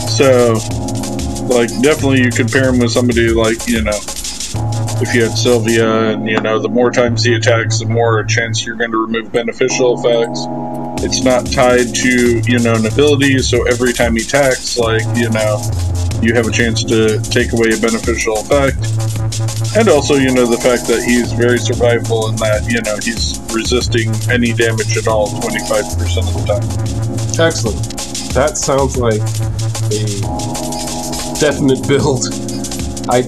So, 0.10 0.58
like, 1.54 1.70
definitely 1.82 2.22
you 2.24 2.32
could 2.32 2.52
pair 2.52 2.70
him 2.74 2.80
with 2.80 2.92
somebody 2.92 3.30
like, 3.30 3.68
you 3.68 3.84
know, 3.84 4.00
if 5.02 5.14
you 5.14 5.24
had 5.24 5.38
Sylvia, 5.38 6.12
and, 6.14 6.28
you 6.28 6.42
know, 6.42 6.60
the 6.60 6.68
more 6.68 6.90
times 6.92 7.24
he 7.24 7.36
attacks, 7.36 7.80
the 7.80 7.86
more 7.86 8.24
chance 8.24 8.66
you're 8.66 8.76
going 8.76 8.92
to 8.92 9.06
remove 9.06 9.32
beneficial 9.32 9.98
effects. 10.00 10.42
It's 11.02 11.24
not 11.24 11.50
tied 11.52 11.96
to, 11.96 12.42
you 12.44 12.60
know, 12.60 12.74
an 12.74 12.86
ability, 12.86 13.40
so 13.40 13.64
every 13.68 13.94
time 13.94 14.16
he 14.16 14.22
attacks, 14.22 14.78
like, 14.78 15.04
you 15.16 15.30
know, 15.30 15.62
you 16.22 16.34
have 16.36 16.46
a 16.46 16.52
chance 16.52 16.84
to 16.84 17.20
take 17.32 17.54
away 17.54 17.70
a 17.72 17.80
beneficial 17.80 18.36
effect. 18.40 18.76
And 19.78 19.88
also, 19.88 20.16
you 20.16 20.34
know, 20.34 20.46
the 20.46 20.60
fact 20.60 20.88
that 20.92 21.04
he's 21.08 21.32
very 21.32 21.58
survivable 21.58 22.30
in 22.30 22.36
that, 22.44 22.68
you 22.68 22.82
know, 22.84 23.00
he's 23.00 23.40
resisting 23.56 24.12
any 24.30 24.52
damage 24.52 24.98
at 24.98 25.08
all 25.08 25.28
25% 25.40 26.20
of 26.20 26.34
the 26.36 26.44
time. 26.52 26.68
excellent. 27.40 27.80
That 28.36 28.58
sounds 28.58 28.98
like 28.98 29.24
a 29.96 30.04
definite 31.40 31.88
build. 31.88 32.28
I 33.08 33.24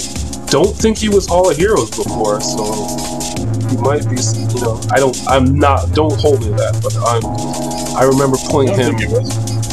don't 0.52 0.76
think 0.76 0.98
he 0.98 1.08
was 1.08 1.30
all 1.30 1.50
of 1.50 1.56
Heroes 1.56 1.90
before, 1.90 2.42
so 2.42 2.64
he 3.72 3.78
might 3.80 4.04
be. 4.12 4.20
You 4.20 4.62
know, 4.62 4.76
I 4.92 5.00
don't. 5.00 5.18
I'm 5.28 5.58
not. 5.58 5.94
Don't 5.96 6.20
hold 6.20 6.42
me 6.42 6.48
to 6.52 6.58
that, 6.60 6.76
but 6.84 6.94
I'm. 7.00 7.24
I 7.96 8.04
remember 8.04 8.38
I 8.38 8.52
playing 8.52 8.76
him. 8.76 8.96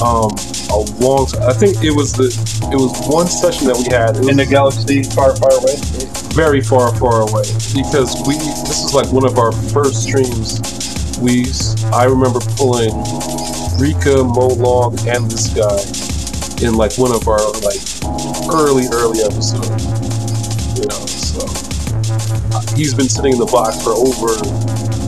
um 0.02 0.30
a 0.70 0.78
long 1.02 1.26
time. 1.26 1.42
I 1.48 1.52
think 1.52 1.82
it 1.82 1.90
was 1.92 2.12
the 2.12 2.28
it 2.72 2.76
was 2.76 2.92
one 3.08 3.26
session 3.26 3.66
that 3.68 3.76
we 3.76 3.90
had. 3.90 4.16
In 4.28 4.36
the 4.36 4.46
galaxy 4.46 5.02
far, 5.02 5.34
far 5.36 5.52
away. 5.58 5.76
very 6.36 6.60
far, 6.60 6.94
far 6.96 7.22
away 7.26 7.44
because 7.74 8.14
we 8.28 8.36
this 8.68 8.84
is 8.84 8.94
like 8.94 9.10
one 9.12 9.26
of 9.26 9.38
our 9.38 9.52
first 9.74 10.04
streams. 10.04 10.60
We 11.18 11.46
I 11.92 12.04
remember 12.04 12.40
pulling 12.56 12.94
Rika, 13.80 14.22
Molog, 14.22 14.98
and 15.08 15.30
this 15.30 15.48
guy 15.50 15.82
in 16.66 16.74
like 16.74 16.98
one 16.98 17.14
of 17.14 17.26
our 17.28 17.42
like 17.64 17.80
early, 18.52 18.86
early 18.92 19.20
episodes. 19.22 19.97
He's 22.76 22.94
been 22.94 23.08
sitting 23.08 23.32
in 23.32 23.38
the 23.38 23.46
box 23.46 23.82
for 23.82 23.92
over 23.92 24.36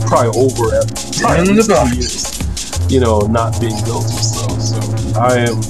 probably 0.07 0.35
over 0.35 0.75
at 0.75 0.87
probably 1.21 1.51
In 1.51 1.57
the 1.57 1.67
box. 1.69 1.95
years. 1.97 2.91
You 2.91 3.01
know, 3.01 3.21
not 3.21 3.61
being 3.61 3.79
built 3.85 4.05
so. 4.11 4.49
So 4.59 4.81
I 5.19 5.47
am 5.47 5.61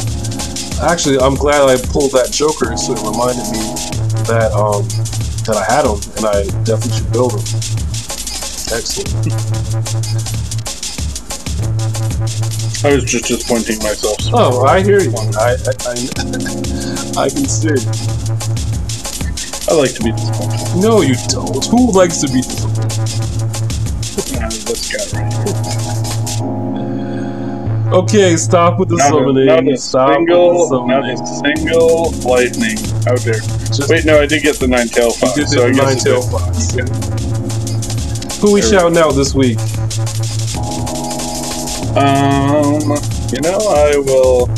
actually 0.83 1.19
I'm 1.19 1.35
glad 1.35 1.69
I 1.69 1.77
pulled 1.93 2.13
that 2.13 2.31
Joker 2.33 2.77
so 2.77 2.93
it 2.97 3.03
reminded 3.05 3.45
me 3.53 3.61
that 4.25 4.53
um 4.57 4.89
that 5.45 5.57
I 5.57 5.65
had 5.69 5.85
him 5.85 6.01
and 6.17 6.25
I 6.27 6.45
definitely 6.65 6.97
should 6.97 7.13
build 7.13 7.33
him. 7.37 7.45
Excellent. 8.73 9.11
I 12.83 12.95
was 12.95 13.05
just 13.05 13.25
disappointing 13.27 13.79
myself. 13.83 14.17
Oh, 14.33 14.65
I 14.65 14.83
hear 14.83 15.01
you. 15.01 15.13
I 15.37 15.53
I, 15.53 15.73
I, 15.85 17.25
I 17.25 17.29
can 17.29 17.45
see. 17.45 17.77
I 19.71 19.75
like 19.75 19.95
to 19.95 20.03
be 20.03 20.11
disappointed. 20.13 20.83
No, 20.83 21.01
you 21.03 21.15
don't. 21.29 21.65
Who 21.67 21.93
likes 21.93 22.19
to 22.23 22.27
be 22.27 22.41
disappointed? 22.43 22.91
This 24.67 24.91
guy 24.91 25.21
right 25.21 25.33
here. 25.33 25.41
Okay, 27.93 28.37
stop 28.37 28.79
with 28.79 28.89
the 28.89 28.97
Not 28.97 29.07
a, 29.09 29.11
summoning. 29.11 29.47
not 29.47 29.67
a 29.69 29.77
stop 29.77 30.15
single, 30.15 30.61
with 30.61 30.71
the 30.71 30.85
not 30.87 31.05
a 31.11 31.17
single 31.27 32.13
lightning 32.23 32.79
out 33.09 33.19
there. 33.21 33.41
Just 33.75 33.91
Wait, 33.91 34.05
no, 34.05 34.21
I 34.21 34.27
did 34.27 34.43
get 34.43 34.59
the 34.61 34.69
nine 34.69 34.87
tail 34.89 35.11
you 35.11 35.13
fox. 35.13 35.35
did 35.35 35.49
so 35.49 35.65
I 35.67 35.71
the 35.71 35.73
nine 35.73 35.97
tail 35.99 36.23
fox. 36.23 36.73
Okay. 36.75 36.87
Who 38.41 38.53
we 38.53 38.61
There 38.61 38.71
we 38.71 38.73
shouting 38.79 38.97
out 38.99 39.13
this 39.13 39.35
week? 39.35 39.59
Um, 41.97 42.81
you 43.35 43.41
know, 43.43 43.59
I 43.75 43.97
will. 43.99 44.49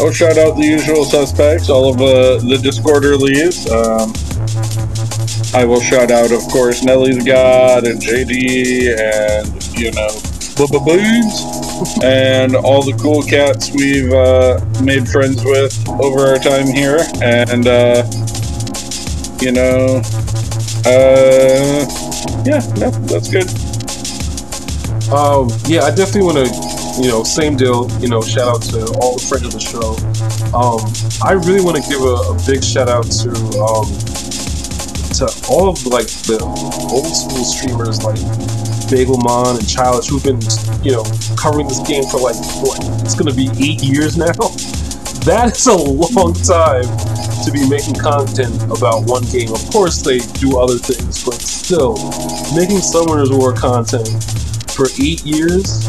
I'll 0.00 0.12
shout 0.12 0.36
out 0.38 0.56
the 0.56 0.64
usual 0.64 1.04
suspects, 1.04 1.68
all 1.70 1.88
of 1.90 1.96
uh, 2.00 2.38
the 2.46 2.56
Discorderlies. 2.62 3.66
Um, 3.70 4.12
I 5.58 5.64
will 5.64 5.80
shout 5.80 6.12
out, 6.12 6.30
of 6.30 6.40
course, 6.52 6.84
Nelly's 6.84 7.24
God 7.24 7.84
and 7.84 8.00
JD 8.00 8.94
and 8.96 9.48
you 9.76 9.90
know, 9.90 10.06
Bubba 10.54 10.78
Boobs 10.86 11.98
and 12.04 12.54
all 12.54 12.84
the 12.84 12.96
cool 13.02 13.22
cats 13.22 13.72
we've 13.74 14.12
uh, 14.12 14.60
made 14.84 15.08
friends 15.08 15.42
with 15.44 15.74
over 15.88 16.28
our 16.28 16.38
time 16.38 16.68
here, 16.68 17.00
and 17.20 17.66
uh, 17.66 18.06
you 19.42 19.50
know, 19.50 20.00
uh, 20.86 21.82
yeah, 22.46 22.62
no, 22.78 22.90
that's 23.10 23.26
good. 23.26 23.50
Um, 25.10 25.50
yeah, 25.66 25.82
I 25.82 25.90
definitely 25.90 26.22
want 26.22 26.38
to, 26.38 27.02
you 27.02 27.08
know, 27.10 27.24
same 27.24 27.56
deal. 27.56 27.90
You 27.98 28.06
know, 28.06 28.22
shout 28.22 28.46
out 28.46 28.62
to 28.70 28.86
all 29.02 29.18
the 29.18 29.26
friends 29.26 29.46
of 29.46 29.52
the 29.54 29.58
show. 29.58 29.98
Um, 30.54 30.86
I 31.26 31.32
really 31.32 31.64
want 31.64 31.82
to 31.82 31.90
give 31.90 32.00
a, 32.00 32.30
a 32.30 32.38
big 32.46 32.62
shout 32.62 32.88
out 32.88 33.10
to 33.26 33.30
um, 33.58 34.17
to 35.18 35.26
all 35.50 35.68
of 35.68 35.84
like 35.86 36.06
the 36.30 36.38
old 36.94 37.10
school 37.10 37.42
streamers 37.42 38.04
like 38.04 38.22
Bagelmon 38.86 39.58
and 39.58 39.68
Childish 39.68 40.08
who've 40.08 40.22
been, 40.22 40.38
you 40.86 40.92
know, 40.92 41.04
covering 41.34 41.66
this 41.66 41.82
game 41.82 42.04
for 42.06 42.22
like 42.22 42.38
what? 42.62 42.78
It's 43.02 43.14
gonna 43.18 43.34
be 43.34 43.50
eight 43.58 43.82
years 43.82 44.16
now. 44.16 44.32
That 45.26 45.58
is 45.58 45.66
a 45.66 45.76
long 45.76 46.32
time 46.32 46.88
to 47.44 47.50
be 47.52 47.68
making 47.68 48.00
content 48.00 48.54
about 48.72 49.04
one 49.04 49.24
game. 49.28 49.52
Of 49.52 49.60
course, 49.68 50.00
they 50.00 50.24
do 50.40 50.56
other 50.56 50.78
things, 50.78 51.20
but 51.20 51.34
still, 51.34 52.00
making 52.56 52.80
Summoners 52.80 53.28
War 53.36 53.52
content 53.52 54.08
for 54.72 54.86
eight 55.02 55.26
years. 55.26 55.84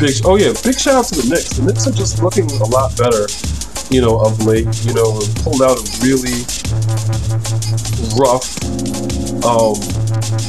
Big, 0.00 0.16
oh 0.24 0.34
yeah, 0.40 0.56
big 0.64 0.74
shout 0.74 1.04
out 1.04 1.06
to 1.12 1.22
the 1.22 1.28
Knicks. 1.28 1.54
The 1.54 1.70
Knicks 1.70 1.86
are 1.86 1.94
just 1.94 2.18
looking 2.22 2.50
a 2.58 2.66
lot 2.66 2.96
better, 2.96 3.30
you 3.94 4.00
know, 4.00 4.18
of 4.18 4.42
late. 4.42 4.66
You 4.82 4.94
know, 4.96 5.22
pulled 5.44 5.62
out 5.62 5.78
a 5.78 5.84
really 6.02 6.42
rough 8.18 8.58
um, 9.44 9.74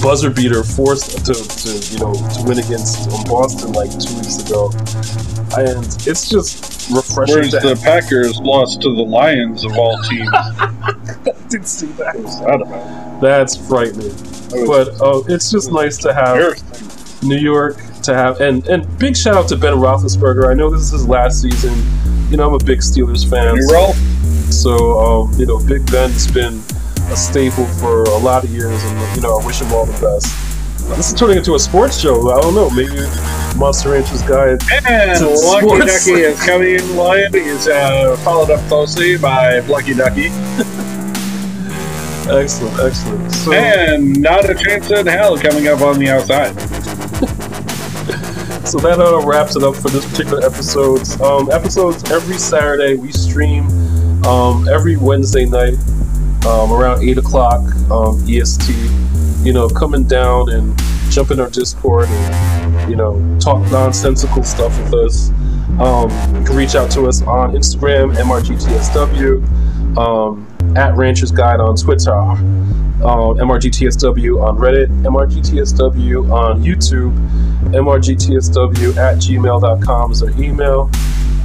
buzzer 0.01 0.29
beater 0.29 0.63
forced 0.63 1.25
to, 1.25 1.33
to 1.33 1.93
you 1.93 1.99
know 1.99 2.13
to 2.13 2.43
win 2.45 2.59
against 2.59 3.09
um, 3.11 3.23
Boston 3.25 3.71
like 3.73 3.91
two 3.91 4.13
weeks 4.15 4.43
ago, 4.43 4.71
and 5.57 5.85
it's 6.07 6.29
just 6.29 6.89
refreshing. 6.91 7.35
Whereas 7.35 7.51
the 7.51 7.75
have- 7.75 7.81
Packers 7.81 8.39
lost 8.39 8.81
to 8.81 8.95
the 8.95 9.01
Lions 9.01 9.63
of 9.63 9.77
all 9.77 9.97
teams. 10.09 10.29
didn't 11.49 11.67
see 11.67 11.87
that. 11.93 12.15
What's 12.15 12.39
that 12.39 12.61
about? 12.61 13.21
That's 13.21 13.55
frightening. 13.55 14.15
But 14.65 14.99
uh, 15.01 15.23
it's 15.27 15.51
just 15.51 15.71
nice 15.71 15.97
to 15.97 16.13
have 16.13 16.57
New 17.23 17.37
York 17.37 17.77
to 18.03 18.13
have, 18.13 18.41
and 18.41 18.67
and 18.67 18.97
big 18.97 19.15
shout 19.15 19.35
out 19.35 19.47
to 19.49 19.57
Ben 19.57 19.73
Roethlisberger. 19.73 20.49
I 20.49 20.53
know 20.55 20.69
this 20.69 20.81
is 20.81 20.91
his 20.91 21.07
last 21.07 21.41
season. 21.41 21.75
You 22.31 22.37
know, 22.37 22.47
I'm 22.47 22.53
a 22.53 22.63
big 22.63 22.79
Steelers 22.79 23.29
fan. 23.29 23.57
Roll? 23.71 23.93
So, 24.51 24.99
um, 24.99 25.33
you 25.39 25.45
know, 25.45 25.59
Big 25.65 25.85
Ben's 25.91 26.31
been 26.31 26.61
a 27.11 27.17
staple 27.17 27.65
for 27.65 28.03
a 28.03 28.17
lot 28.17 28.43
of 28.43 28.49
years, 28.51 28.81
and 28.83 29.15
you 29.15 29.21
know, 29.21 29.39
I 29.39 29.45
wish 29.45 29.61
him 29.61 29.71
all 29.73 29.85
the 29.85 29.99
best. 29.99 30.27
This 30.95 31.11
is 31.11 31.19
turning 31.19 31.37
into 31.37 31.53
a 31.55 31.59
sports 31.59 31.99
show. 31.99 32.31
I 32.31 32.41
don't 32.41 32.55
know. 32.55 32.69
Maybe 32.71 32.95
Monster 33.57 33.91
Ranch's 33.91 34.23
guy. 34.23 34.57
And 34.87 35.19
To 35.19 35.29
Lucky 35.29 35.67
sports. 35.67 36.05
Ducky 36.05 36.21
is 36.21 36.43
coming 36.43 36.75
in 36.75 36.95
line. 36.95 37.31
He's 37.31 37.67
uh, 37.67 38.17
followed 38.23 38.49
up 38.49 38.65
closely 38.67 39.17
by 39.17 39.59
Lucky 39.59 39.93
Ducky. 39.93 40.29
Excellent, 42.29 42.79
excellent. 42.79 43.31
So, 43.31 43.53
And 43.53 44.21
not 44.21 44.47
a 44.47 44.53
chance 44.53 44.91
in 44.91 45.07
hell 45.07 45.35
coming 45.35 45.67
up 45.67 45.81
on 45.81 45.97
the 45.97 46.09
outside. 46.09 46.53
so 48.67 48.77
that 48.77 48.99
uh, 48.99 49.25
wraps 49.25 49.55
it 49.55 49.63
up 49.63 49.75
for 49.75 49.89
this 49.89 50.05
particular 50.11 50.45
episode. 50.45 51.09
Um, 51.21 51.49
episodes 51.51 52.11
every 52.11 52.37
Saturday. 52.37 52.97
We 52.97 53.11
stream 53.11 53.65
um, 54.27 54.67
every 54.69 54.95
Wednesday 54.95 55.45
night 55.45 55.73
um, 56.45 56.71
around 56.71 57.03
eight 57.03 57.17
o'clock 57.17 57.61
um, 57.91 58.23
EST. 58.27 58.75
You 59.45 59.53
know, 59.53 59.69
coming 59.69 60.03
down 60.03 60.49
and 60.49 60.77
jump 61.09 61.31
in 61.31 61.39
our 61.39 61.49
Discord 61.49 62.07
and 62.09 62.89
you 62.89 62.95
know 62.95 63.37
talk 63.39 63.59
nonsensical 63.71 64.43
stuff 64.43 64.77
with 64.79 64.93
us. 64.93 65.29
Um, 65.79 66.09
you 66.35 66.45
can 66.45 66.55
reach 66.55 66.75
out 66.75 66.91
to 66.91 67.07
us 67.07 67.21
on 67.21 67.53
Instagram, 67.53 68.13
MRGTSW, 68.15 69.97
um, 69.97 70.45
at 70.75 70.95
Ranchers 70.95 71.31
Guide 71.31 71.61
on 71.61 71.75
Twitter, 71.77 72.11
um, 72.11 73.37
MRGTSW 73.37 74.43
on 74.43 74.57
Reddit, 74.57 74.87
MRGTSW 75.03 76.31
on 76.31 76.61
YouTube, 76.61 77.15
MRGTSW 77.71 78.97
at 78.97 79.17
gmail.com 79.17 80.11
is 80.11 80.23
our 80.23 80.31
email. 80.31 80.89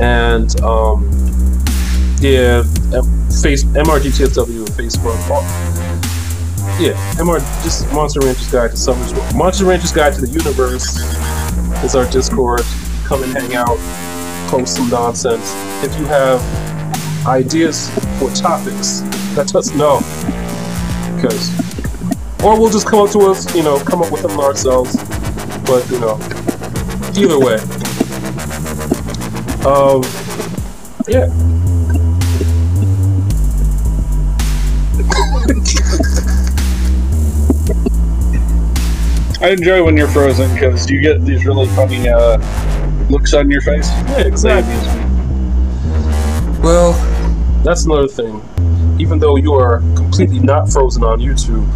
And 0.01 0.61
um, 0.63 1.09
yeah, 2.25 2.64
M- 2.95 3.05
face, 3.29 3.64
MRGTSW 3.64 4.61
on 4.61 4.66
Facebook. 4.68 5.14
Oh, 5.29 5.43
yeah, 6.81 6.95
MR, 7.16 7.39
just 7.62 7.91
Monster 7.93 8.20
Ranchers 8.20 8.51
Guide 8.51 8.70
to 8.70 8.77
Summoner's 8.79 9.12
War. 9.12 9.31
Monster 9.35 9.66
Ranchers 9.66 9.93
Guide 9.93 10.14
to 10.14 10.22
the 10.22 10.31
Universe 10.31 10.97
is 11.85 11.95
our 11.95 12.11
Discord. 12.11 12.62
Come 13.05 13.22
and 13.25 13.33
hang 13.33 13.55
out, 13.55 13.77
post 14.49 14.77
some 14.77 14.89
nonsense. 14.89 15.53
If 15.85 15.99
you 15.99 16.07
have 16.07 16.41
ideas 17.27 17.91
for 18.18 18.31
topics, 18.31 19.03
let 19.37 19.55
us 19.55 19.75
know. 19.75 19.99
Because, 21.16 21.51
or 22.43 22.59
we'll 22.59 22.70
just 22.70 22.87
come 22.87 23.01
up 23.01 23.11
to 23.11 23.20
us, 23.20 23.55
you 23.55 23.62
know, 23.62 23.79
come 23.81 24.01
up 24.01 24.11
with 24.11 24.22
them 24.22 24.41
ourselves. 24.41 24.97
But 25.66 25.87
you 25.91 26.01
know, 26.01 26.18
either 27.14 27.39
way, 27.39 27.57
um, 29.66 30.03
yeah. 31.07 31.44
I 39.45 39.51
enjoy 39.51 39.85
when 39.85 39.95
you're 39.95 40.09
frozen 40.09 40.51
because 40.55 40.91
you 40.91 41.03
get 41.03 41.23
these 41.23 41.45
really 41.45 41.67
funny 41.77 42.09
uh, 42.09 42.39
looks 43.11 43.35
on 43.35 43.51
your 43.51 43.61
face. 43.61 43.87
Yeah, 43.91 44.21
exactly. 44.21 44.73
Well, 46.63 46.95
That's 47.63 47.85
another 47.85 48.09
thing. 48.09 48.41
Even 48.99 49.19
though 49.19 49.37
you 49.37 49.53
are 49.53 49.81
completely 49.97 50.39
not 50.39 50.71
frozen 50.71 51.05
on 51.05 51.21
YouTube, 51.21 51.69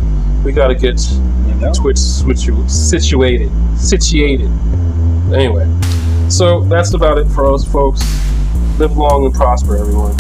we 0.45 0.53
gotta 0.53 0.75
get 0.75 0.99
You 1.11 1.55
know? 1.57 1.75
Twitch 1.75 1.99
situ- 1.99 2.67
situated. 2.71 3.51
Situated. 3.79 4.51
Anyway, 5.31 5.67
so 6.31 6.61
that's 6.61 6.95
about 6.95 7.19
it 7.19 7.27
for 7.27 7.53
us, 7.53 7.67
folks. 7.71 8.01
Live 8.79 8.97
long 8.97 9.27
and 9.27 9.35
prosper, 9.35 9.77
everyone. 9.77 10.17